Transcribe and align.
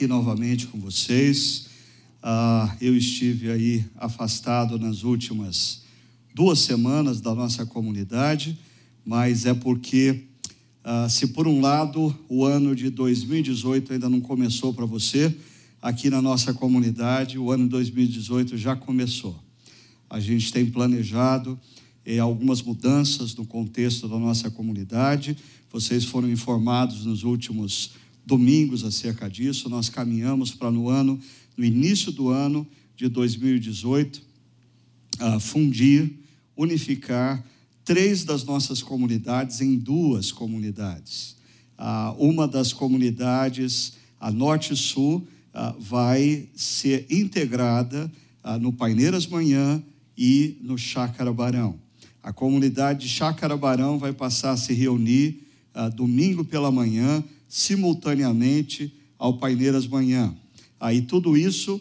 Aqui 0.00 0.06
novamente 0.06 0.66
com 0.66 0.80
vocês. 0.80 1.66
Uh, 2.22 2.74
eu 2.80 2.96
estive 2.96 3.50
aí 3.50 3.84
afastado 3.98 4.78
nas 4.78 5.02
últimas 5.02 5.82
duas 6.34 6.60
semanas 6.60 7.20
da 7.20 7.34
nossa 7.34 7.66
comunidade, 7.66 8.58
mas 9.04 9.44
é 9.44 9.52
porque, 9.52 10.24
uh, 10.82 11.10
se 11.10 11.26
por 11.26 11.46
um 11.46 11.60
lado 11.60 12.18
o 12.30 12.46
ano 12.46 12.74
de 12.74 12.88
2018 12.88 13.92
ainda 13.92 14.08
não 14.08 14.22
começou 14.22 14.72
para 14.72 14.86
você, 14.86 15.36
aqui 15.82 16.08
na 16.08 16.22
nossa 16.22 16.54
comunidade 16.54 17.38
o 17.38 17.50
ano 17.50 17.64
de 17.64 17.70
2018 17.72 18.56
já 18.56 18.74
começou. 18.74 19.38
A 20.08 20.18
gente 20.18 20.50
tem 20.50 20.64
planejado 20.64 21.60
eh, 22.06 22.18
algumas 22.18 22.62
mudanças 22.62 23.34
no 23.34 23.44
contexto 23.44 24.08
da 24.08 24.18
nossa 24.18 24.50
comunidade. 24.50 25.36
Vocês 25.70 26.06
foram 26.06 26.30
informados 26.30 27.04
nos 27.04 27.22
últimos 27.22 27.90
domingos 28.24 28.84
acerca 28.84 29.28
disso. 29.28 29.68
Nós 29.68 29.88
caminhamos 29.88 30.52
para 30.52 30.70
no 30.70 30.88
ano, 30.88 31.18
no 31.56 31.64
início 31.64 32.12
do 32.12 32.28
ano 32.28 32.66
de 32.96 33.08
2018, 33.08 34.22
uh, 35.20 35.40
fundir, 35.40 36.12
unificar 36.56 37.44
três 37.84 38.24
das 38.24 38.44
nossas 38.44 38.82
comunidades 38.82 39.60
em 39.60 39.76
duas 39.76 40.30
comunidades. 40.30 41.36
Uh, 41.78 42.12
uma 42.18 42.46
das 42.46 42.72
comunidades, 42.72 43.94
a 44.20 44.30
Norte 44.30 44.76
Sul, 44.76 45.26
uh, 45.54 45.80
vai 45.80 46.48
ser 46.54 47.06
integrada 47.10 48.10
no 48.58 48.72
Paineiras 48.72 49.26
Manhã 49.26 49.82
e 50.16 50.56
no 50.62 50.78
Chácara 50.78 51.30
Barão. 51.30 51.78
A 52.22 52.32
comunidade 52.32 53.00
de 53.00 53.08
Chácara 53.08 53.54
Barão 53.54 53.98
vai 53.98 54.14
passar 54.14 54.52
a 54.52 54.56
se 54.56 54.72
reunir 54.72 55.42
domingo 55.94 56.42
pela 56.42 56.70
manhã 56.70 57.22
simultaneamente 57.50 58.94
ao 59.18 59.36
Paineiras 59.36 59.84
Manhã. 59.84 60.32
Aí 60.78 61.02
tudo 61.02 61.36
isso 61.36 61.80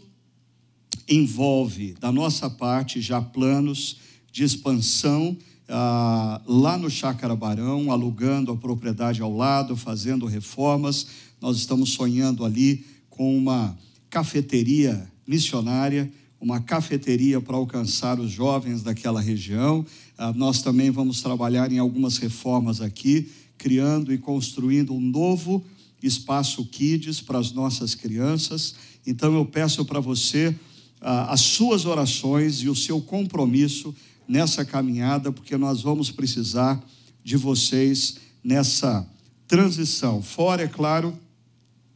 envolve, 1.08 1.94
da 2.00 2.12
nossa 2.12 2.50
parte, 2.50 3.00
já 3.00 3.22
planos 3.22 3.98
de 4.32 4.44
expansão 4.44 5.38
ah, 5.70 6.42
lá 6.48 6.76
no 6.76 6.90
Chácara 6.90 7.36
Barão, 7.36 7.92
alugando 7.92 8.52
a 8.52 8.58
propriedade 8.58 9.22
ao 9.22 9.34
lado, 9.34 9.78
fazendo 9.78 10.26
reformas. 10.26 11.06
Nós 11.40 11.58
estamos 11.58 11.92
sonhando 11.92 12.44
ali 12.44 12.84
com 13.08 13.38
uma 13.38 13.78
cafeteria 14.10 15.08
missionária, 15.26 16.12
uma 16.42 16.60
cafeteria 16.60 17.40
para 17.40 17.56
alcançar 17.56 18.20
os 18.20 18.32
jovens 18.32 18.82
daquela 18.82 19.22
região. 19.22 19.86
Ah, 20.18 20.34
nós 20.34 20.64
também 20.64 20.90
vamos 20.90 21.22
trabalhar 21.22 21.72
em 21.72 21.78
algumas 21.78 22.18
reformas 22.18 22.82
aqui 22.82 23.30
criando 23.60 24.12
e 24.12 24.18
construindo 24.18 24.94
um 24.94 25.02
novo 25.02 25.64
espaço 26.02 26.66
Kids 26.66 27.22
para 27.22 27.38
as 27.38 27.52
nossas 27.52 27.94
crianças. 27.94 28.74
Então 29.06 29.36
eu 29.36 29.46
peço 29.46 29.86
para 29.86 30.00
você 30.00 30.56
ah, 31.02 31.34
as 31.34 31.42
suas 31.42 31.86
orações 31.86 32.62
e 32.62 32.70
o 32.70 32.76
seu 32.76 33.02
compromisso 33.02 33.94
nessa 34.28 34.64
caminhada, 34.64 35.32
porque 35.32 35.58
nós 35.58 35.82
vamos 35.82 36.10
precisar 36.10 36.82
de 37.24 37.36
vocês 37.36 38.18
nessa 38.44 39.06
transição. 39.48 40.22
Fora, 40.22 40.64
é 40.64 40.68
claro, 40.68 41.18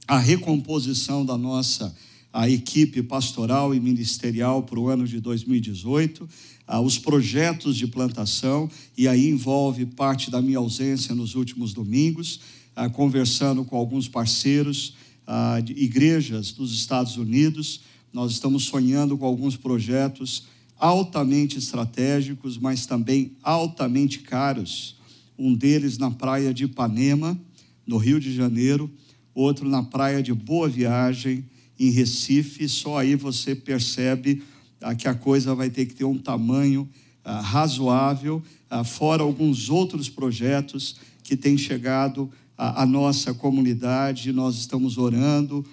a 0.05 0.19
recomposição 0.19 1.25
da 1.25 1.37
nossa 1.37 1.95
a 2.33 2.49
equipe 2.49 3.03
pastoral 3.03 3.75
e 3.75 3.79
ministerial 3.79 4.63
para 4.63 4.79
o 4.79 4.89
ano 4.89 5.07
de 5.07 5.19
2018 5.19 6.27
ah, 6.67 6.79
os 6.79 6.97
projetos 6.97 7.75
de 7.75 7.87
plantação, 7.87 8.69
e 8.97 9.07
aí 9.07 9.29
envolve 9.29 9.85
parte 9.85 10.31
da 10.31 10.41
minha 10.41 10.57
ausência 10.57 11.13
nos 11.13 11.35
últimos 11.35 11.73
domingos, 11.73 12.39
ah, 12.75 12.89
conversando 12.89 13.65
com 13.65 13.75
alguns 13.75 14.07
parceiros 14.07 14.95
ah, 15.27 15.59
de 15.59 15.73
igrejas 15.73 16.51
dos 16.51 16.73
Estados 16.73 17.17
Unidos. 17.17 17.81
Nós 18.11 18.31
estamos 18.31 18.63
sonhando 18.63 19.17
com 19.17 19.25
alguns 19.25 19.57
projetos 19.57 20.45
altamente 20.77 21.57
estratégicos, 21.57 22.57
mas 22.57 22.85
também 22.85 23.37
altamente 23.41 24.19
caros. 24.19 24.95
Um 25.37 25.53
deles 25.53 25.97
na 25.97 26.11
praia 26.11 26.53
de 26.53 26.65
Ipanema, 26.65 27.39
no 27.85 27.97
Rio 27.97 28.19
de 28.19 28.33
Janeiro, 28.33 28.91
outro 29.33 29.67
na 29.67 29.83
praia 29.83 30.21
de 30.21 30.33
Boa 30.33 30.69
Viagem, 30.69 31.45
em 31.79 31.89
Recife. 31.89 32.67
Só 32.69 32.97
aí 32.97 33.15
você 33.15 33.55
percebe 33.55 34.43
ah, 34.83 34.93
que 34.93 35.07
a 35.07 35.15
coisa 35.15 35.55
vai 35.55 35.69
ter 35.69 35.85
que 35.85 35.95
ter 35.95 36.03
um 36.03 36.17
tamanho 36.17 36.87
ah, 37.23 37.39
razoável, 37.41 38.43
ah, 38.69 38.83
fora 38.83 39.23
alguns 39.23 39.69
outros 39.69 40.09
projetos 40.09 40.97
que 41.23 41.37
têm 41.37 41.57
chegado 41.57 42.29
à, 42.57 42.85
nossa 42.85 43.33
comunidade, 43.33 44.31
nós 44.33 44.55
estamos 44.55 44.97
orando, 44.97 45.65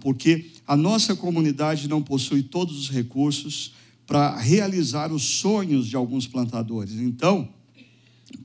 porque 0.00 0.50
a 0.66 0.76
nossa 0.76 1.14
comunidade 1.14 1.88
não 1.88 2.02
possui 2.02 2.42
todos 2.42 2.76
os 2.76 2.90
recursos 2.90 3.72
para 4.04 4.36
realizar 4.36 5.12
os 5.12 5.22
sonhos 5.22 5.86
de 5.86 5.94
alguns 5.94 6.26
plantadores. 6.26 6.94
Então, 6.94 7.48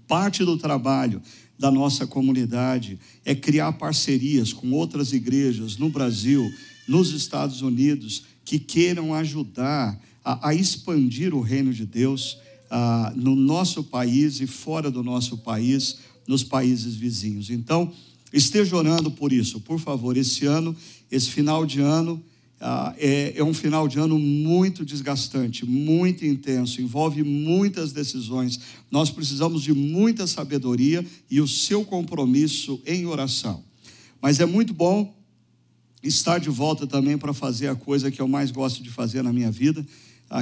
parte 0.08 0.46
do 0.46 0.56
trabalho 0.56 1.20
da 1.58 1.72
nossa 1.72 2.06
comunidade 2.06 3.00
é 3.26 3.34
criar 3.34 3.74
parcerias 3.74 4.54
com 4.54 4.72
outras 4.72 5.14
igrejas 5.14 5.78
no 5.78 5.90
Brasil, 5.90 6.48
nos 6.88 7.12
Estados 7.12 7.62
Unidos, 7.62 8.24
que 8.46 8.60
queiram 8.60 9.14
ajudar 9.14 10.00
a, 10.24 10.50
a 10.50 10.56
expandir 10.56 11.34
o 11.34 11.42
reino 11.42 11.74
de 11.74 11.86
Deus 11.86 12.38
a, 12.70 13.12
no 13.16 13.36
nosso 13.36 13.84
país 13.84 14.40
e 14.40 14.48
fora 14.48 14.90
do 14.92 15.04
nosso 15.04 15.40
país, 15.40 15.98
nos 16.28 16.44
países 16.44 16.96
vizinhos. 16.96 17.50
Então, 17.50 17.92
esteja 18.32 18.76
orando 18.76 19.12
por 19.12 19.34
isso, 19.34 19.60
por 19.60 19.80
favor. 19.80 20.16
Esse 20.16 20.46
ano, 20.46 20.76
esse 21.12 21.30
final 21.30 21.66
de 21.66 21.82
ano, 21.82 22.24
é, 22.98 23.34
é, 23.36 23.44
um 23.44 23.54
final 23.54 23.88
de 23.88 24.00
ano 24.00 24.18
muito 24.18 24.86
desgastante, 24.86 25.66
muito 25.66 26.26
intenso, 26.26 26.82
envolve 26.82 27.24
muitas 27.24 27.92
decisões. 27.92 28.60
Nós 28.90 29.10
precisamos 29.10 29.62
de 29.62 29.74
muita 29.74 30.26
sabedoria 30.26 31.06
e 31.30 31.42
o 31.42 31.48
seu 31.48 31.84
compromisso 31.84 32.82
em 32.86 33.06
oração. 33.06 33.64
Mas 34.22 34.40
é 34.40 34.46
muito 34.46 34.74
bom 34.74 35.15
estar 36.08 36.40
de 36.40 36.50
volta 36.50 36.86
também 36.86 37.18
para 37.18 37.34
fazer 37.34 37.68
a 37.68 37.76
coisa 37.76 38.12
que 38.12 38.22
eu 38.22 38.28
mais 38.28 38.52
gosto 38.52 38.82
de 38.82 38.90
fazer 38.90 39.22
na 39.22 39.34
minha 39.34 39.52
vida, 39.52 39.86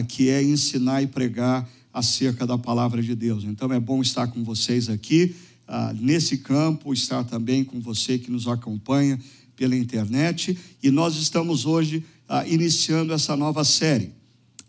que 0.07 0.29
é 0.29 0.43
ensinar 0.43 1.01
e 1.01 1.07
pregar 1.07 1.67
acerca 1.93 2.47
da 2.47 2.57
palavra 2.57 3.01
de 3.01 3.15
Deus. 3.15 3.43
Então 3.43 3.71
é 3.71 3.79
bom 3.79 4.01
estar 4.01 4.27
com 4.27 4.43
vocês 4.43 4.89
aqui, 4.89 5.35
ah, 5.67 5.93
nesse 5.93 6.39
campo, 6.39 6.91
estar 6.91 7.23
também 7.23 7.63
com 7.63 7.79
você 7.79 8.17
que 8.17 8.31
nos 8.31 8.47
acompanha 8.47 9.19
pela 9.55 9.75
internet. 9.75 10.57
E 10.81 10.89
nós 10.89 11.15
estamos 11.15 11.65
hoje 11.65 12.03
ah, 12.27 12.45
iniciando 12.47 13.13
essa 13.13 13.35
nova 13.35 13.63
série, 13.63 14.11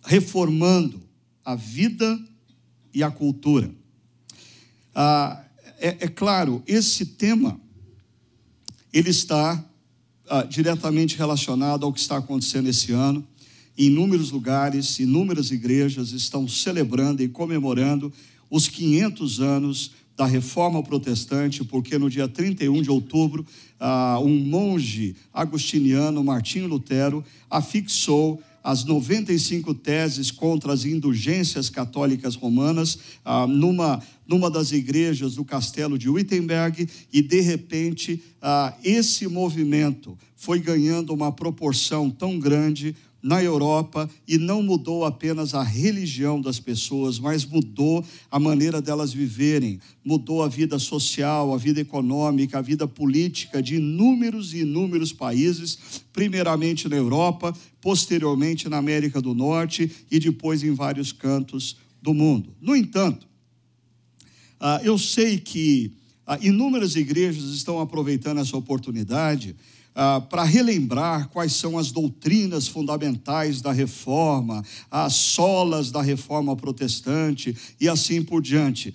reformando 0.04 1.02
a 1.44 1.54
vida 1.54 2.20
e 2.92 3.02
a 3.02 3.10
cultura. 3.10 3.74
Ah, 4.94 5.42
é, 5.78 5.88
é 6.00 6.08
claro, 6.08 6.62
esse 6.66 7.06
tema, 7.06 7.58
ele 8.92 9.10
está 9.10 9.64
ah, 10.28 10.42
diretamente 10.42 11.16
relacionado 11.16 11.84
ao 11.84 11.92
que 11.92 12.00
está 12.00 12.16
acontecendo 12.16 12.68
esse 12.68 12.92
ano. 12.92 13.24
Em 13.76 13.86
inúmeros 13.86 14.30
lugares, 14.30 14.98
inúmeras 14.98 15.50
igrejas 15.50 16.12
estão 16.12 16.46
celebrando 16.46 17.22
e 17.22 17.28
comemorando 17.28 18.12
os 18.50 18.68
500 18.68 19.40
anos 19.40 19.90
da 20.16 20.26
reforma 20.26 20.82
protestante, 20.82 21.64
porque 21.64 21.98
no 21.98 22.08
dia 22.08 22.28
31 22.28 22.82
de 22.82 22.90
outubro, 22.90 23.44
ah, 23.80 24.18
um 24.22 24.38
monge 24.38 25.16
agostiniano, 25.32 26.22
Martinho 26.22 26.68
Lutero, 26.68 27.24
afixou 27.50 28.40
as 28.64 28.82
95 28.82 29.74
teses 29.74 30.30
contra 30.30 30.72
as 30.72 30.86
indulgências 30.86 31.68
católicas 31.68 32.34
romanas 32.34 32.98
ah, 33.22 33.46
numa, 33.46 34.02
numa 34.26 34.50
das 34.50 34.72
igrejas 34.72 35.34
do 35.34 35.44
castelo 35.44 35.98
de 35.98 36.08
Wittenberg, 36.08 36.88
e 37.12 37.20
de 37.20 37.42
repente 37.42 38.22
ah, 38.40 38.74
esse 38.82 39.28
movimento 39.28 40.16
foi 40.34 40.58
ganhando 40.58 41.12
uma 41.12 41.30
proporção 41.30 42.08
tão 42.08 42.38
grande 42.38 42.96
na 43.24 43.42
Europa 43.42 44.08
e 44.28 44.36
não 44.36 44.62
mudou 44.62 45.02
apenas 45.02 45.54
a 45.54 45.62
religião 45.62 46.38
das 46.38 46.60
pessoas, 46.60 47.18
mas 47.18 47.46
mudou 47.46 48.04
a 48.30 48.38
maneira 48.38 48.82
delas 48.82 49.14
viverem, 49.14 49.80
mudou 50.04 50.42
a 50.42 50.48
vida 50.48 50.78
social, 50.78 51.54
a 51.54 51.56
vida 51.56 51.80
econômica, 51.80 52.58
a 52.58 52.62
vida 52.62 52.86
política 52.86 53.62
de 53.62 53.76
inúmeros 53.76 54.52
e 54.52 54.58
inúmeros 54.58 55.10
países, 55.10 56.02
primeiramente 56.12 56.86
na 56.86 56.96
Europa, 56.96 57.56
posteriormente 57.80 58.68
na 58.68 58.76
América 58.76 59.22
do 59.22 59.34
Norte 59.34 59.90
e 60.10 60.18
depois 60.18 60.62
em 60.62 60.74
vários 60.74 61.10
cantos 61.10 61.78
do 62.02 62.12
mundo. 62.12 62.54
No 62.60 62.76
entanto, 62.76 63.26
ah, 64.60 64.82
eu 64.84 64.98
sei 64.98 65.38
que 65.38 65.94
ah, 66.26 66.38
inúmeras 66.42 66.94
igrejas 66.94 67.44
estão 67.44 67.80
aproveitando 67.80 68.40
essa 68.40 68.54
oportunidade 68.54 69.56
ah, 69.94 70.20
para 70.20 70.42
relembrar 70.42 71.28
quais 71.28 71.52
são 71.52 71.78
as 71.78 71.92
doutrinas 71.92 72.66
fundamentais 72.66 73.60
da 73.60 73.72
reforma, 73.72 74.64
as 74.90 75.14
solas 75.14 75.90
da 75.90 76.02
reforma 76.02 76.56
protestante 76.56 77.56
e 77.80 77.88
assim 77.88 78.22
por 78.22 78.42
diante. 78.42 78.94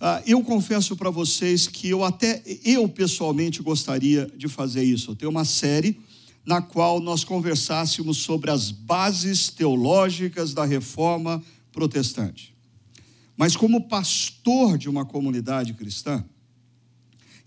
ah, 0.00 0.22
eu 0.26 0.42
confesso 0.42 0.96
para 0.96 1.10
vocês 1.10 1.66
que 1.66 1.88
eu 1.88 2.04
até, 2.04 2.42
eu 2.64 2.88
pessoalmente 2.88 3.62
gostaria 3.62 4.30
de 4.36 4.48
fazer 4.48 4.82
isso. 4.82 5.14
Tenho 5.16 5.30
uma 5.30 5.44
série 5.44 5.98
na 6.44 6.60
qual 6.60 7.00
nós 7.00 7.24
conversássemos 7.24 8.18
sobre 8.18 8.50
as 8.50 8.70
bases 8.70 9.48
teológicas 9.48 10.52
da 10.52 10.64
reforma 10.64 11.42
protestante. 11.72 12.52
Mas, 13.36 13.56
como 13.56 13.88
pastor 13.88 14.76
de 14.76 14.88
uma 14.88 15.04
comunidade 15.04 15.72
cristã, 15.74 16.24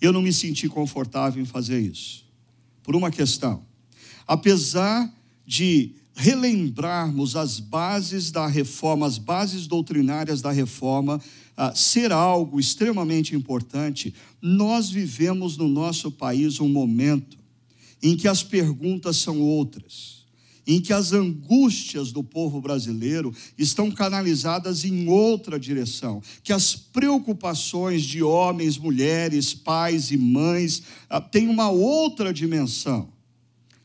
eu 0.02 0.12
não 0.12 0.22
me 0.22 0.34
senti 0.34 0.68
confortável 0.68 1.42
em 1.42 1.46
fazer 1.46 1.80
isso, 1.80 2.25
por 2.86 2.96
uma 2.96 3.10
questão. 3.10 3.66
Apesar 4.28 5.12
de 5.46 5.96
relembrarmos 6.16 7.36
as 7.36 7.60
bases 7.60 8.32
da 8.32 8.48
reforma, 8.48 9.08
as 9.08 9.18
bases 9.18 9.68
doutrinárias 9.68 10.42
da 10.42 10.52
reforma, 10.52 11.20
uh, 11.58 11.76
ser 11.76 12.12
algo 12.12 12.60
extremamente 12.60 13.36
importante, 13.36 14.14
nós 14.42 14.90
vivemos 14.90 15.58
no 15.58 15.68
nosso 15.68 16.12
país 16.12 16.60
um 16.60 16.70
momento 16.70 17.38
em 18.02 18.16
que 18.16 18.28
as 18.28 18.44
perguntas 18.44 19.18
são 19.18 19.42
outras, 19.42 20.25
em 20.68 20.82
que 20.82 20.92
as 20.92 21.14
angústias 21.14 22.12
do 22.12 22.24
povo 22.24 22.60
brasileiro 22.60 23.34
estão 23.58 23.92
canalizadas 23.92 24.84
em 24.84 25.08
outra 25.08 25.60
direção, 25.60 26.22
que 26.44 26.52
as 26.52 26.76
preocupações 26.76 28.04
de 28.04 28.24
homens, 28.24 28.78
mulheres, 28.78 29.54
pais 29.54 30.12
e 30.12 30.18
mães 30.18 30.84
uh, 31.10 31.22
têm 31.32 31.48
uma 31.48 31.70
outra 31.70 32.34
dimensão. 32.34 33.10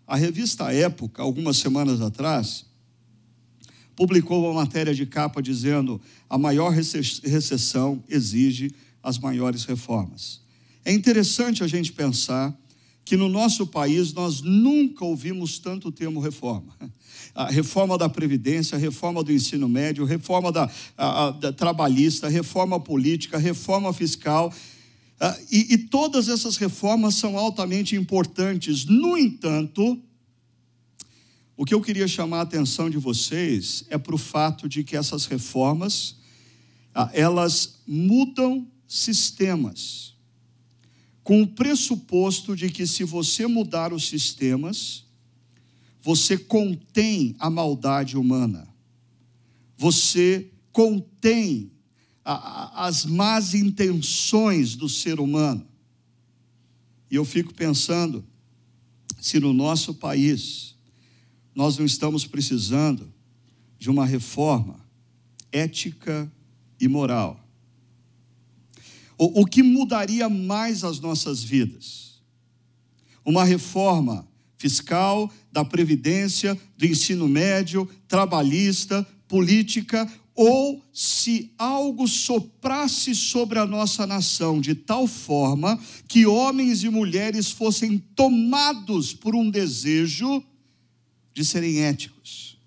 A 0.06 0.16
revista 0.16 0.72
Época, 0.72 1.22
algumas 1.22 1.58
semanas 1.58 2.00
atrás, 2.00 2.64
publicou 3.94 4.44
uma 4.44 4.54
matéria 4.62 4.94
de 4.94 5.04
capa 5.06 5.42
dizendo: 5.42 6.00
a 6.28 6.38
maior 6.38 6.72
recessão 6.72 8.02
exige 8.08 8.72
as 9.02 9.18
maiores 9.18 9.64
reformas. 9.64 10.40
É 10.84 10.92
interessante 10.92 11.62
a 11.62 11.66
gente 11.66 11.92
pensar 11.92 12.58
que 13.04 13.16
no 13.16 13.28
nosso 13.28 13.66
país 13.66 14.12
nós 14.12 14.40
nunca 14.40 15.04
ouvimos 15.04 15.58
tanto 15.58 15.88
o 15.88 15.92
termo 15.92 16.20
reforma. 16.20 16.74
A 17.34 17.50
reforma 17.50 17.96
da 17.96 18.08
Previdência, 18.08 18.76
a 18.76 18.78
reforma 18.78 19.22
do 19.22 19.32
ensino 19.32 19.68
médio, 19.68 20.04
reforma 20.04 20.50
da, 20.50 20.70
a, 20.96 21.30
da 21.30 21.52
trabalhista, 21.52 22.28
reforma 22.28 22.78
política, 22.78 23.38
reforma 23.38 23.92
fiscal. 23.92 24.52
Ah, 25.18 25.36
e, 25.50 25.74
e 25.74 25.78
todas 25.78 26.28
essas 26.28 26.56
reformas 26.56 27.14
são 27.14 27.36
altamente 27.36 27.94
importantes. 27.94 28.84
No 28.84 29.16
entanto, 29.16 30.00
o 31.60 31.64
que 31.66 31.74
eu 31.74 31.80
queria 31.82 32.08
chamar 32.08 32.38
a 32.38 32.42
atenção 32.42 32.88
de 32.88 32.96
vocês 32.96 33.84
é 33.90 33.98
para 33.98 34.14
o 34.14 34.18
fato 34.18 34.66
de 34.66 34.82
que 34.82 34.96
essas 34.96 35.26
reformas, 35.26 36.16
elas 37.12 37.80
mudam 37.86 38.66
sistemas, 38.88 40.09
com 41.30 41.42
o 41.42 41.46
pressuposto 41.46 42.56
de 42.56 42.68
que 42.68 42.84
se 42.88 43.04
você 43.04 43.46
mudar 43.46 43.92
os 43.92 44.08
sistemas, 44.08 45.04
você 46.02 46.36
contém 46.36 47.36
a 47.38 47.48
maldade 47.48 48.18
humana, 48.18 48.66
você 49.76 50.50
contém 50.72 51.70
as 52.24 53.04
más 53.04 53.54
intenções 53.54 54.74
do 54.74 54.88
ser 54.88 55.20
humano. 55.20 55.64
E 57.08 57.14
eu 57.14 57.24
fico 57.24 57.54
pensando, 57.54 58.26
se 59.20 59.38
no 59.38 59.52
nosso 59.52 59.94
país 59.94 60.74
nós 61.54 61.78
não 61.78 61.86
estamos 61.86 62.26
precisando 62.26 63.08
de 63.78 63.88
uma 63.88 64.04
reforma 64.04 64.84
ética 65.52 66.28
e 66.80 66.88
moral. 66.88 67.39
O, 69.20 69.42
o 69.42 69.46
que 69.46 69.62
mudaria 69.62 70.30
mais 70.30 70.82
as 70.82 70.98
nossas 70.98 71.42
vidas? 71.42 72.22
Uma 73.22 73.44
reforma 73.44 74.26
fiscal, 74.56 75.30
da 75.52 75.62
previdência, 75.62 76.58
do 76.78 76.86
ensino 76.86 77.28
médio, 77.28 77.86
trabalhista, 78.08 79.06
política, 79.28 80.10
ou 80.34 80.82
se 80.90 81.52
algo 81.58 82.08
soprasse 82.08 83.14
sobre 83.14 83.58
a 83.58 83.66
nossa 83.66 84.06
nação 84.06 84.58
de 84.58 84.74
tal 84.74 85.06
forma 85.06 85.78
que 86.08 86.24
homens 86.24 86.82
e 86.82 86.88
mulheres 86.88 87.50
fossem 87.50 87.98
tomados 87.98 89.12
por 89.12 89.36
um 89.36 89.50
desejo 89.50 90.42
de 91.34 91.44
serem 91.44 91.82
éticos, 91.82 92.58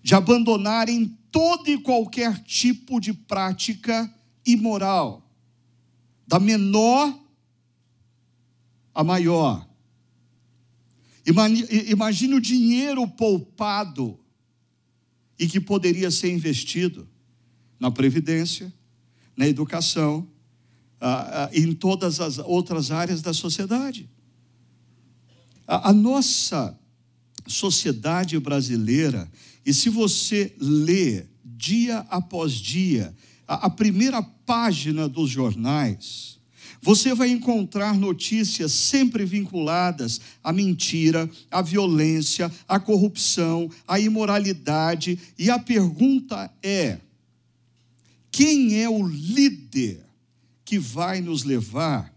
de 0.00 0.14
abandonarem 0.14 1.12
todo 1.32 1.68
e 1.68 1.76
qualquer 1.76 2.38
tipo 2.44 3.00
de 3.00 3.12
prática 3.12 4.12
imoral, 4.46 5.28
da 6.26 6.38
menor 6.38 7.18
a 8.94 9.04
maior. 9.04 9.68
Imagine 11.88 12.34
o 12.34 12.40
dinheiro 12.40 13.06
poupado 13.08 14.18
e 15.38 15.46
que 15.46 15.60
poderia 15.60 16.10
ser 16.10 16.32
investido 16.32 17.08
na 17.78 17.90
previdência, 17.90 18.72
na 19.36 19.46
educação, 19.46 20.26
em 21.52 21.74
todas 21.74 22.20
as 22.20 22.38
outras 22.38 22.90
áreas 22.90 23.20
da 23.20 23.34
sociedade. 23.34 24.08
A, 25.66 25.92
nossa 25.92 26.78
sociedade 27.46 28.38
brasileira, 28.38 29.30
e 29.64 29.74
se 29.74 29.90
você 29.90 30.54
lê 30.58 31.26
dia 31.44 31.98
após 32.08 32.52
dia 32.52 33.14
a, 33.46 33.70
primeira 33.70 34.22
página 34.22 35.08
dos 35.08 35.30
jornais, 35.30 36.38
você 36.80 37.14
vai 37.14 37.30
encontrar 37.30 37.96
notícias 37.96 38.72
sempre 38.72 39.24
vinculadas 39.24 40.20
à 40.42 40.52
mentira, 40.52 41.28
à 41.50 41.62
violência, 41.62 42.50
à 42.68 42.78
corrupção, 42.78 43.70
à 43.86 43.98
imoralidade, 43.98 45.18
e 45.38 45.50
a 45.50 45.58
pergunta 45.58 46.52
é: 46.62 46.98
quem 48.30 48.80
é 48.80 48.88
o 48.88 49.06
líder 49.06 50.04
que 50.64 50.78
vai 50.78 51.20
nos 51.20 51.44
levar 51.44 52.12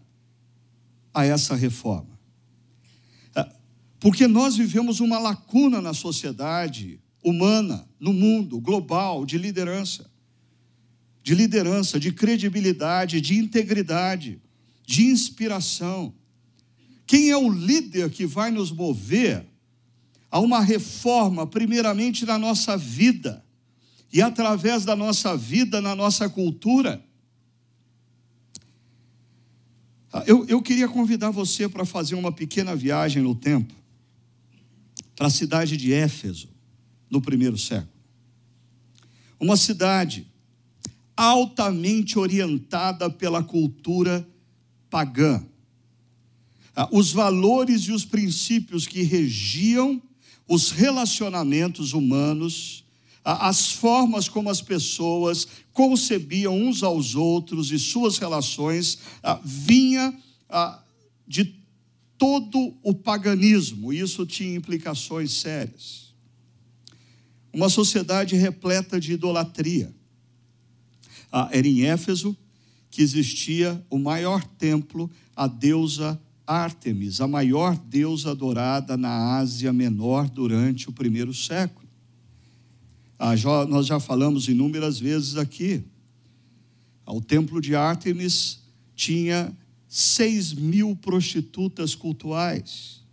a 1.12 1.24
essa 1.24 1.54
reforma? 1.54 2.10
Porque 4.00 4.26
nós 4.26 4.56
vivemos 4.56 4.98
uma 4.98 5.18
lacuna 5.18 5.80
na 5.82 5.92
sociedade 5.92 6.98
humana, 7.22 7.86
no 8.00 8.14
mundo 8.14 8.58
global, 8.58 9.26
de 9.26 9.36
liderança. 9.36 10.10
De 11.22 11.34
liderança, 11.34 12.00
de 12.00 12.12
credibilidade, 12.12 13.20
de 13.20 13.36
integridade, 13.36 14.40
de 14.86 15.04
inspiração. 15.06 16.14
Quem 17.06 17.30
é 17.30 17.36
o 17.36 17.50
líder 17.50 18.10
que 18.10 18.26
vai 18.26 18.50
nos 18.50 18.70
mover 18.70 19.46
a 20.30 20.38
uma 20.38 20.60
reforma, 20.60 21.46
primeiramente 21.46 22.24
na 22.24 22.38
nossa 22.38 22.76
vida, 22.76 23.44
e 24.12 24.22
através 24.22 24.84
da 24.84 24.96
nossa 24.96 25.36
vida, 25.36 25.80
na 25.80 25.94
nossa 25.94 26.28
cultura? 26.28 27.04
Eu, 30.26 30.44
eu 30.46 30.60
queria 30.60 30.88
convidar 30.88 31.30
você 31.30 31.68
para 31.68 31.84
fazer 31.84 32.16
uma 32.16 32.32
pequena 32.32 32.74
viagem 32.74 33.22
no 33.22 33.34
tempo 33.34 33.74
para 35.14 35.26
a 35.26 35.30
cidade 35.30 35.76
de 35.76 35.92
Éfeso, 35.92 36.48
no 37.10 37.20
primeiro 37.20 37.58
século. 37.58 37.92
Uma 39.38 39.56
cidade 39.56 40.26
altamente 41.20 42.18
orientada 42.18 43.10
pela 43.10 43.44
cultura 43.44 44.26
pagã. 44.88 45.44
Ah, 46.74 46.88
os 46.90 47.12
valores 47.12 47.82
e 47.82 47.92
os 47.92 48.06
princípios 48.06 48.86
que 48.86 49.02
regiam 49.02 50.00
os 50.48 50.70
relacionamentos 50.70 51.92
humanos, 51.92 52.86
ah, 53.22 53.48
as 53.48 53.70
formas 53.70 54.30
como 54.30 54.48
as 54.48 54.62
pessoas 54.62 55.46
concebiam 55.74 56.56
uns 56.56 56.82
aos 56.82 57.14
outros 57.14 57.70
e 57.70 57.78
suas 57.78 58.16
relações, 58.16 59.00
ah, 59.22 59.38
vinha 59.44 60.18
de 61.28 61.54
todo 62.16 62.74
o 62.82 62.94
paganismo, 62.94 63.92
isso 63.92 64.24
tinha 64.24 64.56
implicações 64.56 65.32
sérias. 65.32 66.14
Uma 67.52 67.68
sociedade 67.68 68.36
repleta 68.36 68.98
de 68.98 69.12
idolatria. 69.12 69.99
Ah, 71.32 71.48
era 71.52 71.66
em 71.66 71.82
Éfeso 71.82 72.36
que 72.90 73.02
existia 73.02 73.84
o 73.88 73.98
maior 73.98 74.44
templo, 74.44 75.08
a 75.34 75.46
deusa 75.46 76.20
Ártemis, 76.46 77.20
a 77.20 77.28
maior 77.28 77.76
deusa 77.76 78.32
adorada 78.32 78.96
na 78.96 79.38
Ásia 79.38 79.72
Menor 79.72 80.28
durante 80.28 80.88
o 80.88 80.92
primeiro 80.92 81.32
século. 81.32 81.88
Ah, 83.16 83.36
já, 83.36 83.64
nós 83.66 83.86
já 83.86 84.00
falamos 84.00 84.48
inúmeras 84.48 84.98
vezes 84.98 85.36
aqui. 85.36 85.84
Ah, 87.06 87.12
o 87.12 87.20
templo 87.20 87.60
de 87.60 87.76
Ártemis 87.76 88.60
tinha 88.96 89.56
seis 89.86 90.52
mil 90.52 90.96
prostitutas 90.96 91.94
cultuais, 91.94 93.04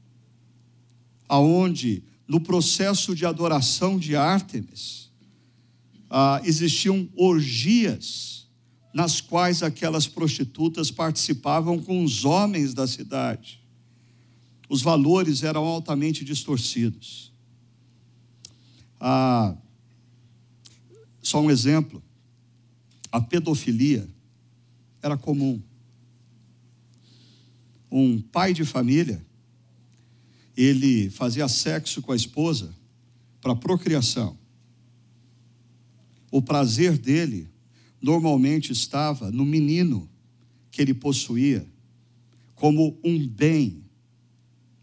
aonde 1.30 2.04
no 2.28 2.42
processo 2.42 3.14
de 3.14 3.26
adoração 3.26 4.00
de 4.00 4.16
Ártemis 4.16 5.07
ah, 6.10 6.42
existiam 6.44 7.10
orgias 7.16 8.48
nas 8.94 9.22
quais 9.22 9.62
aquelas 9.62 10.08
prostitutas 10.08 10.90
participavam 10.90 11.80
com 11.80 12.04
os 12.04 12.26
homens 12.26 12.74
da 12.74 12.88
cidade. 12.88 13.64
Os 14.70 14.82
valores 14.82 15.44
eram 15.44 15.64
altamente 15.66 16.26
distorcidos. 16.26 17.32
Ah, 19.00 19.56
só 21.22 21.42
um 21.42 21.52
exemplo: 21.52 22.02
a 23.12 23.22
pedofilia 23.22 24.08
era 25.02 25.18
comum. 25.18 25.62
Um 27.90 28.22
pai 28.22 28.54
de 28.54 28.66
família, 28.66 29.26
ele 30.56 31.10
fazia 31.10 31.48
sexo 31.48 32.02
com 32.02 32.12
a 32.12 32.16
esposa 32.16 32.74
para 33.40 33.56
procriação. 33.56 34.38
O 36.38 36.42
prazer 36.44 37.00
dele 37.00 37.50
normalmente 38.00 38.72
estava 38.72 39.32
no 39.32 39.44
menino 39.44 40.08
que 40.70 40.80
ele 40.80 40.94
possuía, 40.94 41.68
como 42.54 42.96
um 43.04 43.28
bem 43.28 43.84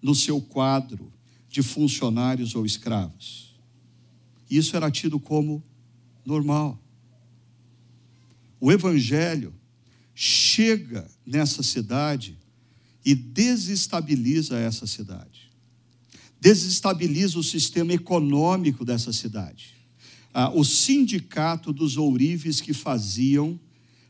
no 0.02 0.16
seu 0.16 0.40
quadro 0.40 1.12
de 1.48 1.62
funcionários 1.62 2.56
ou 2.56 2.66
escravos. 2.66 3.54
Isso 4.50 4.76
era 4.76 4.90
tido 4.90 5.20
como 5.20 5.62
normal. 6.26 6.76
O 8.58 8.72
Evangelho 8.72 9.54
chega 10.12 11.08
nessa 11.24 11.62
cidade 11.62 12.36
e 13.04 13.14
desestabiliza 13.14 14.58
essa 14.58 14.88
cidade, 14.88 15.52
desestabiliza 16.40 17.38
o 17.38 17.44
sistema 17.44 17.92
econômico 17.92 18.84
dessa 18.84 19.12
cidade. 19.12 19.73
Ah, 20.36 20.50
o 20.52 20.64
sindicato 20.64 21.72
dos 21.72 21.96
ourives 21.96 22.60
que 22.60 22.74
faziam 22.74 23.58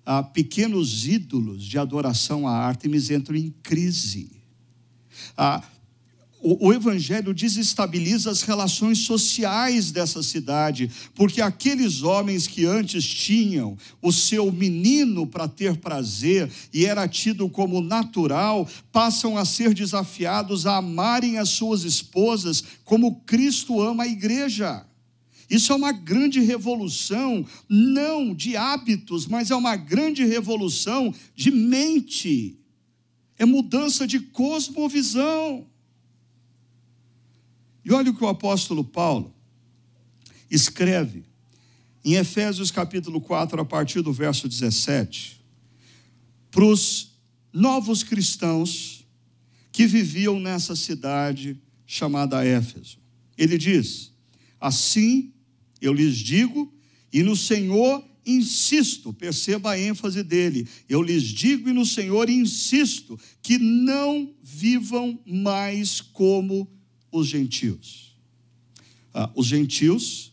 ah, 0.07 0.23
pequenos 0.23 1.07
ídolos 1.07 1.63
de 1.63 1.79
adoração 1.79 2.49
a 2.49 2.53
Ártemis 2.53 3.11
entram 3.11 3.37
em 3.37 3.55
crise. 3.63 4.31
Ah, 5.37 5.63
o, 6.41 6.69
o 6.69 6.73
evangelho 6.73 7.33
desestabiliza 7.33 8.31
as 8.31 8.41
relações 8.41 8.99
sociais 9.01 9.91
dessa 9.91 10.23
cidade, 10.23 10.91
porque 11.15 11.43
aqueles 11.43 12.03
homens 12.03 12.47
que 12.47 12.65
antes 12.67 13.05
tinham 13.05 13.77
o 14.01 14.11
seu 14.11 14.51
menino 14.51 15.27
para 15.27 15.47
ter 15.47 15.77
prazer 15.77 16.51
e 16.73 16.87
era 16.87 17.07
tido 17.09 17.49
como 17.51 17.81
natural, 17.81 18.69
passam 18.91 19.39
a 19.39 19.45
ser 19.45 19.73
desafiados 19.75 20.67
a 20.67 20.77
amarem 20.77 21.39
as 21.39 21.51
suas 21.51 21.85
esposas 21.85 22.63
como 22.83 23.21
Cristo 23.27 23.81
ama 23.81 24.05
a 24.05 24.09
igreja. 24.09 24.87
Isso 25.49 25.73
é 25.73 25.77
uma 25.77 25.93
grande 25.93 26.41
revolução, 26.41 27.47
não 27.69 28.35
de 28.35 28.57
hábitos, 28.57 29.27
mas 29.27 29.51
é 29.51 29.57
uma 29.57 29.77
grande 29.77 30.25
revolução 30.25 31.15
de 31.35 31.51
mente. 31.51 32.59
É 33.39 33.45
mudança 33.45 34.07
de 34.07 34.21
cosmovisão. 34.21 35.67
E 37.85 37.93
olha 37.93 38.11
o 38.11 38.15
que 38.17 38.25
o 38.25 38.29
apóstolo 38.29 38.83
Paulo 38.83 39.35
escreve 40.51 41.25
em 42.05 42.15
Efésios 42.15 42.71
capítulo 42.71 43.21
4, 43.21 43.61
a 43.61 43.65
partir 43.65 44.03
do 44.03 44.13
verso 44.13 44.49
17, 44.49 45.43
para 46.51 46.65
os 46.65 47.13
novos 47.53 48.03
cristãos 48.03 49.07
que 49.73 49.87
viviam 49.87 50.39
nessa 50.39 50.77
cidade 50.77 51.61
chamada 51.87 52.45
Éfeso. 52.45 52.99
Ele 53.37 53.59
diz: 53.59 54.14
Assim 54.65 55.31
eu 55.79 55.93
lhes 55.93 56.17
digo, 56.17 56.73
e 57.13 57.23
no 57.23 57.37
Senhor 57.37 58.03
insisto, 58.25 59.13
perceba 59.13 59.73
a 59.73 59.79
ênfase 59.79 60.23
dele. 60.23 60.67
Eu 60.89 61.03
lhes 61.03 61.23
digo 61.25 61.69
e 61.69 61.73
no 61.75 61.85
Senhor 61.85 62.31
insisto 62.31 63.21
que 63.43 63.59
não 63.59 64.35
vivam 64.43 65.21
mais 65.27 66.01
como 66.01 66.67
os 67.13 67.29
gentios. 67.29 68.17
Ah, 69.13 69.31
os 69.35 69.49
gentios 69.49 70.33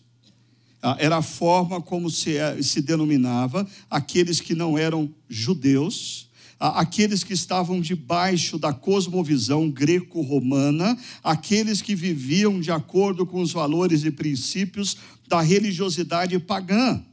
ah, 0.81 0.95
era 0.97 1.17
a 1.17 1.21
forma 1.21 1.81
como 1.81 2.09
se, 2.09 2.37
eh, 2.37 2.63
se 2.63 2.81
denominava 2.81 3.67
aqueles 3.89 4.39
que 4.39 4.55
não 4.55 4.77
eram 4.77 5.13
judeus, 5.27 6.29
aqueles 6.61 7.23
que 7.23 7.33
estavam 7.33 7.81
debaixo 7.81 8.59
da 8.59 8.71
cosmovisão 8.71 9.69
greco-romana, 9.69 10.95
aqueles 11.23 11.81
que 11.81 11.95
viviam 11.95 12.59
de 12.59 12.71
acordo 12.71 13.25
com 13.25 13.41
os 13.41 13.51
valores 13.51 14.03
e 14.03 14.11
princípios 14.11 14.95
da 15.27 15.41
religiosidade 15.41 16.37
pagã. 16.37 17.03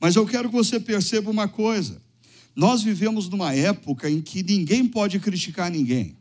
Mas 0.00 0.16
eu 0.16 0.26
quero 0.26 0.48
que 0.48 0.56
você 0.56 0.80
perceba 0.80 1.30
uma 1.30 1.46
coisa: 1.46 2.02
nós 2.56 2.82
vivemos 2.82 3.28
numa 3.28 3.54
época 3.54 4.10
em 4.10 4.20
que 4.20 4.42
ninguém 4.42 4.84
pode 4.86 5.20
criticar 5.20 5.70
ninguém. 5.70 6.16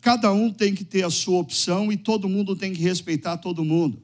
Cada 0.00 0.32
um 0.32 0.50
tem 0.50 0.74
que 0.74 0.84
ter 0.84 1.04
a 1.04 1.10
sua 1.10 1.38
opção 1.38 1.92
e 1.92 1.96
todo 1.96 2.28
mundo 2.28 2.56
tem 2.56 2.72
que 2.72 2.82
respeitar 2.82 3.36
todo 3.36 3.64
mundo. 3.64 4.02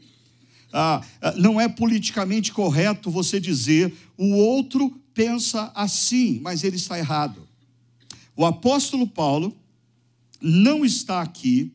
Ah, 0.73 1.03
ah, 1.21 1.35
não 1.37 1.61
é 1.61 1.69
politicamente 1.69 2.53
correto 2.53 3.11
você 3.11 3.41
dizer 3.41 3.93
o 4.17 4.37
outro 4.37 4.95
pensa 5.13 5.73
assim, 5.75 6.39
mas 6.41 6.63
ele 6.63 6.77
está 6.77 6.97
errado. 6.97 7.48
O 8.39 8.47
apóstolo 8.47 9.05
Paulo 9.05 9.53
não 10.41 10.85
está 10.85 11.21
aqui 11.21 11.73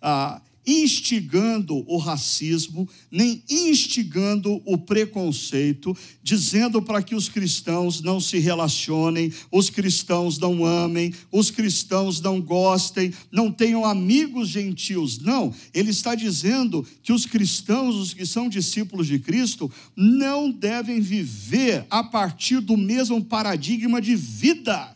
ah, 0.00 0.40
instigando 0.64 1.84
o 1.88 1.98
racismo, 1.98 2.88
nem 3.10 3.42
instigando 3.50 4.62
o 4.64 4.78
preconceito, 4.78 5.96
dizendo 6.22 6.80
para 6.80 7.02
que 7.02 7.16
os 7.16 7.28
cristãos 7.28 8.00
não 8.02 8.20
se 8.20 8.38
relacionem, 8.38 9.32
os 9.50 9.68
cristãos 9.68 10.38
não 10.38 10.64
amem, 10.64 11.12
os 11.32 11.50
cristãos 11.50 12.20
não 12.20 12.40
gostem, 12.40 13.12
não 13.32 13.50
tenham 13.50 13.84
amigos 13.84 14.50
gentios. 14.50 15.18
Não, 15.18 15.52
ele 15.74 15.90
está 15.90 16.14
dizendo 16.14 16.86
que 17.02 17.12
os 17.12 17.26
cristãos, 17.26 17.96
os 17.96 18.14
que 18.14 18.24
são 18.24 18.48
discípulos 18.48 19.08
de 19.08 19.18
Cristo, 19.18 19.68
não 19.96 20.52
devem 20.52 21.00
viver 21.00 21.84
a 21.90 22.04
partir 22.04 22.60
do 22.60 22.76
mesmo 22.76 23.24
paradigma 23.24 24.00
de 24.00 24.14
vida 24.14 24.95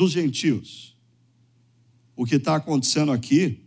dos 0.00 0.12
gentios. 0.12 0.96
O 2.16 2.24
que 2.24 2.36
está 2.36 2.56
acontecendo 2.56 3.12
aqui 3.12 3.60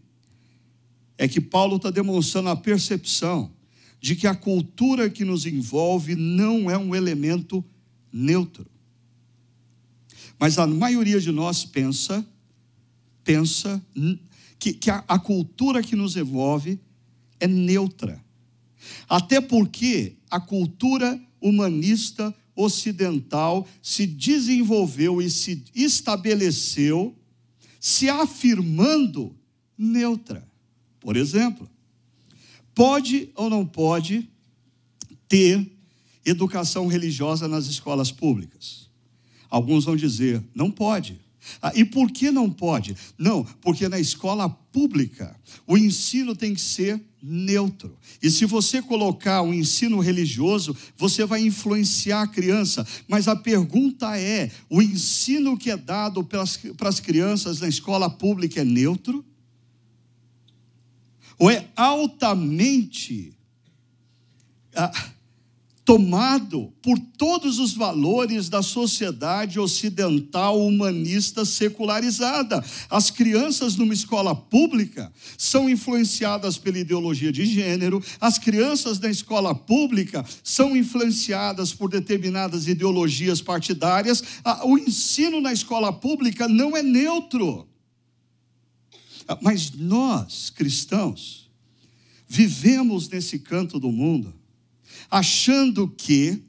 é 1.15 1.27
que 1.27 1.39
Paulo 1.39 1.75
está 1.75 1.91
demonstrando 1.91 2.49
a 2.49 2.55
percepção 2.55 3.53
de 4.01 4.15
que 4.15 4.25
a 4.25 4.33
cultura 4.33 5.11
que 5.11 5.23
nos 5.23 5.45
envolve 5.45 6.15
não 6.15 6.71
é 6.71 6.77
um 6.77 6.95
elemento 6.95 7.63
neutro. 8.11 8.65
Mas 10.39 10.57
a 10.57 10.65
maioria 10.65 11.21
de 11.21 11.31
nós 11.31 11.65
pensa, 11.65 12.25
pensa 13.23 13.79
que, 14.57 14.73
que 14.73 14.89
a, 14.89 15.03
a 15.07 15.19
cultura 15.19 15.83
que 15.83 15.95
nos 15.95 16.17
envolve 16.17 16.79
é 17.39 17.47
neutra. 17.47 18.19
Até 19.07 19.39
porque 19.39 20.15
a 20.31 20.39
cultura 20.39 21.21
humanista 21.39 22.33
ocidental 22.55 23.67
se 23.81 24.05
desenvolveu 24.05 25.21
e 25.21 25.29
se 25.29 25.63
estabeleceu 25.73 27.15
se 27.79 28.09
afirmando 28.09 29.35
neutra. 29.77 30.47
Por 30.99 31.17
exemplo, 31.17 31.69
pode 32.73 33.29
ou 33.35 33.49
não 33.49 33.65
pode 33.65 34.29
ter 35.27 35.69
educação 36.25 36.87
religiosa 36.87 37.47
nas 37.47 37.65
escolas 37.65 38.11
públicas? 38.11 38.89
Alguns 39.49 39.85
vão 39.85 39.95
dizer, 39.95 40.41
não 40.55 40.71
pode. 40.71 41.19
Ah, 41.61 41.71
e 41.75 41.83
por 41.83 42.11
que 42.11 42.31
não 42.31 42.49
pode? 42.49 42.95
Não, 43.17 43.43
porque 43.61 43.87
na 43.87 43.99
escola 43.99 44.49
pública 44.49 45.35
o 45.67 45.77
ensino 45.77 46.35
tem 46.35 46.53
que 46.53 46.61
ser 46.61 47.01
neutro. 47.21 47.97
E 48.21 48.29
se 48.29 48.45
você 48.45 48.81
colocar 48.81 49.41
um 49.41 49.53
ensino 49.53 49.99
religioso, 49.99 50.75
você 50.97 51.25
vai 51.25 51.41
influenciar 51.41 52.23
a 52.23 52.27
criança. 52.27 52.85
Mas 53.07 53.27
a 53.27 53.35
pergunta 53.35 54.17
é: 54.17 54.51
o 54.69 54.81
ensino 54.81 55.57
que 55.57 55.69
é 55.69 55.77
dado 55.77 56.23
para 56.23 56.89
as 56.89 56.99
crianças 56.99 57.59
na 57.59 57.67
escola 57.67 58.09
pública 58.09 58.61
é 58.61 58.65
neutro? 58.65 59.23
ou 61.37 61.49
é 61.49 61.67
altamente 61.75 63.33
ah, 64.75 64.91
tomado 65.85 66.73
por 66.81 66.97
todos 67.17 67.59
os 67.59 67.73
valores 67.73 68.47
da 68.47 68.61
sociedade 68.61 69.59
ocidental 69.59 70.65
humanista 70.65 71.43
secularizada. 71.43 72.63
As 72.89 73.09
crianças 73.09 73.75
numa 73.75 73.93
escola 73.93 74.33
pública 74.33 75.11
são 75.37 75.69
influenciadas 75.69 76.57
pela 76.57 76.79
ideologia 76.79 77.31
de 77.31 77.45
gênero, 77.45 78.01
as 78.19 78.37
crianças 78.37 78.99
na 78.99 79.09
escola 79.09 79.53
pública 79.53 80.23
são 80.43 80.75
influenciadas 80.75 81.73
por 81.73 81.89
determinadas 81.89 82.67
ideologias 82.67 83.41
partidárias. 83.41 84.23
O 84.63 84.77
ensino 84.77 85.41
na 85.41 85.51
escola 85.51 85.91
pública 85.91 86.47
não 86.47 86.77
é 86.77 86.81
neutro. 86.81 87.67
Mas 89.41 89.71
nós, 89.71 90.49
cristãos, 90.49 91.49
vivemos 92.27 93.09
nesse 93.09 93.39
canto 93.39 93.79
do 93.79 93.91
mundo, 93.91 94.33
achando 95.13 95.87
que 95.87 96.41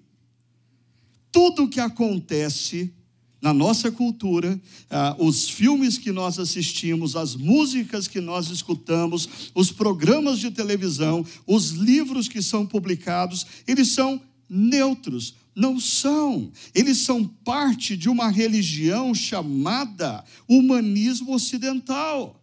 tudo 1.31 1.69
que 1.69 1.81
acontece 1.81 2.95
na 3.39 3.53
nossa 3.53 3.93
cultura, 3.93 4.59
ah, 4.89 5.15
os 5.19 5.51
filmes 5.51 5.99
que 5.99 6.11
nós 6.11 6.39
assistimos, 6.39 7.15
as 7.15 7.37
músicas 7.37 8.09
que 8.09 8.23
nós 8.23 8.49
escutamos, 8.49 9.51
os 9.55 9.71
programas 9.71 10.39
de 10.39 10.51
televisão, 10.51 11.27
os 11.47 11.73
livros 11.73 12.27
que 12.27 12.41
são 12.41 12.65
publicados, 12.65 13.47
eles 13.67 13.89
são 13.89 14.19
neutros. 14.49 15.35
Não 15.55 15.79
são. 15.79 16.51
Eles 16.75 16.97
são 16.97 17.23
parte 17.23 17.99
de 17.99 18.09
uma 18.09 18.31
religião 18.31 19.15
chamada 19.15 20.25
humanismo 20.49 21.35
ocidental 21.35 22.41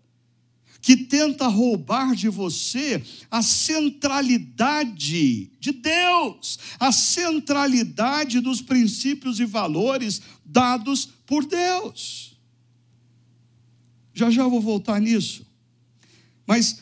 que 0.82 0.98
tenta 0.98 1.48
roubar 1.48 2.16
de 2.16 2.28
você 2.28 3.04
a 3.30 3.44
centralidade 3.44 5.52
de 5.60 5.72
Deus, 5.72 6.58
a 6.80 6.92
centralidade 6.92 8.40
dos 8.40 8.62
princípios 8.62 9.40
e 9.40 9.46
valores 9.46 10.22
dados 10.44 11.08
por 11.26 11.46
Deus. 11.46 12.36
Já 14.14 14.32
já 14.32 14.48
vou 14.48 14.60
voltar 14.60 15.00
nisso. 15.00 15.46
Mas 16.48 16.82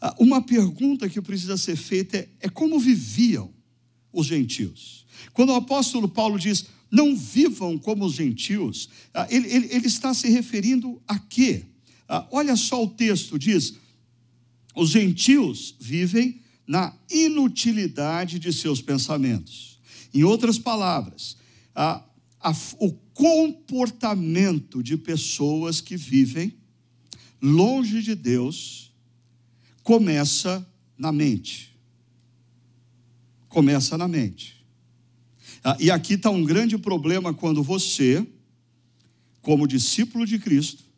ah, 0.00 0.14
uma 0.18 0.42
pergunta 0.42 1.08
que 1.08 1.20
precisa 1.20 1.56
ser 1.56 1.76
feita 1.76 2.18
é, 2.18 2.28
é 2.40 2.48
como 2.48 2.78
viviam 2.78 3.52
os 4.12 4.26
gentios? 4.26 5.06
Quando 5.32 5.50
o 5.50 5.56
apóstolo 5.56 6.08
Paulo 6.08 6.38
diz, 6.38 6.66
não 6.90 7.16
vivam 7.16 7.78
como 7.78 8.04
os 8.04 8.14
gentios, 8.14 8.88
ah, 9.14 9.26
ele, 9.30 9.48
ele, 9.48 9.68
ele 9.70 9.86
está 9.86 10.12
se 10.12 10.28
referindo 10.28 11.00
a 11.08 11.18
quê? 11.18 11.69
Ah, 12.12 12.26
olha 12.32 12.56
só 12.56 12.82
o 12.82 12.88
texto: 12.88 13.38
diz, 13.38 13.76
os 14.74 14.90
gentios 14.90 15.76
vivem 15.78 16.40
na 16.66 16.92
inutilidade 17.08 18.40
de 18.40 18.52
seus 18.52 18.82
pensamentos. 18.82 19.78
Em 20.12 20.24
outras 20.24 20.58
palavras, 20.58 21.36
a, 21.72 22.04
a, 22.40 22.52
o 22.80 22.92
comportamento 23.14 24.82
de 24.82 24.96
pessoas 24.96 25.80
que 25.80 25.96
vivem 25.96 26.52
longe 27.40 28.02
de 28.02 28.16
Deus 28.16 28.92
começa 29.84 30.66
na 30.98 31.12
mente. 31.12 31.78
Começa 33.48 33.96
na 33.96 34.08
mente. 34.08 34.66
Ah, 35.62 35.76
e 35.78 35.92
aqui 35.92 36.14
está 36.14 36.28
um 36.28 36.44
grande 36.44 36.76
problema 36.76 37.32
quando 37.32 37.62
você, 37.62 38.26
como 39.40 39.68
discípulo 39.68 40.26
de 40.26 40.38
Cristo, 40.38 40.89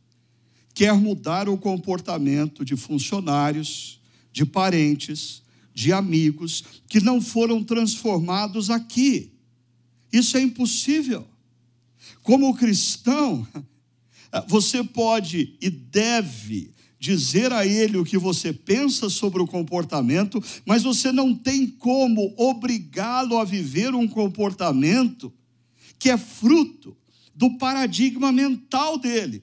quer 0.74 0.94
mudar 0.94 1.48
o 1.48 1.58
comportamento 1.58 2.64
de 2.64 2.76
funcionários, 2.76 4.00
de 4.32 4.44
parentes, 4.44 5.42
de 5.74 5.92
amigos 5.92 6.64
que 6.88 7.00
não 7.00 7.20
foram 7.20 7.62
transformados 7.62 8.70
aqui. 8.70 9.32
Isso 10.12 10.36
é 10.36 10.40
impossível. 10.40 11.26
Como 12.22 12.54
cristão, 12.54 13.46
você 14.48 14.82
pode 14.82 15.56
e 15.60 15.68
deve 15.68 16.72
dizer 16.98 17.52
a 17.52 17.66
ele 17.66 17.98
o 17.98 18.04
que 18.04 18.16
você 18.16 18.52
pensa 18.52 19.10
sobre 19.10 19.42
o 19.42 19.46
comportamento, 19.46 20.42
mas 20.64 20.84
você 20.84 21.10
não 21.10 21.34
tem 21.34 21.66
como 21.66 22.32
obrigá-lo 22.36 23.38
a 23.38 23.44
viver 23.44 23.92
um 23.92 24.06
comportamento 24.06 25.32
que 25.98 26.10
é 26.10 26.16
fruto 26.16 26.96
do 27.34 27.58
paradigma 27.58 28.30
mental 28.30 28.98
dele. 28.98 29.42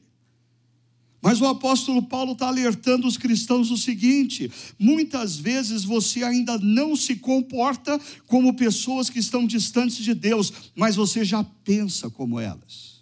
Mas 1.21 1.41
o 1.41 1.47
apóstolo 1.47 2.01
Paulo 2.01 2.31
está 2.31 2.47
alertando 2.47 3.05
os 3.05 3.17
cristãos 3.17 3.71
o 3.71 3.77
seguinte: 3.77 4.49
muitas 4.77 5.37
vezes 5.37 5.83
você 5.83 6.23
ainda 6.23 6.57
não 6.57 6.95
se 6.95 7.17
comporta 7.17 7.99
como 8.25 8.53
pessoas 8.53 9.09
que 9.09 9.19
estão 9.19 9.45
distantes 9.45 9.97
de 9.97 10.13
Deus, 10.13 10.53
mas 10.75 10.95
você 10.95 11.25
já 11.25 11.43
pensa 11.43 12.09
como 12.09 12.39
elas. 12.39 12.99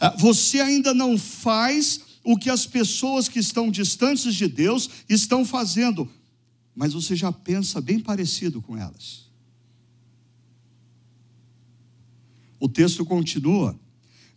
Ah, 0.00 0.14
você 0.18 0.60
ainda 0.60 0.92
não 0.92 1.16
faz 1.16 2.00
o 2.24 2.36
que 2.36 2.50
as 2.50 2.66
pessoas 2.66 3.28
que 3.28 3.38
estão 3.38 3.70
distantes 3.70 4.34
de 4.34 4.48
Deus 4.48 4.88
estão 5.08 5.44
fazendo, 5.44 6.10
mas 6.74 6.92
você 6.94 7.14
já 7.14 7.30
pensa 7.30 7.80
bem 7.80 8.00
parecido 8.00 8.60
com 8.60 8.76
elas. 8.76 9.24
O 12.58 12.68
texto 12.68 13.04
continua 13.04 13.78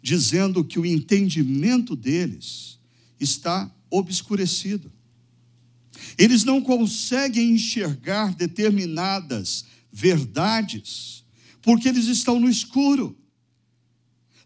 dizendo 0.08 0.64
que 0.64 0.80
o 0.80 0.86
entendimento 0.86 1.94
deles 1.94 2.80
está 3.20 3.70
obscurecido. 3.90 4.90
Eles 6.18 6.46
não 6.46 6.62
conseguem 6.62 7.52
enxergar 7.52 8.34
determinadas 8.34 9.66
verdades, 9.92 11.26
porque 11.62 11.90
eles 11.90 12.06
estão 12.06 12.40
no 12.40 12.50
escuro. 12.50 13.18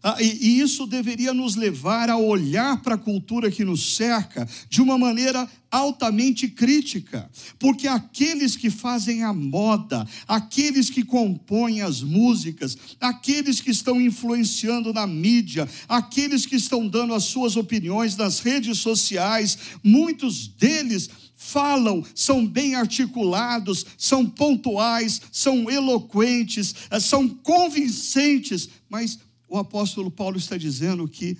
Ah, 0.02 0.16
e, 0.20 0.24
e 0.24 0.60
isso 0.60 0.84
deveria 0.84 1.32
nos 1.32 1.54
levar 1.54 2.10
a 2.10 2.16
olhar 2.16 2.82
para 2.82 2.96
a 2.96 2.98
cultura 2.98 3.52
que 3.52 3.64
nos 3.64 3.94
cerca 3.94 4.48
de 4.68 4.82
uma 4.82 4.98
maneira 4.98 5.48
altamente 5.70 6.48
crítica, 6.48 7.30
porque 7.58 7.86
aqueles 7.86 8.56
que 8.56 8.68
fazem 8.68 9.22
a 9.22 9.32
moda, 9.32 10.06
aqueles 10.26 10.90
que 10.90 11.04
compõem 11.04 11.80
as 11.80 12.02
músicas, 12.02 12.76
aqueles 13.00 13.60
que 13.60 13.70
estão 13.70 14.00
influenciando 14.00 14.92
na 14.92 15.06
mídia, 15.06 15.68
aqueles 15.88 16.44
que 16.44 16.56
estão 16.56 16.86
dando 16.86 17.14
as 17.14 17.24
suas 17.24 17.56
opiniões 17.56 18.16
nas 18.16 18.40
redes 18.40 18.78
sociais, 18.78 19.56
muitos 19.82 20.48
deles 20.48 21.08
falam, 21.34 22.04
são 22.14 22.46
bem 22.46 22.74
articulados, 22.74 23.86
são 23.96 24.26
pontuais, 24.26 25.22
são 25.32 25.70
eloquentes, 25.70 26.74
eh, 26.90 27.00
são 27.00 27.28
convincentes, 27.28 28.68
mas 28.88 29.18
o 29.52 29.58
apóstolo 29.58 30.10
Paulo 30.10 30.38
está 30.38 30.56
dizendo 30.56 31.06
que 31.06 31.36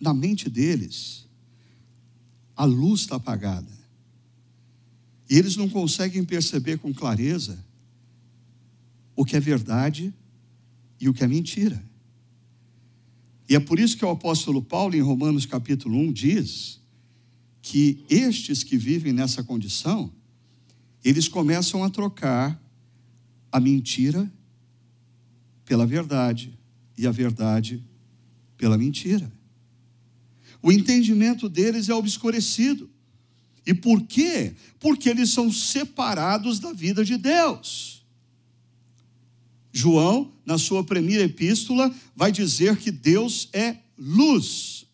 na 0.00 0.14
mente 0.14 0.48
deles 0.48 1.28
a 2.56 2.64
luz 2.64 3.02
está 3.02 3.16
apagada. 3.16 3.70
E 5.28 5.36
eles 5.36 5.54
não 5.54 5.68
conseguem 5.68 6.24
perceber 6.24 6.78
com 6.78 6.94
clareza 6.94 7.62
o 9.14 9.22
que 9.22 9.36
é 9.36 9.40
verdade 9.40 10.14
e 10.98 11.10
o 11.10 11.12
que 11.12 11.22
é 11.22 11.28
mentira. 11.28 11.84
E 13.46 13.54
é 13.54 13.60
por 13.60 13.78
isso 13.78 13.98
que 13.98 14.04
o 14.04 14.08
apóstolo 14.08 14.62
Paulo, 14.62 14.96
em 14.96 15.02
Romanos 15.02 15.44
capítulo 15.44 15.98
1, 15.98 16.12
diz 16.14 16.80
que 17.60 18.02
estes 18.08 18.62
que 18.62 18.78
vivem 18.78 19.12
nessa 19.12 19.44
condição, 19.44 20.10
eles 21.04 21.28
começam 21.28 21.84
a 21.84 21.90
trocar 21.90 22.58
a 23.52 23.60
mentira 23.60 24.32
pela 25.66 25.86
verdade, 25.86 26.58
e 26.96 27.06
a 27.06 27.10
verdade 27.10 27.84
pela 28.56 28.76
mentira. 28.76 29.32
O 30.62 30.70
entendimento 30.70 31.48
deles 31.48 31.88
é 31.88 31.94
obscurecido. 31.94 32.90
E 33.66 33.74
por 33.74 34.02
quê? 34.02 34.54
Porque 34.78 35.08
eles 35.08 35.30
são 35.30 35.50
separados 35.50 36.58
da 36.58 36.72
vida 36.72 37.04
de 37.04 37.16
Deus. 37.16 38.04
João, 39.72 40.32
na 40.44 40.58
sua 40.58 40.82
primeira 40.82 41.24
epístola, 41.24 41.94
vai 42.14 42.32
dizer 42.32 42.76
que 42.76 42.90
Deus 42.90 43.48
é 43.52 43.76
luz. 43.96 44.86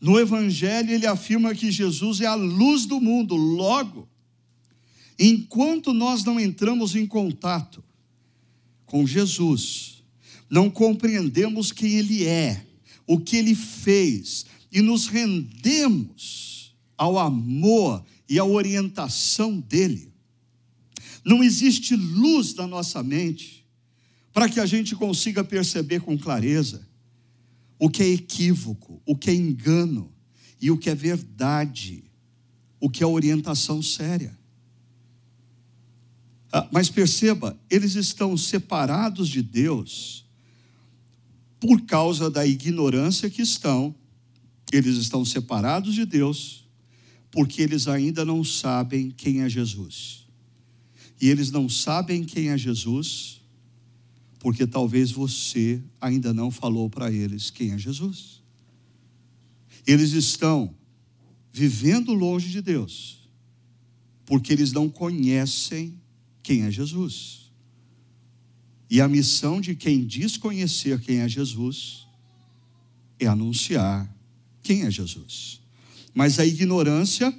No 0.00 0.18
Evangelho, 0.18 0.92
ele 0.92 1.06
afirma 1.06 1.54
que 1.54 1.70
Jesus 1.70 2.20
é 2.20 2.26
a 2.26 2.34
luz 2.34 2.86
do 2.86 3.00
mundo. 3.00 3.34
Logo, 3.34 4.08
enquanto 5.18 5.92
nós 5.92 6.24
não 6.24 6.40
entramos 6.40 6.94
em 6.94 7.06
contato 7.06 7.84
com 8.86 9.06
Jesus, 9.06 9.99
não 10.50 10.68
compreendemos 10.68 11.70
quem 11.70 11.92
Ele 11.92 12.26
é, 12.26 12.66
o 13.06 13.20
que 13.20 13.36
Ele 13.36 13.54
fez, 13.54 14.44
e 14.72 14.82
nos 14.82 15.06
rendemos 15.06 16.74
ao 16.98 17.18
amor 17.18 18.04
e 18.28 18.38
à 18.38 18.44
orientação 18.44 19.60
dEle. 19.60 20.12
Não 21.24 21.42
existe 21.42 21.94
luz 21.94 22.54
na 22.54 22.66
nossa 22.66 23.02
mente 23.02 23.64
para 24.32 24.48
que 24.48 24.60
a 24.60 24.66
gente 24.66 24.94
consiga 24.94 25.44
perceber 25.44 26.00
com 26.00 26.18
clareza 26.18 26.86
o 27.78 27.88
que 27.88 28.02
é 28.02 28.08
equívoco, 28.08 29.00
o 29.06 29.16
que 29.16 29.30
é 29.30 29.34
engano 29.34 30.12
e 30.60 30.70
o 30.70 30.76
que 30.76 30.90
é 30.90 30.94
verdade, 30.94 32.04
o 32.78 32.90
que 32.90 33.02
é 33.02 33.06
orientação 33.06 33.82
séria. 33.82 34.38
Ah, 36.52 36.68
mas 36.70 36.90
perceba, 36.90 37.58
eles 37.70 37.94
estão 37.94 38.36
separados 38.36 39.28
de 39.28 39.42
Deus 39.42 40.29
por 41.60 41.82
causa 41.82 42.30
da 42.30 42.46
ignorância 42.46 43.28
que 43.28 43.42
estão, 43.42 43.94
eles 44.72 44.96
estão 44.96 45.24
separados 45.24 45.94
de 45.94 46.06
Deus, 46.06 46.66
porque 47.30 47.60
eles 47.60 47.86
ainda 47.86 48.24
não 48.24 48.42
sabem 48.42 49.10
quem 49.10 49.42
é 49.42 49.48
Jesus. 49.48 50.26
E 51.20 51.28
eles 51.28 51.50
não 51.50 51.68
sabem 51.68 52.24
quem 52.24 52.48
é 52.48 52.56
Jesus, 52.56 53.42
porque 54.38 54.66
talvez 54.66 55.12
você 55.12 55.82
ainda 56.00 56.32
não 56.32 56.50
falou 56.50 56.88
para 56.88 57.12
eles 57.12 57.50
quem 57.50 57.72
é 57.72 57.78
Jesus. 57.78 58.42
Eles 59.86 60.12
estão 60.12 60.74
vivendo 61.52 62.14
longe 62.14 62.48
de 62.48 62.62
Deus, 62.62 63.28
porque 64.24 64.52
eles 64.52 64.72
não 64.72 64.88
conhecem 64.88 66.00
quem 66.42 66.62
é 66.62 66.70
Jesus. 66.70 67.39
E 68.90 69.00
a 69.00 69.06
missão 69.06 69.60
de 69.60 69.76
quem 69.76 70.04
diz 70.04 70.36
conhecer 70.36 71.00
quem 71.00 71.20
é 71.20 71.28
Jesus 71.28 72.06
é 73.20 73.26
anunciar 73.26 74.12
quem 74.62 74.82
é 74.82 74.90
Jesus. 74.90 75.60
Mas 76.12 76.40
a 76.40 76.44
ignorância 76.44 77.32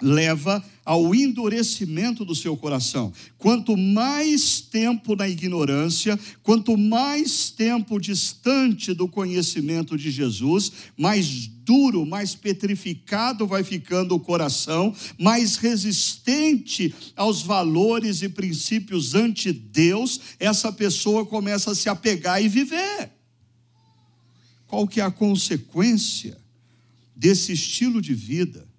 leva 0.00 0.62
ao 0.84 1.14
endurecimento 1.14 2.24
do 2.24 2.34
seu 2.34 2.56
coração. 2.56 3.12
Quanto 3.38 3.76
mais 3.76 4.60
tempo 4.60 5.14
na 5.14 5.28
ignorância, 5.28 6.18
quanto 6.42 6.76
mais 6.76 7.50
tempo 7.50 8.00
distante 8.00 8.92
do 8.92 9.06
conhecimento 9.06 9.96
de 9.96 10.10
Jesus, 10.10 10.72
mais 10.96 11.46
duro, 11.46 12.04
mais 12.04 12.34
petrificado 12.34 13.46
vai 13.46 13.62
ficando 13.62 14.14
o 14.14 14.20
coração, 14.20 14.94
mais 15.18 15.56
resistente 15.56 16.92
aos 17.14 17.42
valores 17.42 18.22
e 18.22 18.28
princípios 18.28 19.14
ante 19.14 19.52
Deus, 19.52 20.20
essa 20.40 20.72
pessoa 20.72 21.24
começa 21.24 21.70
a 21.70 21.74
se 21.74 21.88
apegar 21.88 22.42
e 22.42 22.48
viver. 22.48 23.10
Qual 24.66 24.86
que 24.86 25.00
é 25.00 25.04
a 25.04 25.10
consequência 25.10 26.38
desse 27.14 27.52
estilo 27.52 28.00
de 28.00 28.14
vida? 28.14 28.69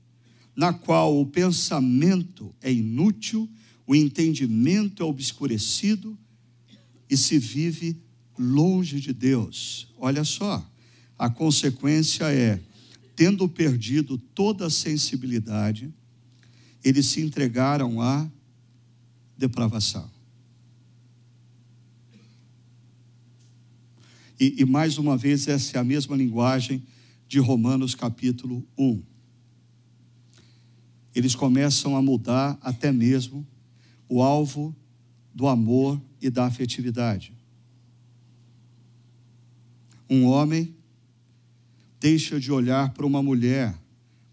Na 0.56 0.74
qual 0.74 1.20
o 1.20 1.26
pensamento 1.26 2.54
é 2.62 2.72
inútil, 2.72 3.50
o 3.88 3.96
entendimento 3.96 5.02
é 5.02 5.06
obscurecido 5.06 6.18
e 7.10 7.18
se 7.18 7.38
vive 7.38 7.98
longe 8.38 9.00
de 9.00 9.14
Deus. 9.14 9.88
Olha 9.98 10.24
só, 10.24 10.66
a 11.18 11.30
consequência 11.30 12.26
é, 12.32 12.60
tendo 13.16 13.48
perdido 13.48 14.18
toda 14.18 14.68
a 14.68 14.70
sensibilidade, 14.70 15.94
eles 16.84 17.06
se 17.08 17.22
entregaram 17.22 18.02
à 18.02 18.30
depravação. 19.38 20.10
E, 24.40 24.56
e, 24.58 24.66
mais 24.66 24.98
uma 24.98 25.16
vez, 25.16 25.48
essa 25.48 25.78
é 25.78 25.80
a 25.80 25.84
mesma 25.84 26.16
linguagem 26.16 26.84
de 27.28 27.38
Romanos 27.38 27.94
capítulo 27.94 28.68
1 28.76 29.11
eles 31.14 31.36
começam 31.36 31.96
a 31.96 32.02
mudar 32.02 32.58
até 32.62 32.92
mesmo 32.92 33.46
o 34.08 34.22
alvo 34.22 34.76
do 35.34 35.48
amor 35.48 36.02
e 36.22 36.30
da 36.30 36.46
afetividade. 36.46 37.34
Um 40.10 40.26
homem 40.26 40.76
deixa 42.00 42.40
de 42.40 42.52
olhar 42.52 42.94
para 42.94 43.06
uma 43.06 43.22
mulher 43.22 43.78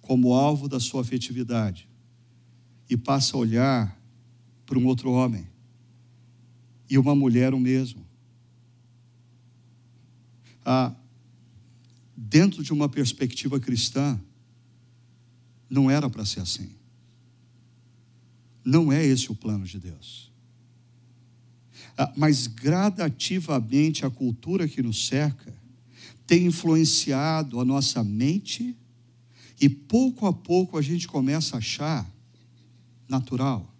como 0.01 0.33
alvo 0.33 0.69
da 0.69 0.81
sua 0.81 1.03
afetividade 1.03 1.88
e 2.88 2.97
passa 2.97 3.37
a 3.37 3.41
olhar 3.41 4.01
para 4.64 4.79
um 4.79 4.87
outro 4.87 5.12
homem. 5.12 5.47
E 6.88 6.97
uma 6.97 7.14
mulher 7.14 7.53
o 7.53 7.61
mesmo. 7.61 8.07
Ah, 10.64 10.95
dentro 12.17 12.62
de 12.62 12.73
uma 12.73 12.88
perspectiva 12.88 13.61
cristã, 13.61 14.19
não 15.68 15.90
era 15.90 16.09
para 16.09 16.24
ser 16.24 16.40
assim. 16.40 16.70
Não 18.64 18.92
é 18.92 19.04
esse 19.04 19.31
o 19.31 19.35
plano 19.35 19.64
de 19.64 19.78
Deus. 19.78 20.31
Ah, 21.96 22.12
mas 22.16 22.46
gradativamente 22.46 24.04
a 24.04 24.11
cultura 24.11 24.68
que 24.68 24.83
nos 24.83 25.07
cerca 25.07 25.52
tem 26.26 26.46
influenciado 26.46 27.59
a 27.59 27.64
nossa 27.64 28.04
mente 28.04 28.76
e 29.61 29.68
pouco 29.68 30.26
a 30.26 30.33
pouco 30.33 30.76
a 30.78 30.83
gente 30.83 31.09
começa 31.09 31.57
a 31.57 31.59
achar 31.59 32.09
natural. 33.09 33.74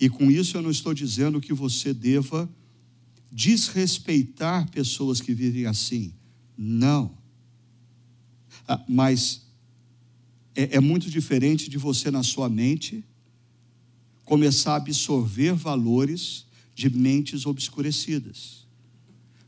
E 0.00 0.08
com 0.08 0.30
isso 0.30 0.56
eu 0.56 0.62
não 0.62 0.70
estou 0.70 0.94
dizendo 0.94 1.40
que 1.40 1.52
você 1.52 1.92
deva 1.92 2.48
desrespeitar 3.30 4.70
pessoas 4.70 5.20
que 5.20 5.34
vivem 5.34 5.66
assim. 5.66 6.14
Não. 6.56 7.16
Ah, 8.66 8.82
mas 8.88 9.47
é, 10.58 10.76
é 10.76 10.80
muito 10.80 11.08
diferente 11.08 11.70
de 11.70 11.78
você, 11.78 12.10
na 12.10 12.24
sua 12.24 12.48
mente, 12.48 13.04
começar 14.24 14.72
a 14.72 14.76
absorver 14.76 15.54
valores 15.54 16.46
de 16.74 16.90
mentes 16.90 17.46
obscurecidas, 17.46 18.66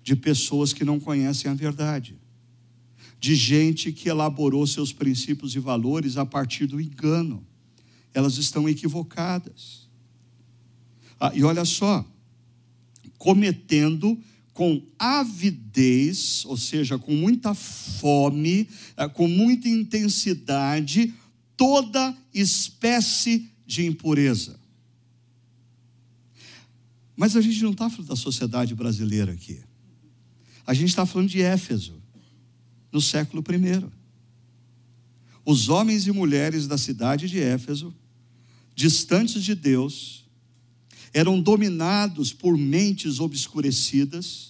de 0.05 0.15
pessoas 0.15 0.73
que 0.73 0.85
não 0.85 1.01
conhecem 1.01 1.51
a 1.51 1.55
verdade, 1.55 2.17
de 3.19 3.35
gente 3.35 3.91
que 3.91 4.09
elaborou 4.09 4.65
seus 4.69 4.93
princípios 4.93 5.57
e 5.57 5.59
valores 5.59 6.17
a 6.17 6.25
partir 6.25 6.67
do 6.67 6.81
engano. 6.81 7.45
Elas 8.15 8.39
estão 8.39 8.69
equivocadas. 8.69 9.89
Ah, 11.19 11.33
e 11.35 11.43
olha 11.43 11.65
só, 11.65 12.09
cometendo 13.19 14.17
com 14.61 14.83
avidez, 14.99 16.45
ou 16.45 16.55
seja, 16.55 16.99
com 16.99 17.15
muita 17.15 17.55
fome, 17.55 18.69
eh, 18.95 19.09
com 19.09 19.27
muita 19.27 19.67
intensidade, 19.67 21.15
toda 21.57 22.15
espécie 22.35 23.51
de 23.67 23.87
impureza. 23.87 24.61
Mas 27.17 27.37
a 27.37 27.41
gente 27.41 27.63
não 27.63 27.71
está 27.71 27.89
falando 27.89 28.09
da 28.09 28.17
sociedade 28.17 28.75
brasileira 28.75 29.33
aqui. 29.33 29.61
A 30.67 30.75
gente 30.75 30.91
está 30.91 31.07
falando 31.07 31.31
de 31.31 31.41
Éfeso, 31.41 31.95
no 32.93 33.01
século 33.01 33.43
I. 33.43 33.91
Os 35.43 35.71
homens 35.71 36.07
e 36.07 36.13
mulheres 36.13 36.67
da 36.67 36.77
cidade 36.77 37.31
de 37.31 37.41
Éfeso, 37.41 37.95
distantes 38.77 39.43
de 39.43 39.55
Deus, 39.55 40.29
eram 41.15 41.41
dominados 41.41 42.31
por 42.31 42.59
mentes 42.59 43.21
obscurecidas, 43.21 44.50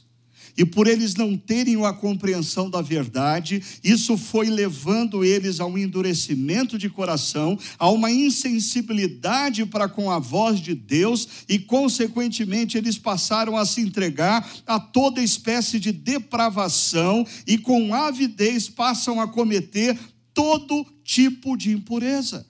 e 0.60 0.64
por 0.66 0.86
eles 0.86 1.14
não 1.14 1.38
terem 1.38 1.82
a 1.86 1.90
compreensão 1.90 2.68
da 2.68 2.82
verdade, 2.82 3.62
isso 3.82 4.18
foi 4.18 4.50
levando 4.50 5.24
eles 5.24 5.58
a 5.58 5.64
um 5.64 5.78
endurecimento 5.78 6.76
de 6.76 6.90
coração, 6.90 7.58
a 7.78 7.88
uma 7.88 8.12
insensibilidade 8.12 9.64
para 9.64 9.88
com 9.88 10.10
a 10.10 10.18
voz 10.18 10.60
de 10.60 10.74
Deus, 10.74 11.26
e 11.48 11.58
consequentemente 11.58 12.76
eles 12.76 12.98
passaram 12.98 13.56
a 13.56 13.64
se 13.64 13.80
entregar 13.80 14.46
a 14.66 14.78
toda 14.78 15.22
espécie 15.22 15.80
de 15.80 15.92
depravação 15.92 17.26
e 17.46 17.56
com 17.56 17.94
avidez 17.94 18.68
passam 18.68 19.18
a 19.18 19.26
cometer 19.26 19.98
todo 20.34 20.84
tipo 21.02 21.56
de 21.56 21.72
impureza. 21.72 22.46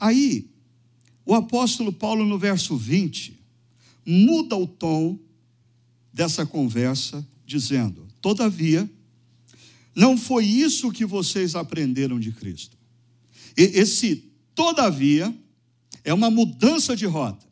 Aí, 0.00 0.48
o 1.26 1.34
apóstolo 1.34 1.92
Paulo, 1.92 2.24
no 2.24 2.38
verso 2.38 2.74
20, 2.74 3.38
muda 4.06 4.56
o 4.56 4.66
tom 4.66 5.18
dessa 6.12 6.44
conversa, 6.46 7.26
dizendo: 7.46 8.06
Todavia, 8.20 8.88
não 9.94 10.16
foi 10.16 10.44
isso 10.44 10.90
que 10.90 11.04
vocês 11.04 11.54
aprenderam 11.54 12.18
de 12.18 12.32
Cristo. 12.32 12.76
E 13.56 13.62
esse 13.62 14.30
todavia 14.54 15.34
é 16.04 16.12
uma 16.12 16.30
mudança 16.30 16.96
de 16.96 17.06
rota. 17.06 17.46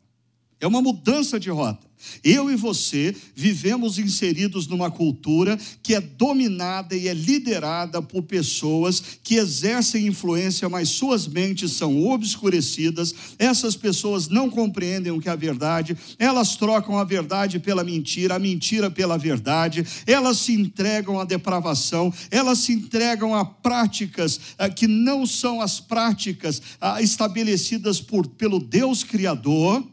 É 0.59 0.67
uma 0.67 0.81
mudança 0.81 1.39
de 1.39 1.49
rota. 1.49 1.90
Eu 2.23 2.51
e 2.51 2.55
você 2.55 3.15
vivemos 3.35 3.97
inseridos 3.97 4.67
numa 4.67 4.91
cultura 4.91 5.57
que 5.81 5.93
é 5.93 6.01
dominada 6.01 6.95
e 6.95 7.07
é 7.07 7.13
liderada 7.13 8.01
por 8.01 8.23
pessoas 8.23 9.01
que 9.23 9.35
exercem 9.35 10.07
influência, 10.07 10.69
mas 10.69 10.89
suas 10.89 11.27
mentes 11.27 11.71
são 11.73 12.05
obscurecidas. 12.05 13.13
Essas 13.37 13.75
pessoas 13.75 14.27
não 14.27 14.49
compreendem 14.49 15.11
o 15.11 15.19
que 15.19 15.29
é 15.29 15.31
a 15.31 15.35
verdade, 15.35 15.97
elas 16.17 16.55
trocam 16.55 16.97
a 16.97 17.03
verdade 17.03 17.59
pela 17.59 17.83
mentira, 17.83 18.35
a 18.35 18.39
mentira 18.39 18.89
pela 18.89 19.17
verdade, 19.17 19.85
elas 20.05 20.37
se 20.37 20.53
entregam 20.53 21.19
à 21.19 21.25
depravação, 21.25 22.13
elas 22.29 22.59
se 22.59 22.73
entregam 22.73 23.35
a 23.35 23.45
práticas 23.45 24.39
ah, 24.57 24.69
que 24.69 24.87
não 24.87 25.25
são 25.25 25.61
as 25.61 25.79
práticas 25.79 26.61
ah, 26.79 27.01
estabelecidas 27.01 27.99
por, 27.99 28.27
pelo 28.27 28.59
Deus 28.59 29.03
Criador 29.03 29.83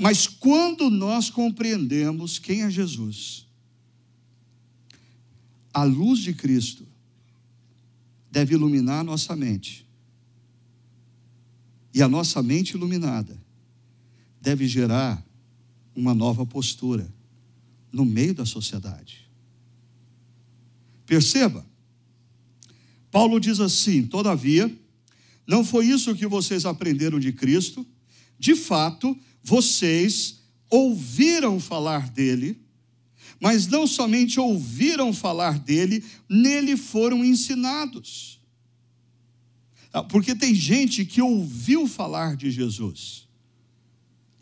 mas 0.00 0.26
quando 0.26 0.88
nós 0.90 1.30
compreendemos 1.30 2.38
quem 2.38 2.62
é 2.62 2.70
Jesus, 2.70 3.46
a 5.72 5.82
luz 5.84 6.20
de 6.20 6.32
Cristo 6.32 6.86
deve 8.30 8.54
iluminar 8.54 9.00
a 9.00 9.04
nossa 9.04 9.34
mente. 9.34 9.86
E 11.92 12.02
a 12.02 12.08
nossa 12.08 12.42
mente 12.42 12.72
iluminada 12.72 13.36
deve 14.40 14.68
gerar 14.68 15.24
uma 15.94 16.14
nova 16.14 16.44
postura 16.44 17.12
no 17.90 18.04
meio 18.04 18.34
da 18.34 18.44
sociedade. 18.44 19.26
Perceba, 21.06 21.64
Paulo 23.10 23.40
diz 23.40 23.60
assim: 23.60 24.06
todavia, 24.06 24.70
não 25.46 25.64
foi 25.64 25.86
isso 25.86 26.14
que 26.14 26.26
vocês 26.26 26.66
aprenderam 26.66 27.18
de 27.18 27.32
Cristo, 27.32 27.86
de 28.38 28.54
fato, 28.54 29.18
vocês 29.46 30.40
ouviram 30.68 31.60
falar 31.60 32.10
dele, 32.10 32.60
mas 33.40 33.68
não 33.68 33.86
somente 33.86 34.40
ouviram 34.40 35.12
falar 35.12 35.60
dele, 35.60 36.04
nele 36.28 36.76
foram 36.76 37.24
ensinados. 37.24 38.40
Ah, 39.92 40.02
porque 40.02 40.34
tem 40.34 40.52
gente 40.52 41.04
que 41.04 41.22
ouviu 41.22 41.86
falar 41.86 42.36
de 42.36 42.50
Jesus, 42.50 43.28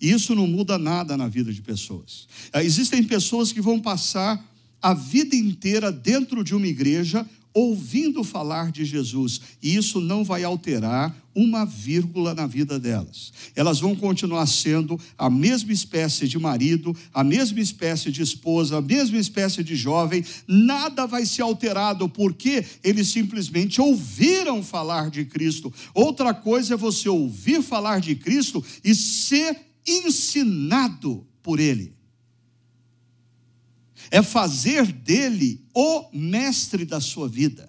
E 0.00 0.10
isso 0.10 0.34
não 0.34 0.46
muda 0.46 0.78
nada 0.78 1.16
na 1.18 1.28
vida 1.28 1.52
de 1.52 1.60
pessoas. 1.60 2.26
Ah, 2.50 2.64
existem 2.64 3.04
pessoas 3.04 3.52
que 3.52 3.60
vão 3.60 3.78
passar 3.78 4.42
a 4.80 4.94
vida 4.94 5.36
inteira 5.36 5.92
dentro 5.92 6.42
de 6.42 6.54
uma 6.54 6.66
igreja 6.66 7.28
ouvindo 7.54 8.24
falar 8.24 8.72
de 8.72 8.84
Jesus, 8.84 9.40
e 9.62 9.76
isso 9.76 10.00
não 10.00 10.24
vai 10.24 10.42
alterar 10.42 11.16
uma 11.32 11.64
vírgula 11.64 12.34
na 12.34 12.46
vida 12.46 12.78
delas. 12.78 13.32
Elas 13.54 13.78
vão 13.78 13.94
continuar 13.94 14.46
sendo 14.46 14.98
a 15.16 15.30
mesma 15.30 15.72
espécie 15.72 16.26
de 16.26 16.38
marido, 16.38 16.94
a 17.12 17.22
mesma 17.22 17.60
espécie 17.60 18.10
de 18.10 18.22
esposa, 18.22 18.78
a 18.78 18.82
mesma 18.82 19.18
espécie 19.18 19.62
de 19.62 19.76
jovem, 19.76 20.24
nada 20.46 21.06
vai 21.06 21.24
ser 21.24 21.42
alterado 21.42 22.08
porque 22.08 22.64
eles 22.82 23.08
simplesmente 23.08 23.80
ouviram 23.80 24.62
falar 24.62 25.08
de 25.10 25.24
Cristo. 25.24 25.72
Outra 25.94 26.34
coisa 26.34 26.74
é 26.74 26.76
você 26.76 27.08
ouvir 27.08 27.62
falar 27.62 28.00
de 28.00 28.16
Cristo 28.16 28.62
e 28.82 28.94
ser 28.94 29.56
ensinado 29.86 31.26
por 31.42 31.60
ele 31.60 31.94
é 34.14 34.22
fazer 34.22 34.86
dele 34.92 35.66
o 35.74 36.08
mestre 36.12 36.84
da 36.84 37.00
sua 37.00 37.28
vida, 37.28 37.68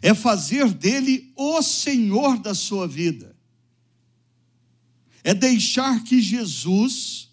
é 0.00 0.14
fazer 0.14 0.72
dele 0.72 1.30
o 1.36 1.60
Senhor 1.60 2.38
da 2.38 2.54
sua 2.54 2.88
vida, 2.88 3.36
é 5.22 5.34
deixar 5.34 6.02
que 6.04 6.22
Jesus, 6.22 7.28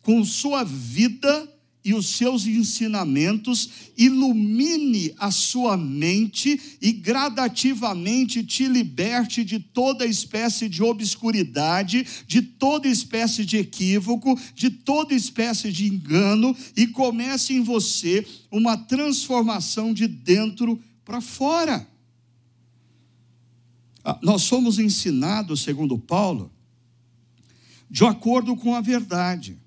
com 0.00 0.24
sua 0.24 0.64
vida, 0.64 1.53
e 1.84 1.92
os 1.92 2.06
seus 2.06 2.46
ensinamentos 2.46 3.68
ilumine 3.96 5.12
a 5.18 5.30
sua 5.30 5.76
mente 5.76 6.78
e 6.80 6.90
gradativamente 6.92 8.42
te 8.42 8.66
liberte 8.66 9.44
de 9.44 9.58
toda 9.58 10.06
espécie 10.06 10.66
de 10.66 10.82
obscuridade, 10.82 12.06
de 12.26 12.40
toda 12.40 12.88
espécie 12.88 13.44
de 13.44 13.58
equívoco, 13.58 14.38
de 14.54 14.70
toda 14.70 15.14
espécie 15.14 15.70
de 15.70 15.86
engano 15.86 16.56
e 16.74 16.86
comece 16.86 17.52
em 17.52 17.60
você 17.60 18.26
uma 18.50 18.78
transformação 18.78 19.92
de 19.92 20.06
dentro 20.08 20.80
para 21.04 21.20
fora. 21.20 21.86
Ah, 24.02 24.18
nós 24.22 24.42
somos 24.42 24.78
ensinados, 24.78 25.62
segundo 25.62 25.98
Paulo, 25.98 26.50
de 27.90 28.04
acordo 28.06 28.56
com 28.56 28.74
a 28.74 28.80
verdade. 28.80 29.58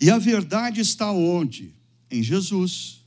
E 0.00 0.10
a 0.10 0.18
verdade 0.18 0.80
está 0.80 1.10
onde? 1.10 1.74
Em 2.10 2.22
Jesus. 2.22 3.04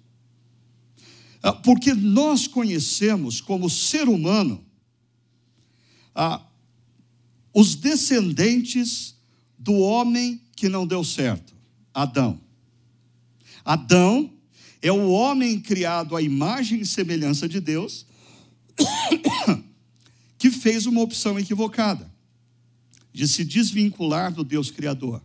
Ah, 1.42 1.54
porque 1.54 1.94
nós 1.94 2.48
conhecemos 2.48 3.42
como 3.42 3.70
ser 3.70 4.08
humano 4.08 4.64
ah, 6.14 6.46
os 7.54 7.76
descendentes 7.76 9.16
do 9.58 9.74
homem 9.74 10.42
que 10.56 10.70
não 10.70 10.86
deu 10.86 11.04
certo, 11.04 11.54
Adão. 11.94 12.40
Adão 13.64 14.32
é 14.82 14.92
o 14.92 15.10
homem 15.10 15.60
criado 15.60 16.16
à 16.16 16.22
imagem 16.22 16.82
e 16.82 16.86
semelhança 16.86 17.48
de 17.48 17.60
Deus, 17.60 18.06
que 20.38 20.50
fez 20.50 20.86
uma 20.86 21.02
opção 21.02 21.40
equivocada 21.40 22.12
de 23.14 23.28
se 23.28 23.44
desvincular 23.44 24.34
do 24.34 24.44
Deus 24.44 24.72
Criador. 24.72 25.22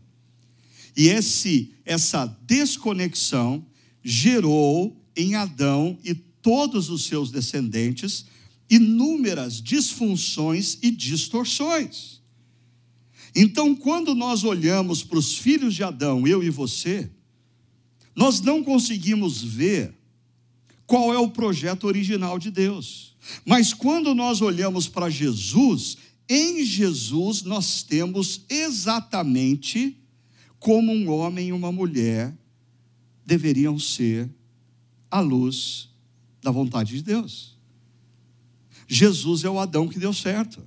E 0.96 1.08
esse, 1.08 1.74
essa 1.84 2.26
desconexão 2.46 3.64
gerou 4.02 4.96
em 5.14 5.34
Adão 5.34 5.98
e 6.02 6.14
todos 6.14 6.88
os 6.88 7.04
seus 7.04 7.30
descendentes 7.30 8.24
inúmeras 8.68 9.60
disfunções 9.60 10.78
e 10.82 10.90
distorções. 10.90 12.20
Então, 13.34 13.74
quando 13.74 14.14
nós 14.14 14.44
olhamos 14.44 15.02
para 15.02 15.18
os 15.18 15.36
filhos 15.36 15.74
de 15.74 15.84
Adão, 15.84 16.26
eu 16.26 16.42
e 16.42 16.48
você, 16.48 17.10
nós 18.14 18.40
não 18.40 18.64
conseguimos 18.64 19.42
ver 19.42 19.94
qual 20.86 21.12
é 21.12 21.18
o 21.18 21.28
projeto 21.28 21.84
original 21.84 22.38
de 22.38 22.50
Deus. 22.50 23.14
Mas 23.44 23.74
quando 23.74 24.14
nós 24.14 24.40
olhamos 24.40 24.88
para 24.88 25.10
Jesus, 25.10 25.98
em 26.28 26.64
Jesus 26.64 27.42
nós 27.42 27.82
temos 27.82 28.40
exatamente 28.48 29.96
como 30.66 30.90
um 30.90 31.08
homem 31.08 31.50
e 31.50 31.52
uma 31.52 31.70
mulher 31.70 32.36
deveriam 33.24 33.78
ser 33.78 34.28
à 35.08 35.20
luz 35.20 35.94
da 36.42 36.50
vontade 36.50 36.96
de 36.96 37.04
Deus. 37.04 37.56
Jesus 38.88 39.44
é 39.44 39.48
o 39.48 39.60
Adão 39.60 39.86
que 39.86 39.96
deu 39.96 40.12
certo. 40.12 40.60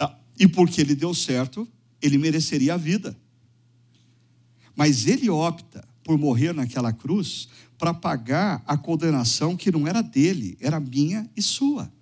Ah, 0.00 0.18
e 0.38 0.48
porque 0.48 0.80
ele 0.80 0.94
deu 0.94 1.12
certo, 1.12 1.68
ele 2.00 2.16
mereceria 2.16 2.72
a 2.72 2.78
vida. 2.78 3.14
Mas 4.74 5.06
ele 5.06 5.28
opta 5.28 5.86
por 6.02 6.16
morrer 6.16 6.54
naquela 6.54 6.94
cruz 6.94 7.46
para 7.76 7.92
pagar 7.92 8.64
a 8.66 8.78
condenação 8.78 9.54
que 9.54 9.70
não 9.70 9.86
era 9.86 10.00
dele, 10.00 10.56
era 10.62 10.80
minha 10.80 11.30
e 11.36 11.42
sua. 11.42 11.92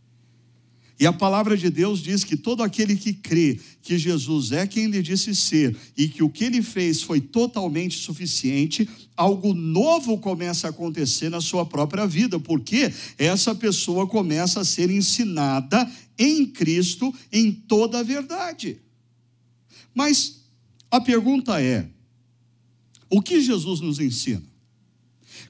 E 1.03 1.07
a 1.07 1.13
palavra 1.13 1.57
de 1.57 1.69
Deus 1.69 1.99
diz 1.99 2.23
que 2.23 2.37
todo 2.37 2.63
aquele 2.63 2.95
que 2.95 3.13
crê 3.13 3.59
que 3.83 3.99
Jesus 3.99 4.53
é 4.53 4.69
quem 4.69 4.85
ele 4.85 5.03
disse 5.03 5.35
ser 5.35 5.77
e 5.97 6.07
que 6.07 6.23
o 6.23 6.31
que 6.31 6.45
ele 6.45 6.63
fez 6.63 7.03
foi 7.03 7.21
totalmente 7.21 7.99
suficiente, 7.99 8.89
algo 9.17 9.53
novo 9.53 10.17
começa 10.19 10.69
a 10.69 10.71
acontecer 10.71 11.29
na 11.29 11.41
sua 11.41 11.67
própria 11.67 12.07
vida, 12.07 12.39
porque 12.39 12.95
essa 13.19 13.53
pessoa 13.53 14.07
começa 14.07 14.61
a 14.61 14.65
ser 14.65 14.93
ensinada 14.93 15.91
em 16.17 16.47
Cristo 16.47 17.13
em 17.33 17.51
toda 17.51 17.99
a 17.99 18.05
verdade. 18.05 18.79
Mas 19.93 20.45
a 20.89 21.01
pergunta 21.01 21.61
é: 21.61 21.85
o 23.11 23.21
que 23.21 23.41
Jesus 23.41 23.81
nos 23.81 23.99
ensina? 23.99 24.45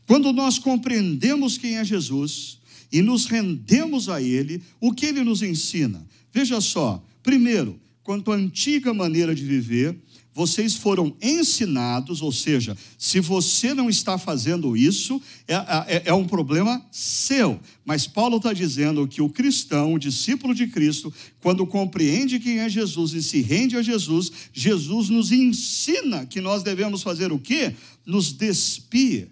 Quando 0.06 0.32
nós 0.32 0.58
compreendemos 0.58 1.58
quem 1.58 1.76
é 1.76 1.84
Jesus, 1.84 2.61
e 2.92 3.00
nos 3.00 3.24
rendemos 3.24 4.08
a 4.08 4.20
Ele, 4.20 4.62
o 4.78 4.92
que 4.92 5.06
Ele 5.06 5.24
nos 5.24 5.42
ensina? 5.42 6.06
Veja 6.32 6.60
só, 6.60 7.02
primeiro, 7.22 7.80
quanto 8.02 8.30
à 8.30 8.36
antiga 8.36 8.92
maneira 8.92 9.34
de 9.34 9.44
viver, 9.44 9.98
vocês 10.34 10.74
foram 10.74 11.14
ensinados, 11.20 12.22
ou 12.22 12.32
seja, 12.32 12.76
se 12.96 13.20
você 13.20 13.74
não 13.74 13.90
está 13.90 14.16
fazendo 14.16 14.74
isso, 14.74 15.20
é, 15.46 15.54
é, 15.54 16.02
é 16.06 16.14
um 16.14 16.26
problema 16.26 16.84
seu. 16.90 17.60
Mas 17.84 18.06
Paulo 18.06 18.38
está 18.38 18.52
dizendo 18.52 19.06
que 19.06 19.20
o 19.20 19.28
cristão, 19.28 19.92
o 19.92 19.98
discípulo 19.98 20.54
de 20.54 20.66
Cristo, 20.66 21.12
quando 21.40 21.66
compreende 21.66 22.40
quem 22.40 22.60
é 22.60 22.68
Jesus 22.68 23.12
e 23.12 23.22
se 23.22 23.42
rende 23.42 23.76
a 23.76 23.82
Jesus, 23.82 24.32
Jesus 24.54 25.10
nos 25.10 25.32
ensina 25.32 26.24
que 26.24 26.40
nós 26.40 26.62
devemos 26.62 27.02
fazer 27.02 27.30
o 27.30 27.38
quê? 27.38 27.74
Nos 28.06 28.32
despir 28.32 29.28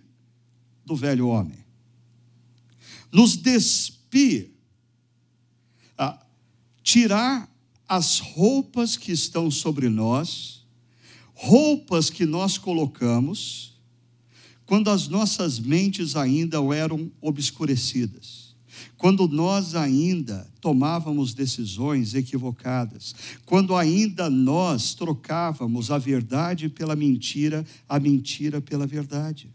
do 0.85 0.94
velho 0.94 1.29
homem 1.29 1.60
nos 3.12 3.37
despir, 3.37 4.51
tirar 6.83 7.49
as 7.88 8.18
roupas 8.18 8.96
que 8.96 9.12
estão 9.12 9.51
sobre 9.51 9.88
nós, 9.88 10.64
roupas 11.35 12.11
que 12.11 12.25
nós 12.25 12.57
colocamos, 12.57 13.79
quando 14.64 14.88
as 14.90 15.09
nossas 15.09 15.59
mentes 15.59 16.14
ainda 16.14 16.59
eram 16.75 17.11
obscurecidas, 17.20 18.55
quando 18.96 19.27
nós 19.27 19.75
ainda 19.75 20.49
tomávamos 20.61 21.35
decisões 21.35 22.14
equivocadas, 22.14 23.14
quando 23.44 23.75
ainda 23.75 24.31
nós 24.31 24.94
trocávamos 24.94 25.90
a 25.90 25.99
verdade 25.99 26.68
pela 26.68 26.94
mentira, 26.94 27.66
a 27.88 27.99
mentira 27.99 28.61
pela 28.61 28.87
verdade. 28.87 29.51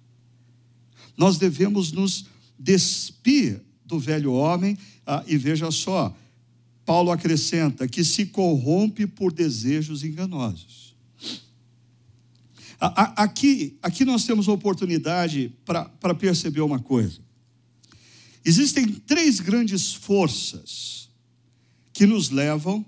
Nós 1.17 1.37
devemos 1.37 1.91
nos 1.93 2.25
despir 2.57 3.61
do 3.85 3.99
velho 3.99 4.33
homem, 4.33 4.77
ah, 5.05 5.23
e 5.27 5.37
veja 5.37 5.69
só, 5.71 6.15
Paulo 6.85 7.11
acrescenta 7.11 7.87
que 7.87 8.03
se 8.03 8.27
corrompe 8.27 9.07
por 9.07 9.31
desejos 9.31 10.03
enganosos. 10.03 10.95
Aqui, 12.79 13.77
aqui 13.81 14.03
nós 14.03 14.25
temos 14.25 14.47
oportunidade 14.47 15.51
para 15.65 16.13
perceber 16.13 16.61
uma 16.61 16.79
coisa. 16.79 17.19
Existem 18.43 18.85
três 18.85 19.39
grandes 19.39 19.93
forças 19.93 21.09
que 21.91 22.05
nos 22.05 22.29
levam 22.29 22.85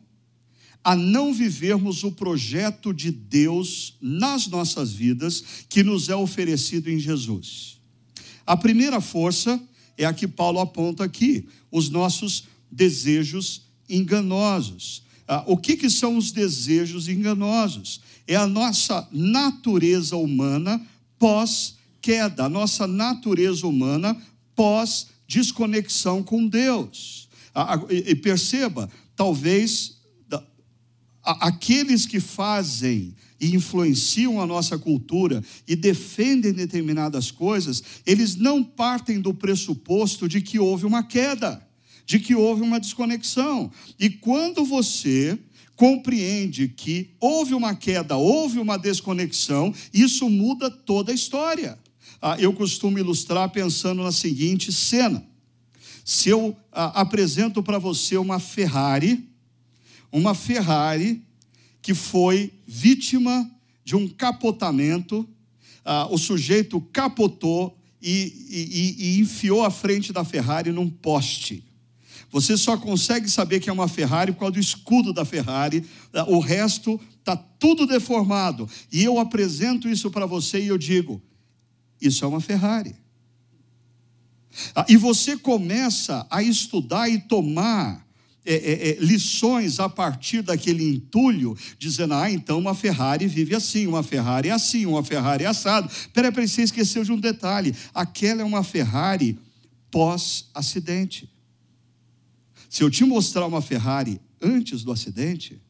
a 0.84 0.95
não 0.95 1.34
vivermos 1.34 2.03
o 2.03 2.12
projeto 2.12 2.93
de 2.93 3.12
Deus 3.12 3.97
nas 3.99 4.47
nossas 4.47 4.93
vidas 4.93 5.43
que 5.67 5.84
nos 5.84 6.10
é 6.10 6.15
oferecido 6.15 6.89
em 6.89 6.99
Jesus. 6.99 7.77
A 8.47 8.55
primeira 8.55 9.01
força 9.01 9.62
é 9.97 10.05
a 10.05 10.13
que 10.13 10.27
Paulo 10.27 10.62
aponta 10.62 11.03
aqui, 11.03 11.49
os 11.69 11.89
nossos 11.89 12.45
desejos 12.71 13.63
enganosos. 13.89 15.03
Ah, 15.27 15.43
o 15.45 15.57
que, 15.57 15.75
que 15.75 15.89
são 15.89 16.15
os 16.15 16.31
desejos 16.31 17.10
enganosos? 17.10 17.99
É 18.25 18.38
a 18.38 18.47
nossa 18.47 19.05
natureza 19.12 20.15
humana 20.15 20.81
pós-queda, 21.19 22.45
a 22.45 22.49
nossa 22.49 22.88
natureza 22.88 23.67
humana 23.67 24.19
pós-desconexão 24.55 26.23
com 26.23 26.47
Deus. 26.47 27.27
Ah, 27.53 27.77
e 27.89 28.15
perceba, 28.15 28.89
talvez 29.13 29.97
aqueles 31.23 32.05
que 32.05 32.21
fazem 32.21 33.13
e 33.39 33.56
influenciam 33.56 34.41
a 34.41 34.47
nossa 34.47 34.78
cultura 34.78 35.43
e 35.67 35.76
defendem 35.76 36.54
determinadas 36.54 37.32
coisas, 37.32 37.84
eles 38.06 38.36
não 38.36 38.63
partem 38.63 39.19
do 39.19 39.34
pressuposto 39.34 40.28
de 40.28 40.41
que 40.41 40.60
houve 40.60 40.86
uma 40.86 41.04
queda, 41.04 41.65
de 42.06 42.19
que 42.19 42.34
houve 42.36 42.62
uma 42.62 42.80
desconexão. 42.80 43.71
E 44.00 44.10
quando 44.10 44.63
você 44.65 45.38
compreende 45.76 46.67
que 46.67 47.12
houve 47.19 47.54
uma 47.54 47.76
queda, 47.76 48.17
houve 48.17 48.60
uma 48.60 48.78
desconexão, 48.78 49.73
isso 49.93 50.28
muda 50.30 50.71
toda 50.71 51.12
a 51.12 51.15
história. 51.15 51.78
Ah, 52.19 52.36
eu 52.39 52.52
costumo 52.52 52.97
ilustrar 52.97 53.50
pensando 53.52 54.02
na 54.02 54.12
seguinte 54.12 54.73
cena: 54.73 55.23
se 56.04 56.30
eu 56.30 56.58
ah, 56.71 57.02
apresento 57.02 57.62
para 57.62 57.78
você 57.78 58.17
uma 58.17 58.39
Ferrari, 58.39 59.30
uma 60.12 60.34
Ferrari 60.34 61.21
que 61.88 61.93
foi 61.93 62.52
vítima 62.67 63.50
de 63.82 63.95
um 63.95 64.10
capotamento, 64.10 65.26
ah, 65.86 66.06
o 66.12 66.17
sujeito 66.17 66.82
capotou 66.91 67.80
e, 68.02 68.34
e, 68.50 68.95
e 69.00 69.19
enfiou 69.21 69.63
a 69.63 69.71
frente 69.71 70.12
da 70.12 70.26
Ferrari 70.26 70.69
num 70.69 70.89
poste. 70.89 71.63
Você 72.30 72.58
só 72.58 72.76
consegue 72.76 73.30
saber 73.30 73.62
que 73.62 73.69
é 73.69 73.73
uma 73.73 73.88
Ferrari 73.88 74.34
por 74.34 74.39
causa 74.39 74.56
do 74.56 74.60
escudo 74.60 75.13
da 75.13 75.23
Ferrari, 75.23 75.86
ah, 76.13 76.26
o 76.26 76.39
resto 76.39 77.00
está 77.19 77.38
tudo 77.38 77.88
deformado. 77.88 78.69
E 78.91 79.02
eu 79.02 79.17
apresento 79.17 79.88
isso 79.88 80.12
para 80.12 80.26
você 80.26 80.62
e 80.62 80.67
eu 80.67 80.78
digo: 80.78 81.21
isso 82.02 82.26
é 82.26 82.28
uma 82.28 82.41
Ferrari. 82.41 82.97
Ah, 84.76 84.86
e 84.89 84.97
você 84.97 85.38
começa 85.38 86.28
a 86.30 86.43
estudar 86.43 87.08
e 87.08 87.17
tomar 87.17 88.06
é, 88.49 88.53
é, 88.53 88.89
é, 88.89 88.97
lições 89.01 89.77
a 89.77 89.89
partir 89.89 90.41
daquele 90.41 90.81
entulho, 90.81 91.57
dizendo: 91.77 92.13
ah, 92.13 92.31
então 92.31 92.57
uma 92.57 92.73
Ferrari 92.73 93.27
vive 93.27 93.53
assim, 93.53 93.86
uma 93.86 94.01
Ferrari 94.01 94.47
é 94.47 94.53
assim, 94.53 94.86
uma 94.86 95.03
Ferrari 95.03 95.43
é 95.43 95.47
assado. 95.47 95.91
Peraí, 96.13 96.31
peraí, 96.31 96.47
você 96.47 96.62
esqueceu 96.62 97.03
de 97.03 97.12
um 97.12 97.19
detalhe: 97.19 97.75
aquela 97.93 98.41
é 98.41 98.45
uma 98.45 98.63
Ferrari 98.63 99.38
pós-acidente. 99.91 101.29
Se 102.69 102.83
eu 102.83 102.89
te 102.89 103.03
mostrar 103.03 103.45
uma 103.45 103.62
Ferrari 103.62 104.21
antes 104.41 104.81
do 104.81 104.93
acidente, 104.93 105.62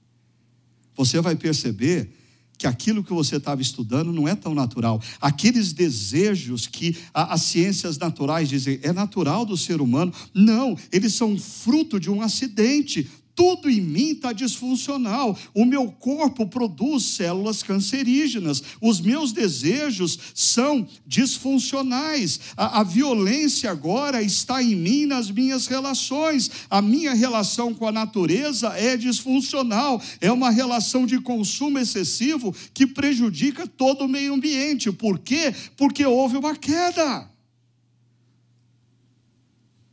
você 0.95 1.19
vai 1.19 1.35
perceber 1.35 2.11
que 2.57 2.65
aquilo 2.65 3.03
que 3.03 3.13
você 3.13 3.37
estava 3.37 3.61
estudando 3.61 4.11
não 4.11 4.27
é 4.27 4.35
tão 4.35 4.53
natural. 4.53 5.01
Aqueles 5.21 5.73
desejos 5.73 6.65
que 6.65 6.97
as 7.13 7.41
ciências 7.43 7.97
naturais 7.97 8.49
dizem 8.49 8.79
é 8.81 8.91
natural 8.91 9.45
do 9.45 9.55
ser 9.55 9.81
humano, 9.81 10.13
não, 10.33 10.77
eles 10.91 11.13
são 11.13 11.37
fruto 11.37 11.99
de 11.99 12.09
um 12.09 12.21
acidente 12.21 13.07
tudo 13.37 13.69
em 13.69 13.79
mim 13.79 14.13
está 14.13 14.33
disfuncional. 14.33 15.37
O 15.53 15.63
meu 15.63 15.91
corpo 15.91 16.47
produz 16.47 17.03
células 17.03 17.61
cancerígenas. 17.61 18.63
Os 18.81 18.99
meus 18.99 19.31
desejos 19.31 20.17
são 20.33 20.87
disfuncionais. 21.05 22.39
A, 22.57 22.79
a, 22.79 22.83
violência 22.83 23.69
agora 23.69 24.23
está 24.23 24.63
em 24.63 24.75
mim 24.75 25.05
nas 25.05 25.29
minhas 25.29 25.67
relações. 25.67 26.49
A 26.67 26.81
minha 26.81 27.13
relação 27.13 27.75
com 27.75 27.87
a 27.87 27.91
natureza 27.91 28.69
é 28.69 28.97
disfuncional. 28.97 30.01
É 30.19 30.31
uma 30.31 30.49
relação 30.49 31.05
de 31.05 31.21
consumo 31.21 31.77
excessivo 31.77 32.55
que 32.73 32.87
prejudica 32.87 33.67
todo 33.67 34.05
o 34.05 34.09
meio 34.09 34.33
ambiente. 34.33 34.91
Por 34.91 35.19
quê? 35.19 35.53
Porque 35.77 36.03
houve 36.03 36.37
uma 36.37 36.55
queda. 36.55 37.29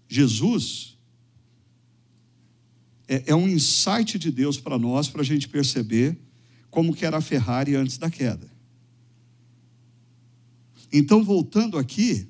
Jesus 0.09 0.94
é, 3.09 3.25
é 3.27 3.35
um 3.35 3.49
insight 3.49 4.19
de 4.19 4.31
Deus 4.31 4.59
para 4.59 4.79
nós, 4.79 5.09
para 5.09 5.23
a 5.23 5.25
gente 5.25 5.49
perceber 5.49 6.19
como 6.71 6.95
que 6.95 7.05
era 7.05 7.19
a 7.19 7.21
Ferrari 7.23 7.77
antes 7.77 7.99
da 7.99 8.11
queda. 8.11 8.51
Então, 10.93 11.25
voltando 11.25 11.77
aqui, 11.77 12.29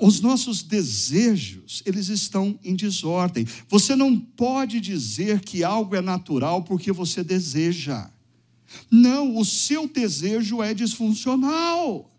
os 0.00 0.20
nossos 0.20 0.62
desejos, 0.62 1.82
eles 1.84 2.08
estão 2.08 2.58
em 2.64 2.74
desordem. 2.74 3.46
Você 3.68 3.94
não 3.94 4.18
pode 4.18 4.80
dizer 4.80 5.40
que 5.40 5.62
algo 5.62 5.94
é 5.94 6.00
natural 6.00 6.62
porque 6.62 6.90
você 6.90 7.22
deseja. 7.22 8.10
Não, 8.90 9.36
o 9.36 9.44
seu 9.44 9.86
desejo 9.86 10.62
é 10.62 10.72
disfuncional. 10.72 12.13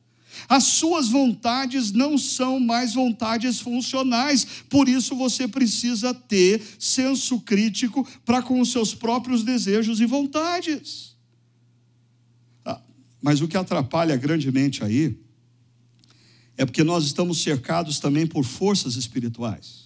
As 0.47 0.63
suas 0.65 1.07
vontades 1.07 1.91
não 1.91 2.17
são 2.17 2.59
mais 2.59 2.93
vontades 2.93 3.59
funcionais, 3.59 4.45
por 4.69 4.87
isso 4.87 5.15
você 5.15 5.47
precisa 5.47 6.13
ter 6.13 6.61
senso 6.79 7.39
crítico 7.39 8.07
para 8.25 8.41
com 8.41 8.59
os 8.59 8.71
seus 8.71 8.93
próprios 8.93 9.43
desejos 9.43 9.99
e 9.99 10.05
vontades. 10.05 11.15
Ah, 12.63 12.81
mas 13.21 13.41
o 13.41 13.47
que 13.47 13.57
atrapalha 13.57 14.15
grandemente 14.15 14.83
aí 14.83 15.17
é 16.57 16.65
porque 16.65 16.83
nós 16.83 17.05
estamos 17.05 17.41
cercados 17.41 17.99
também 17.99 18.25
por 18.25 18.43
forças 18.43 18.95
espirituais. 18.95 19.85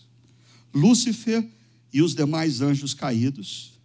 Lúcifer 0.73 1.47
e 1.91 2.01
os 2.01 2.13
demais 2.13 2.62
anjos 2.62 2.93
caídos, 2.93 3.79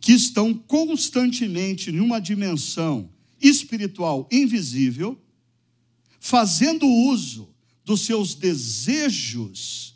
que 0.00 0.12
estão 0.12 0.52
constantemente 0.52 1.90
em 1.90 2.00
uma 2.00 2.18
dimensão 2.18 3.08
espiritual 3.40 4.28
invisível 4.32 5.20
fazendo 6.26 6.88
uso 6.88 7.54
dos 7.84 8.00
seus 8.00 8.34
desejos 8.34 9.94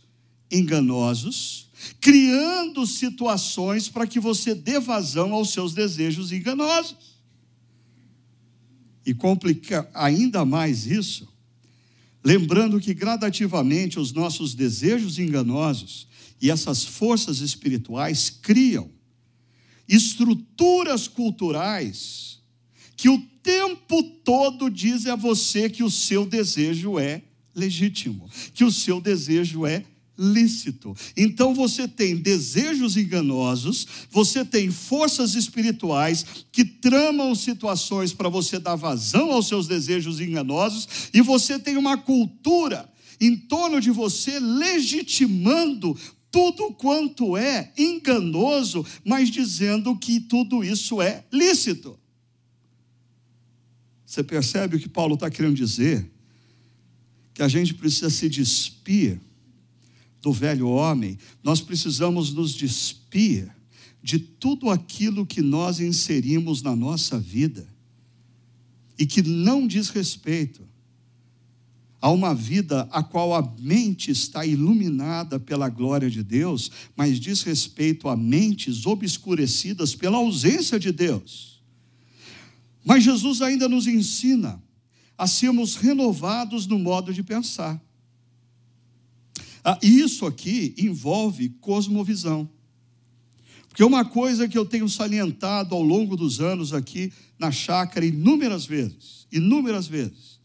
enganosos, 0.48 1.68
criando 2.00 2.86
situações 2.86 3.88
para 3.88 4.06
que 4.06 4.20
você 4.20 4.54
dê 4.54 4.78
vazão 4.78 5.32
aos 5.32 5.50
seus 5.50 5.74
desejos 5.74 6.30
enganosos. 6.30 7.18
E 9.04 9.12
complica 9.12 9.90
ainda 9.92 10.44
mais 10.44 10.86
isso, 10.86 11.26
lembrando 12.22 12.80
que 12.80 12.94
gradativamente 12.94 13.98
os 13.98 14.12
nossos 14.12 14.54
desejos 14.54 15.18
enganosos 15.18 16.06
e 16.40 16.48
essas 16.48 16.84
forças 16.84 17.40
espirituais 17.40 18.30
criam 18.30 18.88
estruturas 19.88 21.08
culturais 21.08 22.29
que 23.00 23.08
o 23.08 23.18
tempo 23.42 24.02
todo 24.02 24.68
diz 24.68 25.06
a 25.06 25.16
você 25.16 25.70
que 25.70 25.82
o 25.82 25.90
seu 25.90 26.26
desejo 26.26 26.98
é 26.98 27.22
legítimo, 27.54 28.28
que 28.52 28.62
o 28.62 28.70
seu 28.70 29.00
desejo 29.00 29.64
é 29.64 29.86
lícito. 30.18 30.94
Então 31.16 31.54
você 31.54 31.88
tem 31.88 32.14
desejos 32.14 32.98
enganosos, 32.98 33.86
você 34.10 34.44
tem 34.44 34.70
forças 34.70 35.34
espirituais 35.34 36.26
que 36.52 36.62
tramam 36.62 37.34
situações 37.34 38.12
para 38.12 38.28
você 38.28 38.58
dar 38.58 38.76
vazão 38.76 39.32
aos 39.32 39.48
seus 39.48 39.66
desejos 39.66 40.20
enganosos, 40.20 40.86
e 41.14 41.22
você 41.22 41.58
tem 41.58 41.78
uma 41.78 41.96
cultura 41.96 42.86
em 43.18 43.34
torno 43.34 43.80
de 43.80 43.90
você 43.90 44.38
legitimando 44.38 45.96
tudo 46.30 46.70
quanto 46.74 47.34
é 47.34 47.72
enganoso, 47.78 48.84
mas 49.02 49.30
dizendo 49.30 49.96
que 49.96 50.20
tudo 50.20 50.62
isso 50.62 51.00
é 51.00 51.24
lícito. 51.32 51.98
Você 54.10 54.24
percebe 54.24 54.74
o 54.74 54.80
que 54.80 54.88
Paulo 54.88 55.14
está 55.14 55.30
querendo 55.30 55.54
dizer? 55.54 56.04
Que 57.32 57.44
a 57.44 57.46
gente 57.46 57.72
precisa 57.72 58.10
se 58.10 58.28
despir 58.28 59.20
do 60.20 60.32
velho 60.32 60.68
homem, 60.68 61.16
nós 61.44 61.60
precisamos 61.60 62.32
nos 62.32 62.52
despir 62.52 63.48
de 64.02 64.18
tudo 64.18 64.68
aquilo 64.68 65.24
que 65.24 65.40
nós 65.40 65.78
inserimos 65.78 66.60
na 66.60 66.74
nossa 66.74 67.20
vida 67.20 67.72
e 68.98 69.06
que 69.06 69.22
não 69.22 69.64
diz 69.64 69.90
respeito 69.90 70.68
a 72.00 72.10
uma 72.10 72.34
vida 72.34 72.88
a 72.90 73.04
qual 73.04 73.32
a 73.32 73.54
mente 73.60 74.10
está 74.10 74.44
iluminada 74.44 75.38
pela 75.38 75.68
glória 75.68 76.10
de 76.10 76.24
Deus, 76.24 76.68
mas 76.96 77.20
diz 77.20 77.42
respeito 77.42 78.08
a 78.08 78.16
mentes 78.16 78.86
obscurecidas 78.86 79.94
pela 79.94 80.18
ausência 80.18 80.80
de 80.80 80.90
Deus. 80.90 81.49
Mas 82.90 83.04
Jesus 83.04 83.40
ainda 83.40 83.68
nos 83.68 83.86
ensina 83.86 84.60
a 85.16 85.24
sermos 85.24 85.76
renovados 85.76 86.66
no 86.66 86.76
modo 86.76 87.14
de 87.14 87.22
pensar. 87.22 87.80
Ah, 89.62 89.78
e 89.80 90.00
isso 90.00 90.26
aqui 90.26 90.74
envolve 90.76 91.50
cosmovisão. 91.60 92.50
Porque 93.68 93.84
uma 93.84 94.04
coisa 94.04 94.48
que 94.48 94.58
eu 94.58 94.66
tenho 94.66 94.88
salientado 94.88 95.72
ao 95.72 95.82
longo 95.82 96.16
dos 96.16 96.40
anos 96.40 96.72
aqui 96.72 97.12
na 97.38 97.52
chácara 97.52 98.04
inúmeras 98.04 98.66
vezes, 98.66 99.24
inúmeras 99.30 99.86
vezes, 99.86 100.40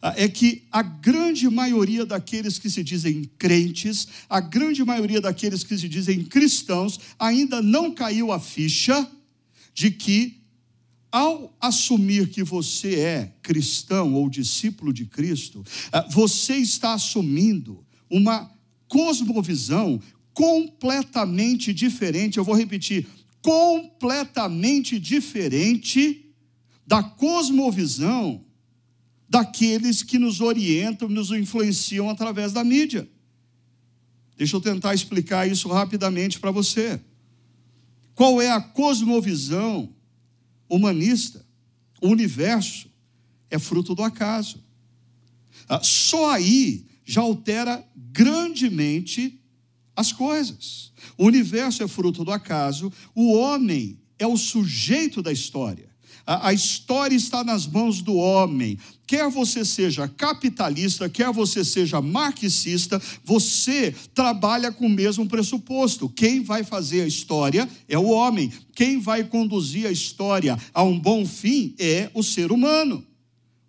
ah, 0.00 0.14
é 0.16 0.28
que 0.28 0.62
a 0.70 0.82
grande 0.82 1.50
maioria 1.50 2.06
daqueles 2.06 2.56
que 2.56 2.70
se 2.70 2.84
dizem 2.84 3.24
crentes, 3.36 4.06
a 4.28 4.38
grande 4.38 4.84
maioria 4.84 5.20
daqueles 5.20 5.64
que 5.64 5.76
se 5.76 5.88
dizem 5.88 6.22
cristãos, 6.22 7.00
ainda 7.18 7.60
não 7.60 7.92
caiu 7.92 8.30
a 8.30 8.38
ficha 8.38 9.10
de 9.74 9.90
que 9.90 10.39
ao 11.10 11.54
assumir 11.60 12.28
que 12.28 12.42
você 12.42 13.00
é 13.00 13.34
cristão 13.42 14.14
ou 14.14 14.30
discípulo 14.30 14.92
de 14.92 15.06
Cristo, 15.06 15.64
eh, 15.92 16.06
você 16.10 16.56
está 16.56 16.94
assumindo 16.94 17.84
uma 18.08 18.50
cosmovisão 18.86 20.00
completamente 20.32 21.72
diferente. 21.72 22.38
Eu 22.38 22.44
vou 22.44 22.54
repetir, 22.54 23.06
completamente 23.42 24.98
diferente 24.98 26.26
da 26.86 27.02
cosmovisão 27.02 28.44
daqueles 29.28 30.02
que 30.02 30.18
nos 30.18 30.40
orientam, 30.40 31.08
nos 31.08 31.30
influenciam 31.30 32.10
através 32.10 32.52
da 32.52 32.64
mídia. 32.64 33.08
Deixa 34.36 34.56
eu 34.56 34.60
tentar 34.60 34.94
explicar 34.94 35.48
isso 35.48 35.68
rapidamente 35.68 36.40
para 36.40 36.50
você. 36.50 37.00
Qual 38.14 38.40
é 38.40 38.50
a 38.50 38.60
cosmovisão 38.60 39.94
humanista? 40.70 41.44
O 42.00 42.08
universo 42.08 42.88
é 43.50 43.58
fruto 43.58 43.94
do 43.94 44.02
acaso. 44.02 44.62
Ah, 45.68 45.82
só 45.82 46.30
aí 46.30 46.86
já 47.04 47.20
altera 47.20 47.86
grandemente 47.94 49.40
as 49.94 50.12
coisas. 50.12 50.92
O 51.18 51.26
universo 51.26 51.82
é 51.82 51.88
fruto 51.88 52.24
do 52.24 52.32
acaso, 52.32 52.92
o 53.14 53.32
homem 53.34 54.00
é 54.18 54.26
o 54.26 54.36
sujeito 54.36 55.20
da 55.20 55.32
história. 55.32 55.89
A, 56.32 56.52
história 56.52 57.16
está 57.16 57.42
nas 57.42 57.66
mãos 57.66 58.00
do 58.00 58.14
homem. 58.14 58.78
Quer 59.04 59.28
você 59.28 59.64
seja 59.64 60.06
capitalista, 60.06 61.08
quer 61.08 61.32
você 61.32 61.64
seja 61.64 62.00
marxista, 62.00 63.02
você 63.24 63.92
trabalha 64.14 64.70
com 64.70 64.86
o 64.86 64.88
mesmo 64.88 65.26
pressuposto. 65.26 66.08
Quem 66.08 66.40
vai 66.40 66.62
fazer 66.62 67.02
a 67.02 67.06
história 67.08 67.68
é 67.88 67.98
o 67.98 68.10
homem. 68.10 68.52
Quem 68.76 69.00
vai 69.00 69.24
conduzir 69.24 69.88
a 69.88 69.90
história 69.90 70.56
a 70.72 70.84
um 70.84 70.96
bom 70.96 71.26
fim 71.26 71.74
é 71.80 72.08
o 72.14 72.22
ser 72.22 72.52
humano. 72.52 73.04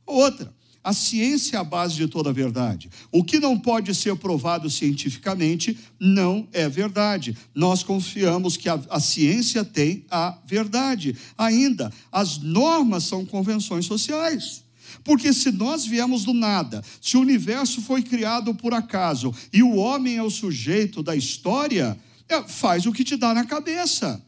Outra, 0.05 0.53
a 0.83 0.93
ciência 0.93 1.57
é 1.57 1.59
a 1.59 1.63
base 1.63 1.95
de 1.95 2.07
toda 2.07 2.31
a 2.31 2.33
verdade. 2.33 2.89
O 3.11 3.23
que 3.23 3.39
não 3.39 3.57
pode 3.57 3.93
ser 3.93 4.15
provado 4.15 4.69
cientificamente 4.69 5.77
não 5.99 6.47
é 6.51 6.67
verdade. 6.67 7.37
Nós 7.53 7.83
confiamos 7.83 8.57
que 8.57 8.67
a, 8.67 8.79
a, 8.89 8.99
ciência 8.99 9.63
tem 9.63 10.05
a 10.09 10.37
verdade. 10.45 11.15
Ainda, 11.37 11.93
as 12.11 12.39
normas 12.39 13.03
são 13.03 13.23
convenções 13.23 13.85
sociais. 13.85 14.63
Porque 15.03 15.31
se 15.33 15.51
nós 15.51 15.85
viemos 15.85 16.23
do 16.23 16.33
nada, 16.33 16.83
se 16.99 17.15
o 17.15 17.21
universo 17.21 17.81
foi 17.81 18.01
criado 18.01 18.53
por 18.55 18.73
acaso 18.73 19.33
e 19.53 19.61
o 19.61 19.75
homem 19.75 20.17
é 20.17 20.23
o 20.23 20.31
sujeito 20.31 21.03
da 21.03 21.15
história, 21.15 21.97
é, 22.27 22.41
faz 22.43 22.87
o 22.87 22.91
que 22.91 23.03
te 23.03 23.15
dá 23.15 23.33
na 23.33 23.45
cabeça. 23.45 24.23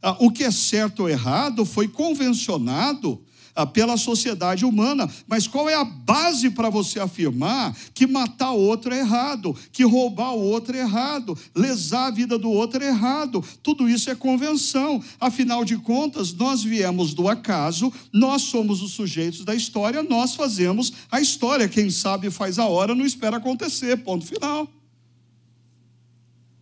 Ah, 0.00 0.16
o 0.20 0.30
que 0.30 0.44
é 0.44 0.52
certo 0.52 1.00
ou 1.00 1.08
errado 1.08 1.64
foi 1.64 1.88
convencionado 1.88 3.25
pela 3.64 3.96
sociedade 3.96 4.64
humana. 4.64 5.08
Mas 5.26 5.46
qual 5.46 5.70
é 5.70 5.74
a 5.74 5.84
base 5.84 6.50
para 6.50 6.68
você 6.68 7.00
afirmar 7.00 7.74
que 7.94 8.06
matar 8.06 8.50
outro 8.50 8.92
é 8.92 8.98
errado, 8.98 9.56
que 9.72 9.84
roubar 9.84 10.34
o 10.34 10.42
outro 10.42 10.76
é 10.76 10.80
errado, 10.80 11.38
lesar 11.54 12.08
a 12.08 12.10
vida 12.10 12.36
do 12.36 12.50
outro 12.50 12.82
é 12.82 12.88
errado? 12.88 13.42
Tudo 13.62 13.88
isso 13.88 14.10
é 14.10 14.14
convenção. 14.14 15.02
Afinal 15.18 15.64
de 15.64 15.78
contas, 15.78 16.34
nós 16.34 16.62
viemos 16.62 17.14
do 17.14 17.28
acaso, 17.28 17.90
nós 18.12 18.42
somos 18.42 18.82
os 18.82 18.92
sujeitos 18.92 19.44
da 19.44 19.54
história, 19.54 20.02
nós 20.02 20.34
fazemos 20.34 20.92
a 21.10 21.20
história. 21.20 21.68
Quem 21.68 21.88
sabe 21.88 22.30
faz 22.30 22.58
a 22.58 22.66
hora, 22.66 22.94
não 22.94 23.06
espera 23.06 23.38
acontecer. 23.38 23.96
Ponto 23.98 24.26
final. 24.26 24.68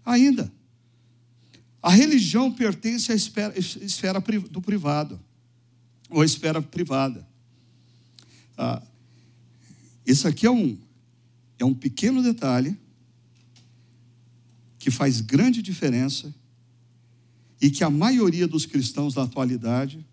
Ainda. 0.04 0.52
A 1.82 1.90
religião 1.90 2.50
pertence 2.50 3.12
à 3.12 3.14
esfera 3.14 4.22
do 4.50 4.60
privado 4.62 5.20
ou 6.14 6.24
esfera 6.24 6.62
privada. 6.62 7.26
Ah, 8.56 8.80
isso 10.06 10.28
aqui 10.28 10.46
é 10.46 10.50
um, 10.50 10.78
é 11.58 11.64
um 11.64 11.74
pequeno 11.74 12.22
detalhe 12.22 12.78
que 14.78 14.90
faz 14.90 15.20
grande 15.20 15.60
diferença 15.60 16.32
e 17.60 17.70
que 17.70 17.82
a 17.82 17.90
maioria 17.90 18.46
dos 18.46 18.64
cristãos 18.64 19.14
da 19.14 19.24
atualidade 19.24 20.06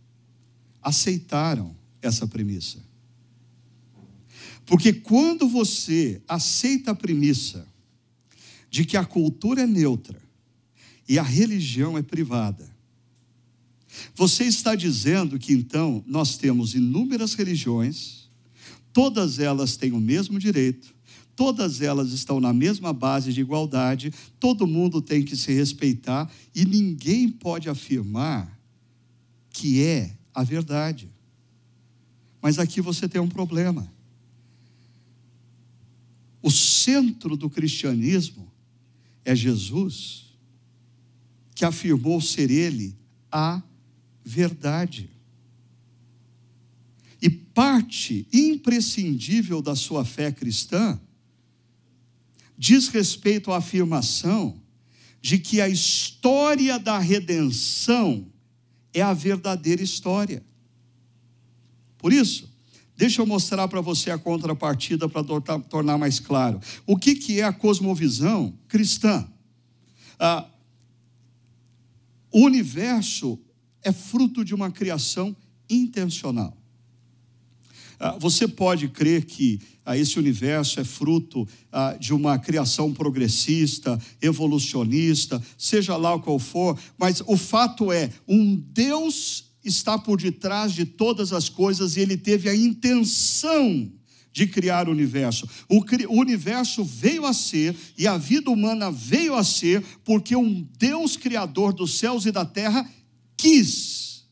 aceitaram 0.82 1.76
essa 2.02 2.26
premissa. 2.26 2.80
Porque 4.66 4.94
quando 4.94 5.48
você 5.48 6.22
aceita 6.28 6.92
a 6.92 6.96
premissa 6.96 7.68
de 8.72 8.86
que 8.86 8.98
a 8.98 9.06
cultura 9.06 9.62
é 9.62 9.68
neutra 9.68 10.20
e 11.08 11.20
a 11.20 11.24
religião 11.24 11.98
é 11.98 12.02
privada, 12.02 12.71
você 14.16 14.46
está 14.46 14.76
dizendo 14.76 15.38
que 15.38 15.54
então 15.54 16.04
nós 16.08 16.38
temos 16.38 16.74
inúmeras 16.74 17.34
religiões, 17.34 18.30
todas 18.94 19.40
elas 19.40 19.78
têm 19.78 19.92
o 19.92 20.00
mesmo 20.00 20.40
direito, 20.40 20.94
todas 21.36 21.82
elas 21.82 22.12
estão 22.12 22.40
na 22.40 22.54
mesma 22.54 22.94
base 22.94 23.34
de 23.34 23.42
igualdade, 23.42 24.14
todo 24.40 24.68
mundo 24.68 25.02
tem 25.02 25.24
que 25.24 25.36
se 25.36 25.52
respeitar 25.54 26.32
e 26.54 26.66
ninguém 26.66 27.30
pode 27.30 27.70
afirmar 27.70 28.60
que 29.50 29.82
é 29.82 30.16
a 30.34 30.44
verdade. 30.44 31.10
Mas 32.42 32.58
aqui 32.58 32.82
você 32.82 33.08
tem 33.08 33.22
um 33.22 33.28
problema. 33.28 33.92
O 36.42 36.50
centro 36.50 37.38
do 37.38 37.50
cristianismo 37.50 38.52
é 39.24 39.36
Jesus, 39.36 40.36
que 41.54 41.64
afirmou 41.64 42.20
ser 42.20 42.50
ele 42.50 42.98
a 43.32 43.62
verdade. 44.24 45.10
E 47.22 47.30
parte 47.30 48.28
imprescindível 48.34 49.62
da 49.62 49.76
sua 49.76 50.04
fé 50.04 50.32
cristã 50.32 51.00
diz 52.58 52.88
respeito 52.88 53.52
à 53.52 53.58
afirmação 53.58 54.62
de 55.22 55.38
que 55.38 55.62
a 55.62 55.70
história 55.70 56.80
da 56.80 56.98
redenção 56.98 58.28
é 58.94 59.02
a 59.02 59.14
verdadeira 59.14 59.84
história. 59.84 60.44
Por 61.98 62.12
isso, 62.12 62.52
deixa 62.98 63.22
eu 63.22 63.26
mostrar 63.26 63.68
para 63.68 63.82
você 63.82 64.10
a 64.10 64.18
contrapartida 64.18 65.08
para 65.08 65.24
tornar 65.24 65.98
mais 65.98 66.20
claro. 66.20 66.60
O 66.86 66.98
que, 66.98 67.16
que 67.16 67.40
é 67.40 67.44
a 67.44 67.54
cosmovisão 67.54 68.58
cristã? 68.68 69.28
Ah, 70.20 70.48
o 72.32 72.46
universo 72.46 73.40
é 73.84 73.92
fruto 73.92 74.44
de 74.44 74.54
uma 74.54 74.72
criação 74.72 75.36
intencional. 75.70 76.58
Ah, 78.00 78.18
você 78.20 78.48
pode 78.48 78.88
crer 78.88 79.26
que 79.26 79.60
ah, 79.86 79.96
esse 79.96 80.18
universo 80.18 80.80
é 80.80 80.84
fruto 80.84 81.48
ah, 81.72 81.96
de 82.00 82.14
uma 82.14 82.40
criação 82.40 82.92
progressista, 82.92 84.00
evolucionista, 84.20 85.42
seja 85.56 85.96
lá 85.96 86.18
qual 86.18 86.40
for, 86.40 86.80
mas 86.98 87.22
o 87.28 87.38
fato 87.38 87.92
é: 87.92 88.10
um 88.28 88.56
Deus 88.56 89.52
está 89.64 90.00
por 90.00 90.20
detrás 90.20 90.74
de 90.74 90.84
todas 90.84 91.32
as 91.32 91.48
coisas 91.48 91.96
e 91.96 92.00
ele 92.00 92.18
teve 92.18 92.50
a 92.50 92.56
intenção 92.56 93.92
de 94.34 94.48
criar 94.48 94.88
o 94.88 94.92
universo. 94.92 95.48
O, 95.70 95.84
universo 96.10 96.84
veio 96.84 97.26
a 97.26 97.34
ser 97.34 97.76
e 97.98 98.08
a 98.08 98.18
vida 98.18 98.50
humana 98.50 98.90
veio 98.90 99.36
a 99.36 99.44
ser 99.44 99.84
porque 100.04 100.36
um 100.36 100.68
Deus 100.80 101.18
criador 101.18 101.74
dos 101.74 102.00
céus 102.00 102.26
e 102.26 102.32
da 102.32 102.46
terra 102.46 102.90
quis, 103.42 104.24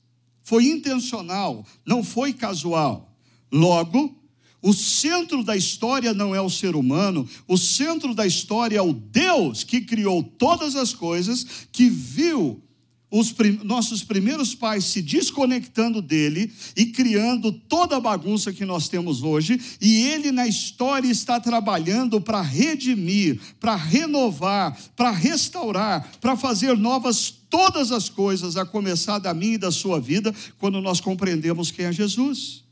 foi 0.44 0.66
intencional, 0.66 1.66
não 1.84 2.04
foi 2.04 2.32
casual. 2.32 3.12
Logo, 3.52 4.16
o 4.62 4.72
centro 4.72 5.44
da 5.44 5.58
história 5.58 6.14
não 6.14 6.36
é 6.36 6.40
o 6.40 6.50
ser 6.50 6.76
humano, 6.76 7.28
o 7.48 7.58
centro 7.58 8.14
da 8.14 8.28
história 8.28 8.78
é 8.78 8.82
o 8.82 8.94
Deus 8.94 9.64
que 9.64 9.82
criou 9.82 10.22
todas 10.22 10.76
as 10.76 10.94
coisas, 10.94 11.44
que 11.72 11.90
viu 11.90 12.62
os 13.12 13.32
prim 13.32 13.60
nossos 13.64 14.04
primeiros 14.04 14.54
pais 14.54 14.86
se 14.86 15.02
desconectando 15.02 16.00
dele 16.00 16.54
e 16.78 16.86
criando 16.86 17.52
toda 17.52 17.98
a 17.98 18.00
bagunça 18.00 18.54
que 18.54 18.64
nós 18.64 18.88
temos 18.88 19.24
hoje, 19.24 19.60
e 19.82 20.04
ele 20.04 20.32
na 20.32 20.48
história 20.48 21.10
está 21.10 21.40
trabalhando 21.40 22.22
para 22.22 22.42
redimir, 22.42 23.40
para 23.60 23.76
renovar, 23.76 24.78
para 24.96 25.10
restaurar, 25.10 26.12
para 26.22 26.38
fazer 26.38 26.78
novas 26.78 27.39
todas 27.50 27.92
as 27.92 28.08
coisas, 28.10 28.56
a 28.56 28.66
começar 28.66 29.20
da 29.20 29.34
minha 29.34 29.56
e 29.56 29.58
da 29.58 29.72
sua 29.72 30.00
vida, 30.00 30.34
quando 30.58 30.80
nós 30.82 31.02
compreendemos 31.02 31.72
quem 31.72 31.86
é 31.86 31.92
Jesus. 31.92 32.64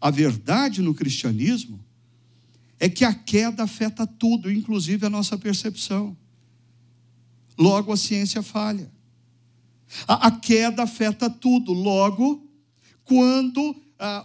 A 0.00 0.10
verdade 0.10 0.82
no 0.82 0.94
cristianismo 0.94 1.84
é 2.78 2.88
que 2.88 3.04
a 3.04 3.14
queda 3.14 3.62
afeta 3.62 4.06
tudo, 4.06 4.50
inclusive 4.50 5.06
a 5.06 5.10
nossa 5.10 5.38
percepção. 5.38 6.16
Logo, 7.58 7.92
a 7.92 7.96
ciência 7.96 8.42
falha. 8.42 8.90
A, 10.06 10.26
a 10.26 10.30
queda 10.30 10.82
afeta 10.82 11.30
tudo. 11.30 11.72
Logo, 11.72 12.46
quando 13.04 13.74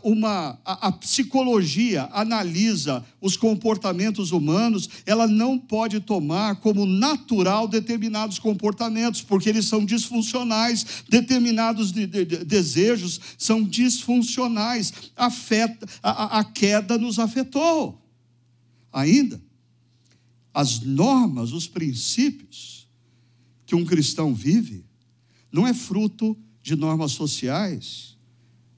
uma, 0.04 0.60
a, 0.66 0.88
a, 0.88 0.92
psicologia 0.92 2.10
analisa 2.12 3.06
os 3.22 3.38
comportamentos 3.38 4.32
humanos, 4.32 4.90
ela 5.06 5.28
não 5.28 5.58
pode 5.58 6.02
tomar 6.02 6.58
como 6.58 6.86
natural 6.86 7.70
determinados 7.70 8.38
comportamentos, 8.38 9.22
porque 9.22 9.48
eles 9.48 9.66
são 9.66 9.86
disfuncionais, 9.86 11.04
determinados 11.08 11.94
de, 11.94 12.06
de, 12.06 12.26
de, 12.26 12.38
desejos 12.44 13.20
são 13.38 13.64
disfuncionais. 13.64 14.92
Afeta, 15.16 15.88
a, 16.04 16.40
a 16.40 16.44
queda 16.44 16.98
nos 16.98 17.18
afetou. 17.18 17.98
Ainda, 18.92 19.42
as 20.54 20.82
normas, 20.82 21.54
os 21.54 21.66
princípios 21.66 22.90
que 23.66 23.74
um 23.74 23.86
cristão 23.86 24.34
vive 24.34 24.84
não 25.50 25.66
é 25.66 25.74
fruto 25.74 26.38
de 26.62 26.76
normas 26.76 27.14
sociais, 27.14 28.11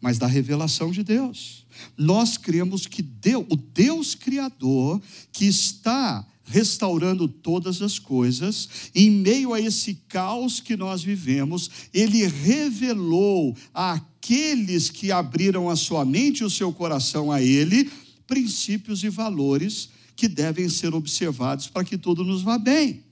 mas 0.03 0.17
da 0.17 0.27
revelação 0.27 0.91
de 0.91 1.01
Deus. 1.01 1.65
Nós 1.97 2.35
cremos 2.37 2.85
que 2.85 3.01
Deus, 3.01 3.45
o 3.49 3.55
Deus 3.55 4.15
Criador, 4.15 5.01
que 5.31 5.45
está 5.45 6.27
restaurando 6.43 7.25
todas 7.25 7.81
as 7.81 7.97
coisas, 7.99 8.67
em 8.93 9.09
meio 9.09 9.53
a 9.53 9.61
esse 9.61 9.93
caos 10.09 10.59
que 10.59 10.75
nós 10.75 11.01
vivemos, 11.01 11.71
ele 11.93 12.27
revelou 12.27 13.55
àqueles 13.73 14.89
que 14.89 15.09
abriram 15.09 15.69
a 15.69 15.75
sua 15.77 16.03
mente 16.03 16.39
e 16.39 16.43
o 16.43 16.49
seu 16.49 16.73
coração 16.73 17.31
a 17.31 17.41
ele 17.41 17.89
princípios 18.27 19.05
e 19.05 19.09
valores 19.09 19.87
que 20.17 20.27
devem 20.27 20.67
ser 20.67 20.93
observados 20.93 21.69
para 21.69 21.85
que 21.85 21.97
tudo 21.97 22.25
nos 22.25 22.41
vá 22.41 22.57
bem. 22.57 23.05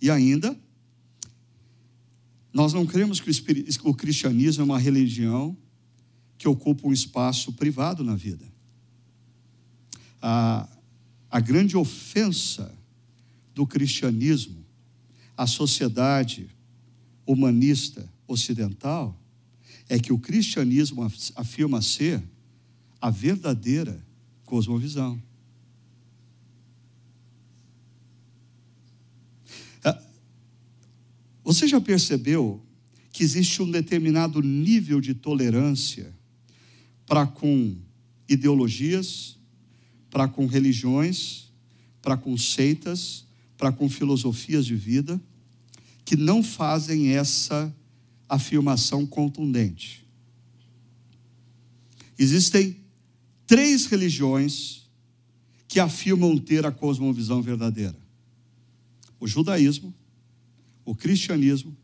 E 0.00 0.08
ainda, 0.08 0.56
nós 2.52 2.72
não 2.72 2.86
cremos 2.86 3.18
que 3.18 3.30
o 3.82 3.94
cristianismo 3.94 4.62
é 4.62 4.64
uma 4.64 4.78
religião 4.78 5.56
que 6.40 6.48
ocupa 6.48 6.88
um 6.88 6.92
espaço 6.92 7.52
privado 7.52 8.02
na 8.02 8.16
vida. 8.16 8.50
A, 10.22 10.66
a 11.30 11.38
grande 11.38 11.76
ofensa 11.76 12.74
do 13.54 13.66
cristianismo 13.66 14.64
à 15.36 15.46
sociedade 15.46 16.48
humanista 17.26 18.10
ocidental 18.26 19.20
é 19.86 19.98
que 19.98 20.14
o 20.14 20.18
cristianismo 20.18 21.06
afirma 21.36 21.82
ser 21.82 22.22
a 22.98 23.10
verdadeira 23.10 24.02
cosmovisão. 24.46 25.22
Você 31.44 31.68
já 31.68 31.82
percebeu 31.82 32.64
que 33.12 33.22
existe 33.22 33.60
um 33.60 33.70
determinado 33.70 34.40
nível 34.40 35.02
de 35.02 35.12
tolerância 35.12 36.18
para 37.10 37.26
com 37.26 37.76
ideologias, 38.28 39.36
para 40.12 40.28
com 40.28 40.46
religiões, 40.46 41.52
para 42.00 42.16
com 42.16 42.38
seitas, 42.38 43.26
para 43.58 43.72
com 43.72 43.90
filosofias 43.90 44.64
de 44.64 44.76
vida, 44.76 45.20
que 46.04 46.16
não 46.16 46.40
fazem 46.40 47.08
essa 47.08 47.74
afirmação 48.28 49.04
contundente. 49.04 50.06
Existem 52.16 52.76
três 53.44 53.86
religiões 53.86 54.88
que 55.66 55.80
afirmam 55.80 56.38
ter 56.38 56.64
a 56.64 56.70
cosmovisão 56.70 57.42
verdadeira: 57.42 57.98
o 59.18 59.26
judaísmo, 59.26 59.92
o 60.84 60.94
cristianismo 60.94 61.76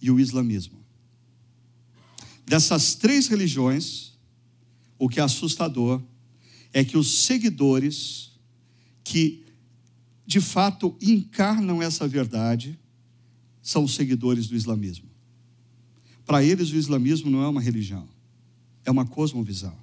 e 0.00 0.10
o 0.10 0.18
islamismo. 0.18 0.84
Dessas 2.44 2.96
três 2.96 3.28
religiões, 3.28 4.11
o 5.02 5.08
que 5.08 5.18
é 5.18 5.22
assustador 5.24 6.00
é 6.72 6.84
que 6.84 6.96
os 6.96 7.24
seguidores 7.24 8.30
que 9.02 9.42
de 10.24 10.40
fato 10.40 10.96
encarnam 11.02 11.82
essa 11.82 12.06
verdade 12.06 12.78
são 13.60 13.82
os 13.82 13.96
seguidores 13.96 14.46
do 14.46 14.54
islamismo. 14.54 15.10
Para 16.24 16.44
eles, 16.44 16.70
o 16.70 16.76
islamismo 16.76 17.28
não 17.32 17.42
é 17.42 17.48
uma 17.48 17.60
religião, 17.60 18.08
é 18.84 18.92
uma 18.92 19.04
cosmovisão. 19.04 19.76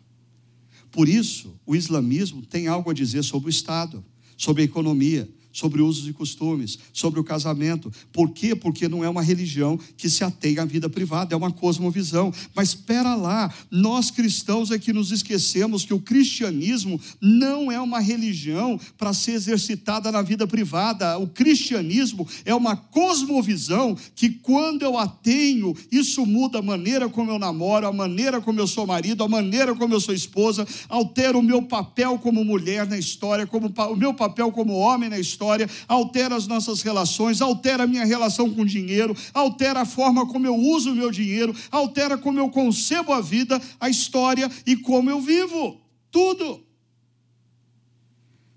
Por 0.89 1.09
isso, 1.09 1.53
o 1.65 1.75
islamismo 1.75 2.45
tem 2.45 2.67
algo 2.69 2.89
a 2.89 2.93
dizer 2.93 3.23
sobre 3.23 3.49
o 3.49 3.51
Estado, 3.51 4.01
sobre 4.37 4.61
a 4.61 4.65
economia, 4.65 5.29
sobre 5.51 5.81
usos 5.81 6.07
e 6.07 6.13
costumes, 6.13 6.79
sobre 6.93 7.19
o 7.19 7.23
casamento. 7.23 7.91
Por 8.11 8.31
quê? 8.31 8.55
Porque 8.55 8.87
não 8.87 9.03
é 9.03 9.09
uma 9.09 9.21
religião 9.21 9.79
que 9.97 10.09
se 10.09 10.23
atém 10.23 10.59
à 10.59 10.65
vida 10.65 10.89
privada, 10.89 11.33
é 11.33 11.37
uma 11.37 11.51
cosmovisão. 11.51 12.33
Mas 12.55 12.69
espera 12.69 13.15
lá, 13.15 13.53
nós 13.69 14.11
cristãos 14.11 14.71
é 14.71 14.79
que 14.79 14.93
nos 14.93 15.11
esquecemos 15.11 15.83
que 15.83 15.93
o 15.93 15.99
cristianismo 15.99 16.99
não 17.19 17.71
é 17.71 17.79
uma 17.79 17.99
religião 17.99 18.79
para 18.97 19.13
ser 19.13 19.31
exercitada 19.31 20.11
na 20.11 20.21
vida 20.21 20.47
privada. 20.47 21.17
O 21.17 21.27
cristianismo 21.27 22.27
é 22.45 22.53
uma 22.53 22.75
cosmovisão 22.75 23.97
que 24.15 24.29
quando 24.29 24.83
eu 24.83 24.97
a 24.97 25.07
tenho, 25.07 25.75
isso 25.91 26.25
muda 26.25 26.59
a 26.59 26.61
maneira 26.61 27.09
como 27.09 27.31
eu 27.31 27.39
namoro, 27.39 27.87
a 27.87 27.93
maneira 27.93 28.39
como 28.39 28.59
eu 28.59 28.67
sou 28.67 28.85
marido, 28.85 29.23
a 29.23 29.27
maneira 29.27 29.75
como 29.75 29.93
eu 29.93 29.99
sou 29.99 30.13
esposa, 30.13 30.67
altera 30.87 31.37
o 31.37 31.41
meu 31.41 31.61
papel 31.61 32.17
como 32.19 32.45
mulher 32.45 32.87
na 32.87 32.97
história, 32.97 33.47
como 33.47 33.67
o 33.67 33.95
meu 33.95 34.13
papel 34.13 34.51
como 34.51 34.73
homem 34.73 35.09
na 35.09 35.19
história 35.19 35.39
história, 35.49 35.69
altera 35.87 36.35
as 36.35 36.47
nossas 36.47 36.81
relações, 36.81 37.41
altera 37.41 37.83
a 37.83 37.87
minha 37.87 38.05
relação 38.05 38.53
com 38.53 38.61
o 38.61 38.65
dinheiro, 38.65 39.15
altera 39.33 39.81
a 39.81 39.85
forma 39.85 40.27
como 40.27 40.45
eu 40.45 40.55
uso 40.55 40.91
o 40.91 40.95
meu 40.95 41.09
dinheiro, 41.09 41.55
altera 41.71 42.17
como 42.17 42.39
eu 42.39 42.49
concebo 42.49 43.11
a 43.11 43.21
vida, 43.21 43.59
a 43.79 43.89
história 43.89 44.49
e 44.65 44.75
como 44.75 45.09
eu 45.09 45.19
vivo. 45.19 45.81
Tudo. 46.11 46.63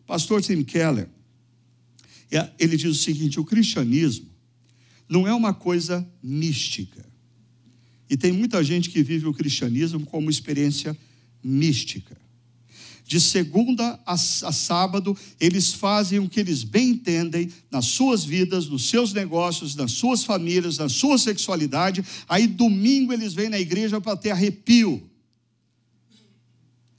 Pastor 0.07 0.43
Tim 0.43 0.63
Keller, 0.63 1.09
é, 2.31 2.51
ele 2.59 2.77
diz 2.77 2.91
o 2.91 3.03
seguinte: 3.03 3.41
o 3.41 3.45
cristianismo 3.45 4.29
não 5.09 5.27
é 5.27 5.33
uma 5.33 5.55
coisa 5.55 6.07
mística. 6.23 7.11
E 8.11 8.17
tem 8.17 8.33
muita 8.33 8.63
gente 8.63 8.91
que 8.91 9.03
vive 9.03 9.27
o 9.27 9.33
cristianismo 9.33 10.05
como 10.05 10.29
experiência 10.29 10.97
mística 11.43 12.22
de 13.05 13.21
segunda 13.21 13.99
a, 14.07 14.17
sábado, 14.17 15.17
eles 15.41 15.75
fazem 15.75 16.19
o 16.19 16.29
que 16.29 16.41
eles 16.41 16.63
bem 16.63 16.91
entendem 16.91 17.51
nas 17.71 17.87
suas 17.87 18.25
vidas, 18.25 18.69
nos 18.69 18.89
seus 18.89 19.13
negócios, 19.13 19.75
nas 19.75 19.93
suas 19.93 20.25
famílias, 20.25 20.79
na 20.79 20.89
sua 20.89 21.19
sexualidade. 21.19 22.05
Aí, 22.29 22.47
domingo, 22.47 23.13
eles 23.13 23.35
vêm 23.35 23.49
na 23.49 23.59
igreja 23.59 24.01
para 24.01 24.17
ter 24.17 24.31
arrepio. 24.31 25.11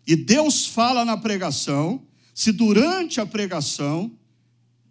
E 0.05 0.15
Deus 0.15 0.67
fala 0.67 1.05
na 1.05 1.15
pregação, 1.15 2.05
se 2.33 2.51
durante 2.51 3.21
a 3.21 3.25
pregação 3.25 4.11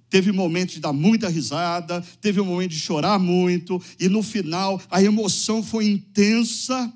teve 0.09 0.33
momento 0.33 0.73
de 0.73 0.81
dar 0.81 0.93
muita 0.93 1.29
risada, 1.29 2.01
teve 2.21 2.41
um 2.41 2.45
momento 2.45 2.71
de 2.71 2.79
chorar 2.79 3.19
muito, 3.19 3.81
e 3.99 4.09
no 4.09 4.23
final 4.23 4.81
a 4.91 5.03
emoção 5.03 5.63
foi 5.63 5.87
intensa. 5.87 6.93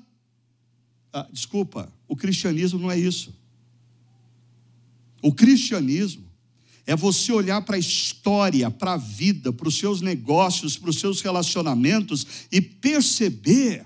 Ah, 1.13 1.27
desculpa, 1.31 1.91
o 2.07 2.15
cristianismo 2.15 2.79
não 2.79 2.91
é 2.91 2.97
isso. 2.97 3.36
O 5.27 5.33
cristianismo 5.33 6.23
é 6.85 6.95
você 6.95 7.33
olhar 7.33 7.61
para 7.63 7.75
a 7.75 7.79
história, 7.79 8.71
para 8.71 8.93
a 8.93 8.97
vida, 8.97 9.51
para 9.51 9.67
os 9.67 9.77
seus 9.77 9.99
negócios, 9.99 10.77
para 10.77 10.89
os 10.89 11.01
seus 11.01 11.19
relacionamentos 11.19 12.25
e 12.49 12.61
perceber 12.61 13.85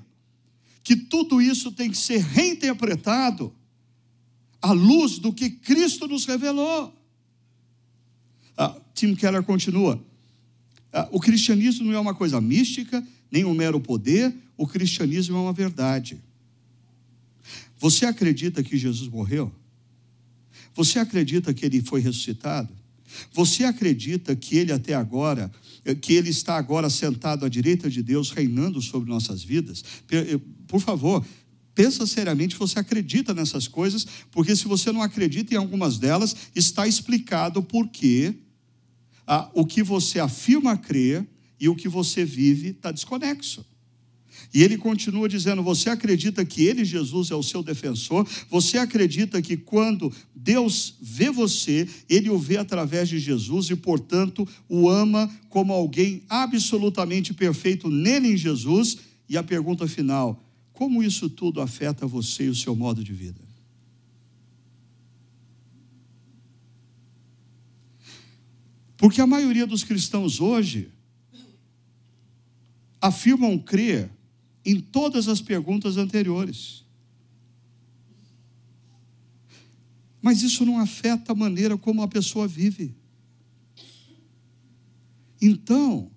que 0.84 0.96
tudo 0.96 1.42
isso 1.42 1.72
tem 1.72 1.90
que 1.90 1.98
ser 1.98 2.20
reinterpretado 2.20 3.52
à 4.62 4.72
luz 4.72 5.18
do 5.18 5.34
que 5.34 5.50
Cristo 5.50 6.08
nos 6.08 6.26
revelou. 6.26 6.94
Ah, 8.56 8.80
Tim 8.94 9.16
Keller 9.16 9.42
continua: 9.42 10.00
ah, 10.94 11.10
o 11.12 11.20
cristianismo 11.20 11.88
não 11.88 11.96
é 11.96 12.00
uma 12.00 12.14
coisa 12.14 12.40
mística, 12.40 13.04
nem 13.32 13.46
um 13.46 13.56
mero 13.56 13.80
poder, 13.80 14.32
o 14.56 14.68
cristianismo 14.68 15.38
é 15.38 15.40
uma 15.40 15.54
verdade. 15.54 16.22
Você 17.80 18.06
acredita 18.06 18.62
que 18.62 18.78
Jesus 18.78 19.10
morreu? 19.10 19.52
Você 20.74 21.00
acredita 21.00 21.54
que 21.54 21.66
ele 21.66 21.82
foi 21.82 22.02
ressuscitado? 22.02 22.70
Você 23.34 23.64
acredita 23.64 24.36
que 24.36 24.58
ele 24.58 24.72
até 24.72 24.94
agora, 24.94 25.52
eh, 25.84 25.96
que 25.96 26.14
ele 26.14 26.30
está 26.30 26.56
agora 26.56 26.90
sentado 26.90 27.46
à 27.46 27.50
direita 27.50 27.90
de 27.90 28.02
Deus, 28.02 28.32
reinando 28.32 28.82
sobre 28.82 29.10
nossas 29.10 29.44
vidas? 29.44 29.84
Eh, 30.10 30.40
por 30.68 30.80
favor, 30.80 31.26
pensa 31.76 32.06
seriamente 32.08 32.54
se 32.54 32.60
você 32.60 32.80
acredita 32.80 33.34
nessas 33.34 33.68
coisas, 33.68 34.06
porque 34.32 34.56
se 34.56 34.66
você 34.66 34.92
não 34.92 35.02
acredita 35.02 35.54
em 35.54 35.58
algumas 35.58 35.98
delas, 35.98 36.36
está 36.56 36.88
explicado 36.88 37.62
por 37.62 37.88
que 37.90 38.36
ah, 39.28 39.50
o 39.54 39.66
que 39.66 39.84
você 39.84 40.20
afirma 40.20 40.78
crer 40.78 41.28
e 41.60 41.70
o 41.70 41.76
que 41.76 41.88
você 41.88 42.26
vive 42.26 42.70
está 42.70 42.92
desconexo. 42.92 43.66
E 44.54 44.64
ele 44.64 44.78
continua 44.78 45.30
dizendo: 45.30 45.64
Você 45.64 45.90
acredita 45.90 46.44
que 46.44 46.66
ele, 46.66 46.84
Jesus, 46.84 47.32
é 47.32 47.36
o 47.36 47.44
seu 47.44 47.64
defensor? 47.64 48.28
Você 48.50 48.78
acredita 48.78 49.42
que 49.42 49.56
quando 49.56 50.12
Deus 50.36 50.96
vê 51.02 51.30
você, 51.30 51.88
ele 52.10 52.30
o 52.30 52.38
vê 52.38 52.58
através 52.58 53.08
de 53.08 53.18
Jesus 53.18 53.70
e, 53.70 53.76
portanto, 53.76 54.48
o 54.68 54.90
ama 54.90 55.32
como 55.50 55.72
alguém 55.72 56.24
absolutamente 56.28 57.34
perfeito 57.34 57.90
nele 57.90 58.34
em 58.34 58.38
Jesus? 58.38 58.98
E 59.30 59.38
a 59.38 59.44
pergunta 59.44 59.88
final: 59.88 60.44
Como 60.74 61.02
isso 61.02 61.30
tudo 61.30 61.62
afeta 61.62 62.06
você 62.06 62.46
e 62.46 62.50
o 62.50 62.56
seu 62.56 62.76
modo 62.76 63.04
de 63.04 63.14
vida? 63.14 63.40
Porque 68.98 69.22
a 69.22 69.26
maioria 69.26 69.66
dos 69.66 69.84
cristãos 69.84 70.40
hoje 70.40 70.90
afirmam 73.02 73.58
crer 73.58 74.12
em 74.66 74.80
todas 74.80 75.28
as 75.28 75.42
perguntas 75.42 75.98
anteriores. 75.98 76.84
Mas 80.22 80.44
isso 80.44 80.64
não 80.66 80.78
afeta 80.78 81.32
a 81.32 81.36
maneira 81.36 81.78
como 81.78 82.04
a 82.04 82.08
pessoa 82.08 82.48
vive. 82.48 82.96
Então, 85.42 86.12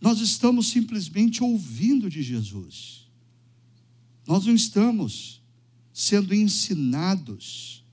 nós 0.00 0.20
estamos 0.20 0.68
simplesmente 0.68 1.42
ouvindo 1.42 2.10
de 2.10 2.22
Jesus. 2.22 3.06
Nós 4.26 4.44
não 4.46 4.54
estamos 4.54 5.40
sendo 5.92 6.34
ensinados 6.34 7.84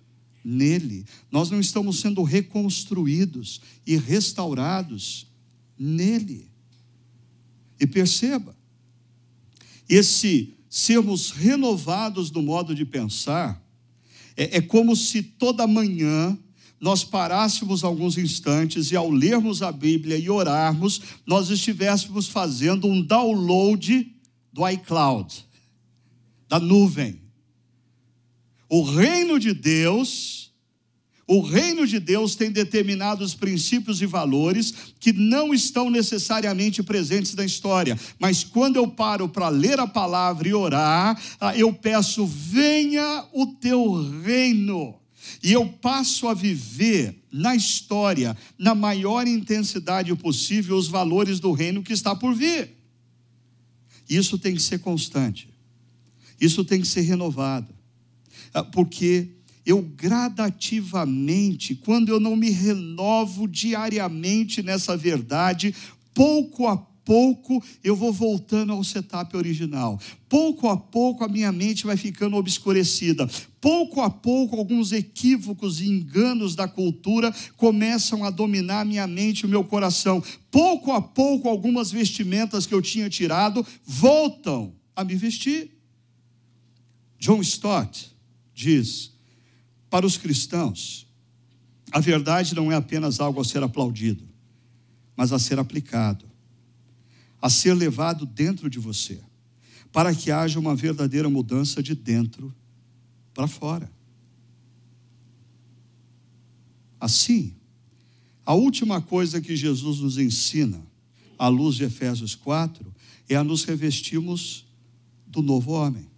nele. 0.43 1.05
Nós 1.31 1.51
não 1.51 1.59
estamos 1.59 1.99
sendo 1.99 2.23
reconstruídos 2.23 3.61
e 3.85 3.95
restaurados 3.95 5.27
nele. 5.77 6.49
E 7.79 7.85
perceba, 7.85 8.57
esse 9.87 10.53
sermos 10.69 11.31
renovados 11.31 12.31
no 12.31 12.41
modo 12.41 12.73
de 12.73 12.85
pensar 12.85 13.63
é, 14.35 14.57
é 14.57 14.61
como 14.61 14.95
se 14.95 15.21
toda 15.21 15.67
manhã 15.67 16.37
nós 16.79 17.03
parássemos 17.03 17.83
alguns 17.83 18.17
instantes 18.17 18.91
e 18.91 18.95
ao 18.95 19.09
lermos 19.09 19.61
a 19.61 19.71
Bíblia 19.71 20.17
e 20.17 20.29
orarmos, 20.29 21.01
nós 21.25 21.49
estivéssemos 21.49 22.27
fazendo 22.27 22.87
um 22.87 23.01
download 23.01 24.13
do 24.51 24.67
iCloud, 24.67 25.45
da 26.49 26.59
nuvem. 26.59 27.21
O 28.67 28.83
reino 28.83 29.39
de 29.39 29.53
Deus, 29.53 30.42
o 31.25 31.41
reino 31.41 31.87
de 31.87 31.99
Deus 31.99 32.35
tem 32.35 32.51
determinados 32.51 33.33
princípios 33.33 34.01
e 34.01 34.05
valores 34.05 34.73
que 34.99 35.13
não 35.13 35.53
estão 35.53 35.89
necessariamente 35.89 36.83
presentes 36.83 37.33
na 37.33 37.45
história, 37.45 37.97
mas 38.19 38.43
quando 38.43 38.75
eu 38.75 38.87
paro 38.87 39.29
para 39.29 39.47
ler 39.47 39.79
a 39.79 39.87
palavra 39.87 40.47
e 40.47 40.53
orar, 40.53 41.21
ah, 41.39 41.57
eu 41.57 41.73
peço: 41.73 42.25
venha 42.25 43.25
o 43.31 43.47
teu 43.47 44.21
reino. 44.21 44.99
E 45.41 45.53
eu 45.53 45.65
passo 45.65 46.27
a 46.27 46.33
viver 46.33 47.15
na 47.31 47.55
história, 47.55 48.35
na 48.57 48.75
maior 48.75 49.25
intensidade 49.25 50.13
possível, 50.15 50.75
os 50.75 50.89
valores 50.89 51.39
do 51.39 51.53
reino 51.53 51.81
que 51.81 51.93
está 51.93 52.13
por 52.13 52.35
vir. 52.35 52.71
Isso 54.09 54.37
tem 54.37 54.53
que 54.53 54.61
ser 54.61 54.79
constante, 54.79 55.49
isso 56.39 56.65
tem 56.65 56.81
que 56.81 56.87
ser 56.87 57.01
renovado. 57.01 57.73
Ah, 58.53 58.63
porque 58.63 59.29
eu 59.65 59.81
gradativamente, 59.81 61.75
quando 61.75 62.09
eu 62.09 62.19
não 62.19 62.35
me 62.35 62.49
renovo 62.49 63.47
diariamente 63.47 64.61
nessa 64.61 64.97
verdade, 64.97 65.73
pouco 66.13 66.67
a 66.67 66.77
pouco 67.05 67.63
eu 67.83 67.95
vou 67.95 68.11
voltando 68.11 68.73
ao 68.73 68.83
setup 68.83 69.35
original. 69.35 69.99
Pouco 70.27 70.67
a 70.67 70.77
pouco 70.77 71.23
a 71.23 71.27
minha 71.27 71.51
mente 71.51 71.85
vai 71.85 71.97
ficando 71.97 72.35
obscurecida. 72.37 73.29
Pouco 73.61 74.01
a 74.01 74.09
pouco 74.09 74.55
alguns 74.55 74.91
equívocos 74.91 75.79
e 75.79 75.87
enganos 75.87 76.55
da 76.55 76.67
cultura 76.67 77.33
começam 77.55 78.23
a 78.23 78.29
dominar 78.29 78.85
minha 78.85 79.07
mente 79.07 79.41
e 79.41 79.45
o 79.45 79.49
meu 79.49 79.63
coração. 79.63 80.23
Pouco 80.49 80.91
a 80.91 81.01
pouco 81.01 81.47
algumas 81.47 81.91
vestimentas 81.91 82.65
que 82.65 82.73
eu 82.73 82.81
tinha 82.81 83.09
tirado 83.09 83.65
voltam 83.85 84.73
a 84.95 85.03
me 85.03 85.15
vestir. 85.15 85.71
John 87.19 87.41
Stott 87.41 88.11
diz: 88.53 89.12
para 89.93 90.07
os 90.07 90.17
cristãos, 90.17 91.05
a 91.91 91.99
verdade 91.99 92.55
não 92.55 92.71
é 92.71 92.75
apenas 92.75 93.19
algo 93.19 93.39
a 93.39 93.45
ser 93.45 93.61
aplaudido, 93.61 94.27
mas 95.15 95.31
a 95.31 95.37
ser 95.37 95.59
aplicado, 95.59 96.25
a 97.39 97.47
ser 97.47 97.75
levado 97.75 98.25
dentro 98.25 98.71
de 98.71 98.79
você, 98.79 99.21
para 99.91 100.15
que 100.15 100.31
haja 100.31 100.59
uma 100.59 100.75
verdadeira 100.75 101.29
mudança 101.29 101.83
de 101.83 101.93
dentro 101.93 102.51
para 103.35 103.47
fora. 103.47 103.87
Assim, 106.99 107.53
a 108.43 108.55
última 108.55 108.99
coisa 108.99 109.39
que 109.39 109.55
Jesus 109.55 109.99
nos 109.99 110.17
ensina, 110.17 110.83
à 111.37 111.47
luz 111.47 111.75
de 111.75 111.83
Efésios 111.83 112.33
4, 112.33 112.83
é 113.29 113.35
a 113.35 113.43
nos 113.43 113.63
revestirmos 113.63 114.65
do 115.27 115.43
novo 115.43 115.71
homem 115.71 116.11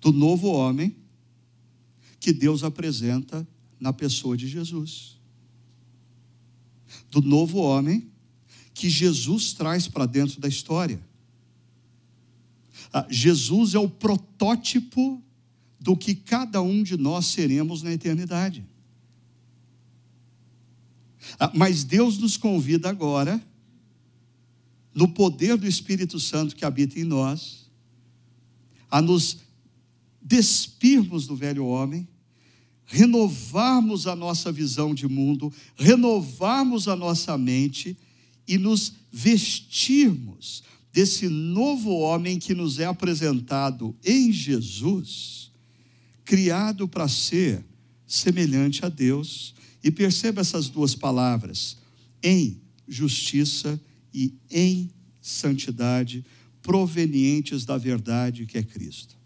do 0.00 0.12
novo 0.12 0.48
homem 0.48 0.94
que 2.28 2.32
Deus 2.34 2.62
apresenta 2.62 3.48
na 3.80 3.90
pessoa 3.90 4.36
de 4.36 4.46
Jesus. 4.46 5.18
Do 7.10 7.22
novo 7.22 7.56
homem 7.56 8.12
que 8.74 8.90
Jesus 8.90 9.54
traz 9.54 9.88
para 9.88 10.04
dentro 10.04 10.38
da 10.38 10.46
história. 10.46 11.00
Ah, 12.92 13.06
Jesus 13.08 13.74
é 13.74 13.78
o 13.78 13.88
protótipo 13.88 15.22
do 15.80 15.96
que 15.96 16.14
cada 16.14 16.60
um 16.60 16.82
de 16.82 16.98
nós 16.98 17.24
seremos 17.24 17.82
na 17.82 17.92
eternidade. 17.92 18.62
Ah, 21.40 21.50
mas 21.54 21.82
Deus 21.82 22.18
nos 22.18 22.36
convida 22.36 22.90
agora, 22.90 23.42
no 24.92 25.08
poder 25.08 25.56
do 25.56 25.66
Espírito 25.66 26.20
Santo 26.20 26.54
que 26.54 26.66
habita 26.66 27.00
em 27.00 27.04
nós, 27.04 27.70
a 28.90 29.00
nos 29.00 29.38
despirmos 30.20 31.26
do 31.26 31.34
velho 31.34 31.64
homem, 31.64 32.06
renovarmos 32.90 34.06
a 34.06 34.16
nossa 34.16 34.50
visão 34.50 34.94
de 34.94 35.06
mundo, 35.06 35.52
renovarmos 35.76 36.88
a 36.88 36.96
nossa 36.96 37.36
mente 37.36 37.96
e 38.46 38.56
nos 38.56 38.94
vestirmos 39.12 40.62
desse 40.90 41.28
novo 41.28 41.90
homem 41.98 42.38
que 42.38 42.54
nos 42.54 42.78
é 42.78 42.86
apresentado 42.86 43.94
em 44.02 44.32
Jesus, 44.32 45.52
criado 46.24 46.88
para 46.88 47.06
ser 47.06 47.62
semelhante 48.06 48.84
a 48.84 48.88
Deus. 48.88 49.54
E 49.84 49.90
perceba 49.90 50.40
essas 50.40 50.70
duas 50.70 50.94
palavras: 50.94 51.76
em 52.22 52.58
justiça 52.88 53.78
e 54.14 54.32
em 54.50 54.90
santidade, 55.20 56.24
provenientes 56.62 57.66
da 57.66 57.76
verdade 57.76 58.46
que 58.46 58.56
é 58.56 58.62
Cristo 58.62 59.17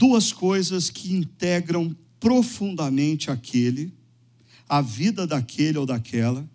duas 0.00 0.32
coisas 0.32 0.88
que 0.88 1.12
integram 1.12 1.94
profundamente 2.18 3.30
aquele, 3.30 3.92
a 4.66 4.80
vida 4.80 5.26
daquele 5.26 5.76
ou 5.76 5.84
daquela, 5.84 6.48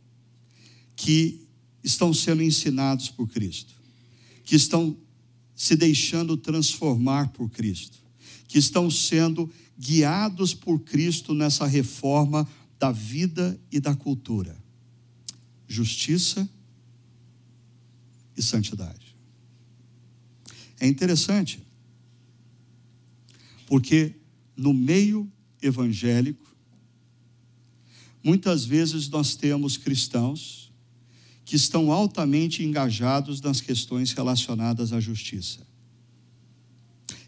que 0.96 1.48
estão 1.84 2.12
sendo 2.12 2.42
ensinados 2.42 3.08
por 3.08 3.28
Cristo, 3.28 3.76
que 4.44 4.56
estão 4.56 4.98
se 5.56 5.76
deixando 5.76 6.36
transformar 6.36 7.28
por 7.34 7.48
Cristo, 7.52 8.00
que 8.48 8.58
estão 8.58 8.90
sendo 8.90 9.48
guiados 9.78 10.56
por 10.56 10.80
Cristo 10.80 11.36
nessa 11.36 11.68
reforma 11.68 12.48
da 12.80 12.92
vida 12.92 13.62
e 13.72 13.80
da 13.80 13.96
cultura. 13.96 14.58
Justiça 15.68 16.50
e 18.36 18.42
santidade. 18.42 19.16
É 20.80 20.88
interessante 20.88 21.65
porque 23.66 24.16
no 24.56 24.74
meio 24.74 25.32
evangélico, 25.62 26.56
muitas 28.24 28.66
vezes 28.66 29.10
nós 29.10 29.36
temos 29.36 29.78
cristãos 29.78 30.72
que 31.44 31.56
estão 31.56 31.92
altamente 31.92 32.64
engajados 32.64 33.40
nas 33.40 33.62
questões 33.62 34.12
relacionadas 34.12 34.92
à 34.92 35.00
justiça. 35.00 35.66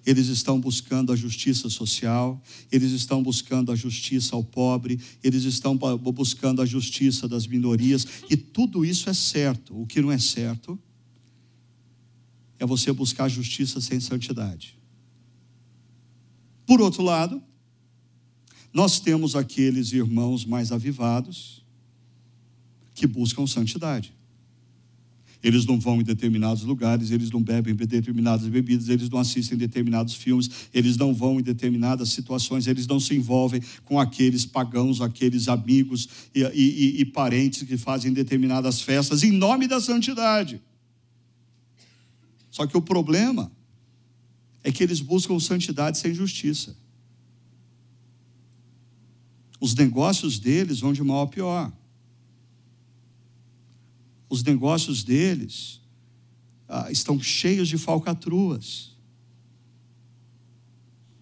Eles 0.04 0.28
estão 0.28 0.60
buscando 0.60 1.12
a 1.12 1.16
justiça 1.16 1.70
social, 1.70 2.42
eles 2.72 2.94
estão 2.94 3.22
buscando 3.22 3.72
a 3.74 3.76
justiça 3.76 4.36
ao 4.36 4.44
pobre, 4.44 5.00
eles 5.22 5.44
estão 5.44 5.78
buscando 5.78 6.62
a 6.62 6.66
justiça 6.66 7.28
das 7.28 7.46
minorias, 7.46 8.08
e 8.30 8.38
tudo 8.38 8.86
isso 8.86 9.10
é 9.10 9.14
certo. 9.14 9.80
O 9.80 9.86
que 9.86 10.02
não 10.02 10.12
é 10.12 10.18
certo 10.18 10.80
é 12.58 12.66
você 12.66 12.92
buscar 12.92 13.28
justiça 13.28 13.82
sem 13.82 14.00
santidade. 14.00 14.77
Por 16.68 16.82
outro 16.82 17.02
lado, 17.02 17.42
nós 18.74 19.00
temos 19.00 19.38
aqueles 19.38 19.94
irmãos 19.94 20.46
mais 20.46 20.70
avivados 20.74 21.66
que 22.94 23.08
buscam 23.08 23.48
santidade. 23.48 24.14
Eles 25.42 25.66
não 25.66 25.80
vão 25.80 26.02
em 26.02 26.04
determinados 26.04 26.64
lugares, 26.64 27.10
eles 27.10 27.32
não 27.32 27.42
bebem 27.42 27.74
determinadas 27.74 28.46
bebidas, 28.48 28.90
eles 28.90 29.10
não 29.10 29.20
assistem 29.20 29.58
determinados 29.58 30.14
filmes, 30.14 30.50
eles 30.74 30.98
não 30.98 31.14
vão 31.14 31.40
em 31.40 31.44
determinadas 31.44 32.10
situações, 32.10 32.68
eles 32.68 32.86
não 32.86 33.00
se 33.00 33.16
envolvem 33.16 33.62
com 33.86 33.98
aqueles 33.98 34.46
pagãos, 34.46 35.00
aqueles 35.00 35.48
amigos 35.48 36.10
e, 36.36 36.42
e, 36.42 37.02
e 37.02 37.06
parentes 37.06 37.64
que 37.64 37.78
fazem 37.78 38.12
determinadas 38.12 38.82
festas 38.82 39.24
em 39.24 39.32
nome 39.32 39.68
da 39.68 39.80
santidade. 39.80 40.62
Só 42.52 42.68
que 42.68 42.76
o 42.76 42.82
problema 42.82 43.52
é 44.68 44.72
que 44.72 44.84
eles 44.84 45.00
buscam 45.00 45.40
santidade 45.40 45.98
sem 45.98 46.14
justiça. 46.14 46.76
Os 49.62 49.74
negócios 49.74 50.38
deles 50.40 50.82
vão 50.82 50.92
de 50.92 51.02
mal 51.02 51.22
a 51.22 51.28
pior. 51.28 51.72
Os 54.28 54.44
negócios 54.44 55.06
deles 55.06 55.80
ah, 56.68 56.92
estão 56.92 57.18
cheios 57.18 57.70
de 57.70 57.78
falcatruas. 57.78 58.98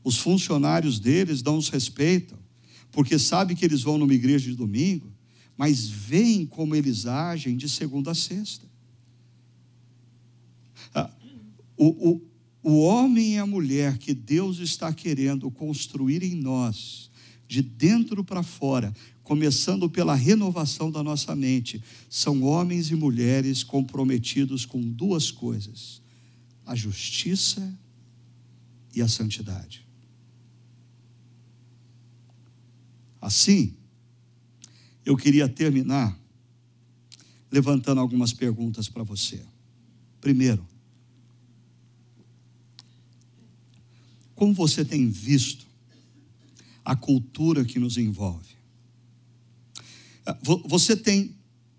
Os 0.04 0.18
funcionários 0.18 0.98
deles 0.98 1.44
não 1.44 1.60
os 1.60 1.70
respeitam, 1.70 2.40
porque 2.92 3.20
sabem 3.20 3.56
que 3.56 3.64
eles 3.64 3.84
vão 3.84 4.00
numa 4.00 4.16
igreja 4.16 4.50
de 4.50 4.56
domingo, 4.56 5.14
mas 5.56 5.88
veem 5.88 6.48
como 6.48 6.74
eles 6.74 7.06
agem 7.06 7.56
de 7.56 7.70
segunda 7.70 8.10
a 8.10 8.16
sexta. 8.16 8.66
Ah, 10.96 11.12
o, 11.78 12.10
o, 12.10 12.35
o 12.68 12.80
homem 12.80 13.36
e 13.36 13.38
a 13.38 13.46
mulher 13.46 14.00
que 14.00 14.12
Deus 14.12 14.58
está 14.58 14.92
querendo 14.92 15.52
construir 15.52 16.24
em 16.24 16.34
nós, 16.34 17.12
de 17.48 17.62
dentro 17.62 18.24
para 18.24 18.42
fora, 18.42 18.92
começando 19.22 19.88
pela 19.88 20.16
renovação 20.16 20.90
da 20.90 21.04
nossa 21.04 21.36
mente, 21.36 21.84
são 22.10 22.42
homens 22.42 22.90
e 22.90 22.96
mulheres 22.96 23.64
comprometidos 23.64 24.66
com 24.66 24.82
duas 24.82 25.30
coisas: 25.30 26.02
a 26.66 26.74
justiça 26.74 27.72
e 28.96 29.00
a 29.00 29.08
santidade. 29.08 29.86
Assim, 33.22 33.76
eu 35.06 35.16
queria 35.16 35.48
terminar 35.48 36.20
levantando 37.52 38.02
algumas 38.02 38.34
perguntas 38.34 38.90
para 38.90 39.04
você. 39.04 39.46
Primeiro, 40.20 40.66
como 44.36 44.54
você 44.54 44.84
tem 44.84 45.10
visto 45.10 45.66
a 46.84 46.96
cultura 46.96 47.64
que 47.66 47.80
nos 47.80 47.98
envolve? 47.98 48.56
Ah, 50.26 50.38
você 50.66 50.96
tem 50.96 51.34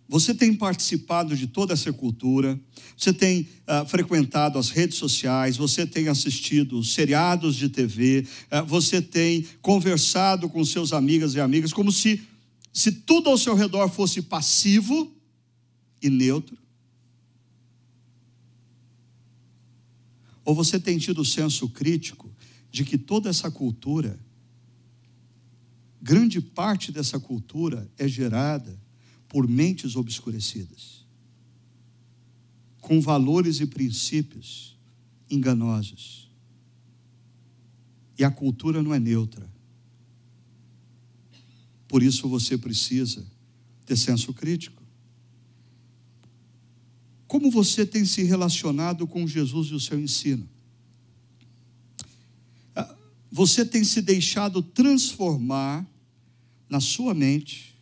você 0.08 0.32
tem 0.32 0.54
participado 0.54 1.36
de 1.36 1.48
toda 1.48 1.74
essa 1.74 1.92
cultura, 1.92 2.56
você 2.96 3.12
tem 3.12 3.48
uh, 3.66 3.84
frequentado 3.88 4.56
as 4.56 4.70
redes 4.70 4.98
sociais, 4.98 5.56
você 5.56 5.84
tem 5.84 6.06
assistido 6.06 6.80
seriados 6.84 7.56
de 7.56 7.68
TV, 7.68 8.24
uh, 8.52 8.64
você 8.64 9.02
tem 9.02 9.44
conversado 9.60 10.48
com 10.48 10.64
seus 10.64 10.92
amigas 10.92 11.34
e 11.34 11.40
amigas, 11.40 11.72
como 11.72 11.90
se 11.90 12.22
se 12.72 12.92
tudo 12.92 13.30
ao 13.30 13.38
seu 13.38 13.54
redor 13.54 13.88
fosse 13.88 14.20
passivo 14.20 15.10
e 16.00 16.10
neutro? 16.10 16.56
Ou 20.44 20.54
você 20.54 20.78
tem 20.78 20.98
tido 20.98 21.24
senso 21.24 21.70
crítico 21.70 22.30
de 22.76 22.84
que 22.84 22.98
toda 22.98 23.30
essa 23.30 23.50
cultura, 23.50 24.20
grande 25.98 26.42
parte 26.42 26.92
dessa 26.92 27.18
cultura 27.18 27.90
é 27.96 28.06
gerada 28.06 28.78
por 29.26 29.48
mentes 29.48 29.96
obscurecidas, 29.96 31.06
com 32.82 33.00
valores 33.00 33.60
e 33.60 33.66
princípios 33.66 34.78
enganosos. 35.30 36.30
E 38.18 38.22
a 38.22 38.30
cultura 38.30 38.82
não 38.82 38.92
é 38.92 39.00
neutra. 39.00 39.50
Por 41.88 42.02
isso 42.02 42.28
você 42.28 42.58
precisa 42.58 43.26
ter 43.86 43.96
senso 43.96 44.34
crítico. 44.34 44.82
Como 47.26 47.50
você 47.50 47.86
tem 47.86 48.04
se 48.04 48.22
relacionado 48.22 49.06
com 49.06 49.26
Jesus 49.26 49.68
e 49.68 49.74
o 49.74 49.80
seu 49.80 49.98
ensino? 49.98 50.46
Você 53.36 53.66
tem 53.66 53.84
se 53.84 54.00
deixado 54.00 54.62
transformar 54.62 55.86
na 56.70 56.80
sua 56.80 57.12
mente 57.12 57.76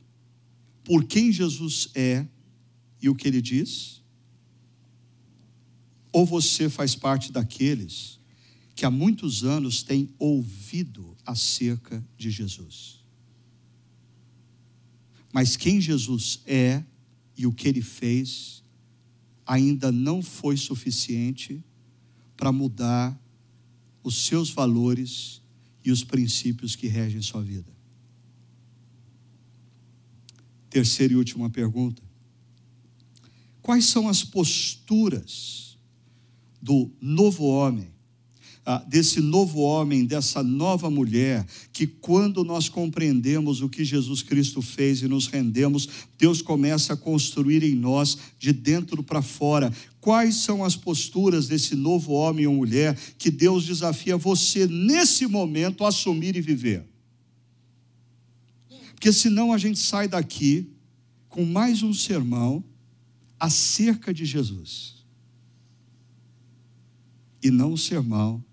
por 0.82 1.05
quem 1.05 1.30
Jesus 1.30 1.90
é 1.94 2.26
e 3.00 3.09
o 3.09 3.14
que 3.14 3.28
ele 3.28 3.40
diz? 3.40 4.02
Ou 6.11 6.26
você 6.26 6.68
faz 6.68 6.96
parte 6.96 7.30
daqueles 7.30 8.18
que 8.74 8.84
há 8.84 8.90
muitos 8.90 9.44
anos 9.44 9.84
têm 9.84 10.12
ouvido 10.18 11.16
acerca 11.24 12.05
de 12.18 12.32
Jesus? 12.32 13.05
Mas 15.32 15.57
quem 15.57 15.80
Jesus 15.80 16.40
é 16.46 16.82
e 17.36 17.46
o 17.46 17.52
que 17.52 17.68
ele 17.68 17.80
fez 17.80 18.61
ainda 19.46 19.92
não 19.92 20.20
foi 20.20 20.57
suficiente 20.57 21.62
para 22.36 22.50
mudar 22.50 23.16
os 24.02 24.26
seus 24.26 24.50
valores 24.50 25.43
e 25.85 25.91
os 25.91 26.03
princípios 26.03 26.74
que 26.74 26.87
regem 26.87 27.20
sua 27.20 27.43
vida. 27.43 27.72
Terceira 30.70 31.12
e 31.12 31.16
última 31.16 31.51
pergunta: 31.51 32.03
Quais 33.61 33.85
são 33.85 34.09
as 34.09 34.24
posturas 34.24 35.78
do 36.61 36.91
novo 37.01 37.45
homem 37.45 37.95
ah, 38.66 38.82
desse 38.89 39.20
novo 39.20 39.61
homem, 39.61 40.07
dessa 40.07 40.43
nova 40.43 40.89
mulher, 40.89 41.47
que 41.70 41.87
quando 41.87 42.43
nós 42.43 42.66
compreendemos 42.66 43.61
o 43.61 43.68
que 43.68 43.85
Jesus 43.85 44.22
Cristo 44.22 44.62
fez 44.62 45.03
e 45.03 45.09
nos 45.09 45.26
rendemos, 45.26 45.87
Deus 46.18 46.41
começa 46.41 46.95
a 46.95 46.97
construir 46.97 47.62
em 47.62 47.74
nós 47.74 48.16
de 48.39 48.55
dentro 48.55 49.03
para 49.03 49.20
fora. 49.20 49.70
Quais 50.05 50.34
são 50.34 50.62
as 50.62 50.76
posturas 50.76 51.48
desse 51.48 51.74
novo 51.74 52.12
homem 52.12 52.46
ou 52.46 52.55
mulher 52.55 52.94
que 53.16 53.30
Deus 53.30 53.64
desafia 53.64 54.18
você 54.18 54.66
nesse 54.66 55.26
momento 55.26 55.82
a 55.82 55.88
assumir 55.88 56.36
e 56.36 56.42
viver? 56.42 56.86
Porque 58.92 59.11
senão 59.11 59.50
a 59.50 59.57
gente 59.57 59.78
sai 59.78 60.07
daqui 60.07 60.70
com 61.26 61.46
mais 61.46 61.82
um 61.82 61.94
sermão 61.94 62.62
acerca 63.40 64.12
de 64.12 64.26
Jesus. 64.26 65.07
E 67.42 67.50
não 67.50 67.72
um 67.72 67.76
sermão 67.78 68.44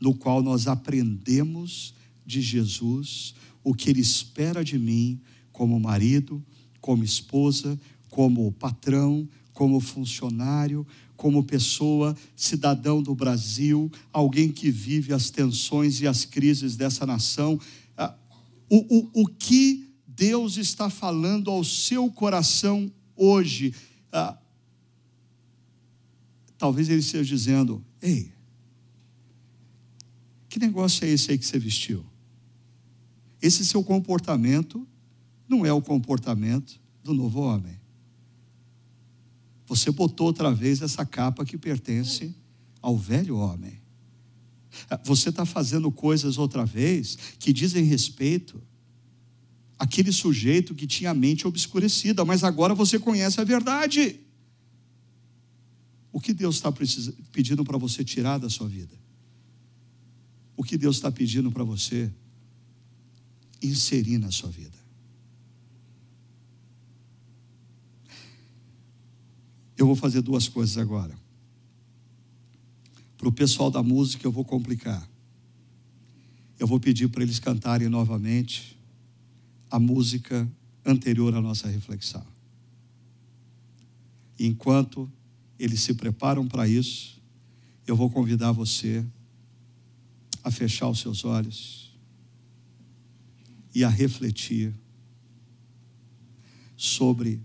no 0.00 0.14
qual 0.14 0.42
nós 0.42 0.66
aprendemos 0.66 1.92
de 2.24 2.40
Jesus 2.40 3.34
o 3.62 3.74
que 3.74 3.90
Ele 3.90 4.00
espera 4.00 4.64
de 4.64 4.78
mim 4.78 5.20
como 5.52 5.78
marido, 5.78 6.42
como 6.80 7.04
esposa, 7.04 7.78
como 8.08 8.50
patrão, 8.52 9.28
como 9.62 9.78
funcionário, 9.78 10.84
como 11.16 11.44
pessoa, 11.44 12.16
cidadão 12.34 13.00
do 13.00 13.14
Brasil, 13.14 13.88
alguém 14.12 14.50
que 14.50 14.72
vive 14.72 15.14
as 15.14 15.30
tensões 15.30 16.00
e 16.00 16.06
as 16.08 16.24
crises 16.24 16.74
dessa 16.74 17.06
nação. 17.06 17.60
Ah, 17.96 18.12
o, 18.68 18.98
o, 18.98 19.22
o 19.22 19.26
que 19.28 19.88
Deus 20.04 20.56
está 20.56 20.90
falando 20.90 21.48
ao 21.48 21.62
seu 21.62 22.10
coração 22.10 22.90
hoje? 23.14 23.72
Ah, 24.10 24.36
talvez 26.58 26.88
Ele 26.88 26.98
esteja 26.98 27.36
dizendo: 27.36 27.84
ei, 28.02 28.32
que 30.48 30.58
negócio 30.58 31.04
é 31.04 31.08
esse 31.08 31.30
aí 31.30 31.38
que 31.38 31.46
você 31.46 31.56
vestiu? 31.56 32.04
Esse 33.40 33.64
seu 33.64 33.84
comportamento 33.84 34.84
não 35.48 35.64
é 35.64 35.72
o 35.72 35.80
comportamento 35.80 36.80
do 37.04 37.14
novo 37.14 37.42
homem. 37.42 37.81
Você 39.74 39.90
botou 39.90 40.26
outra 40.26 40.52
vez 40.52 40.82
essa 40.82 41.06
capa 41.06 41.44
que 41.44 41.56
pertence 41.56 42.34
ao 42.80 42.96
velho 42.96 43.36
homem. 43.36 43.80
Você 45.04 45.28
está 45.28 45.44
fazendo 45.44 45.90
coisas 45.90 46.36
outra 46.38 46.64
vez 46.64 47.16
que 47.38 47.52
dizem 47.52 47.84
respeito 47.84 48.62
àquele 49.78 50.12
sujeito 50.12 50.74
que 50.74 50.86
tinha 50.86 51.10
a 51.10 51.14
mente 51.14 51.46
obscurecida, 51.46 52.24
mas 52.24 52.44
agora 52.44 52.74
você 52.74 52.98
conhece 52.98 53.40
a 53.40 53.44
verdade. 53.44 54.20
O 56.12 56.20
que 56.20 56.34
Deus 56.34 56.56
está 56.56 56.70
pedindo 57.32 57.64
para 57.64 57.78
você 57.78 58.04
tirar 58.04 58.38
da 58.38 58.50
sua 58.50 58.68
vida? 58.68 59.02
o 60.56 60.62
que 60.62 60.76
Deus 60.78 60.96
está 60.96 61.10
pedindo 61.10 61.50
para 61.50 61.64
você 61.64 62.12
inserir 63.60 64.18
na 64.18 64.30
sua 64.30 64.50
vida. 64.50 64.81
Eu 69.76 69.86
vou 69.86 69.96
fazer 69.96 70.22
duas 70.22 70.48
coisas 70.48 70.76
agora. 70.78 71.16
Para 73.16 73.28
o 73.28 73.32
pessoal 73.32 73.70
da 73.70 73.82
música, 73.82 74.26
eu 74.26 74.32
vou 74.32 74.44
complicar. 74.44 75.08
Eu 76.58 76.66
vou 76.66 76.80
pedir 76.80 77.08
para 77.08 77.22
eles 77.22 77.38
cantarem 77.38 77.88
novamente 77.88 78.76
a 79.70 79.78
música 79.78 80.50
anterior 80.84 81.34
à 81.34 81.40
nossa 81.40 81.68
reflexão. 81.68 82.24
enquanto 84.38 85.08
eles 85.56 85.80
se 85.80 85.94
preparam 85.94 86.48
para 86.48 86.66
isso, 86.66 87.22
eu 87.86 87.94
vou 87.94 88.10
convidar 88.10 88.50
você 88.50 89.04
a 90.42 90.50
fechar 90.50 90.88
os 90.88 90.98
seus 90.98 91.24
olhos 91.24 91.96
e 93.72 93.84
a 93.84 93.88
refletir 93.88 94.74
sobre 96.76 97.40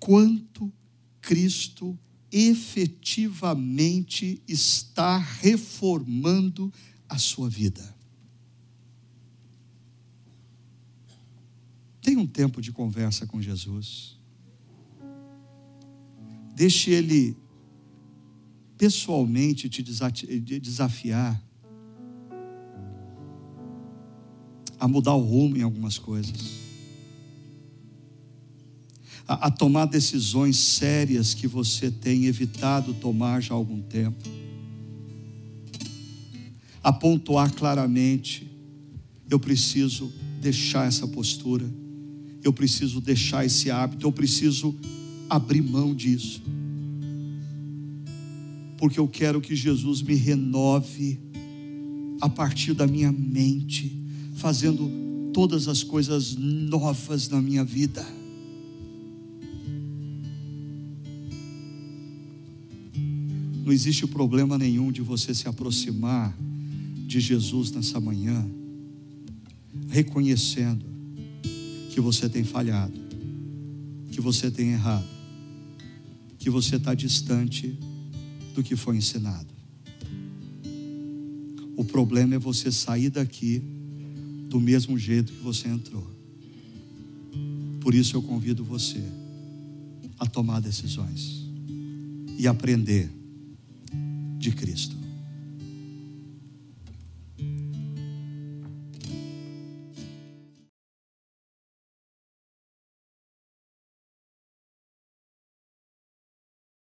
quanto 0.00 0.72
Cristo 1.20 1.96
efetivamente 2.32 4.42
está 4.48 5.18
reformando 5.18 6.72
a 7.08 7.18
sua 7.18 7.50
vida. 7.50 7.94
Tenha 12.00 12.18
um 12.18 12.26
tempo 12.26 12.62
de 12.62 12.72
conversa 12.72 13.26
com 13.26 13.42
Jesus. 13.42 14.18
Deixe 16.54 16.90
Ele 16.90 17.36
pessoalmente 18.78 19.68
te 19.68 19.82
desafiar 19.82 21.44
a 24.78 24.88
mudar 24.88 25.14
o 25.14 25.20
rumo 25.20 25.58
em 25.58 25.62
algumas 25.62 25.98
coisas. 25.98 26.69
A, 29.30 29.46
a 29.46 29.50
tomar 29.50 29.84
decisões 29.86 30.56
sérias 30.56 31.34
que 31.34 31.46
você 31.46 31.88
tem 31.88 32.26
evitado 32.26 32.92
tomar 32.94 33.40
já 33.40 33.54
há 33.54 33.56
algum 33.56 33.80
tempo, 33.80 34.28
a 36.82 36.92
pontuar 36.92 37.54
claramente: 37.54 38.50
eu 39.30 39.38
preciso 39.38 40.12
deixar 40.40 40.88
essa 40.88 41.06
postura, 41.06 41.64
eu 42.42 42.52
preciso 42.52 43.00
deixar 43.00 43.46
esse 43.46 43.70
hábito, 43.70 44.04
eu 44.04 44.10
preciso 44.10 44.74
abrir 45.28 45.62
mão 45.62 45.94
disso, 45.94 46.42
porque 48.78 48.98
eu 48.98 49.06
quero 49.06 49.40
que 49.40 49.54
Jesus 49.54 50.02
me 50.02 50.16
renove 50.16 51.20
a 52.20 52.28
partir 52.28 52.74
da 52.74 52.84
minha 52.84 53.12
mente, 53.12 53.96
fazendo 54.34 54.90
todas 55.32 55.68
as 55.68 55.84
coisas 55.84 56.34
novas 56.34 57.28
na 57.28 57.40
minha 57.40 57.62
vida. 57.62 58.19
Não 63.70 63.74
existe 63.74 64.04
problema 64.04 64.58
nenhum 64.58 64.90
de 64.90 65.00
você 65.00 65.32
se 65.32 65.46
aproximar 65.46 66.36
de 67.06 67.20
Jesus 67.20 67.70
nessa 67.70 68.00
manhã, 68.00 68.44
reconhecendo 69.88 70.84
que 71.92 72.00
você 72.00 72.28
tem 72.28 72.42
falhado, 72.42 73.00
que 74.10 74.20
você 74.20 74.50
tem 74.50 74.72
errado, 74.72 75.06
que 76.36 76.50
você 76.50 76.74
está 76.74 76.94
distante 76.94 77.78
do 78.56 78.60
que 78.64 78.74
foi 78.74 78.96
ensinado. 78.96 79.54
O 81.76 81.84
problema 81.84 82.34
é 82.34 82.38
você 82.40 82.72
sair 82.72 83.08
daqui 83.08 83.62
do 84.48 84.58
mesmo 84.58 84.98
jeito 84.98 85.32
que 85.32 85.42
você 85.44 85.68
entrou. 85.68 86.10
Por 87.80 87.94
isso 87.94 88.16
eu 88.16 88.22
convido 88.22 88.64
você 88.64 89.00
a 90.18 90.26
tomar 90.26 90.58
decisões 90.58 91.46
e 92.36 92.48
aprender 92.48 93.19
de 94.40 94.52
Cristo. 94.52 94.99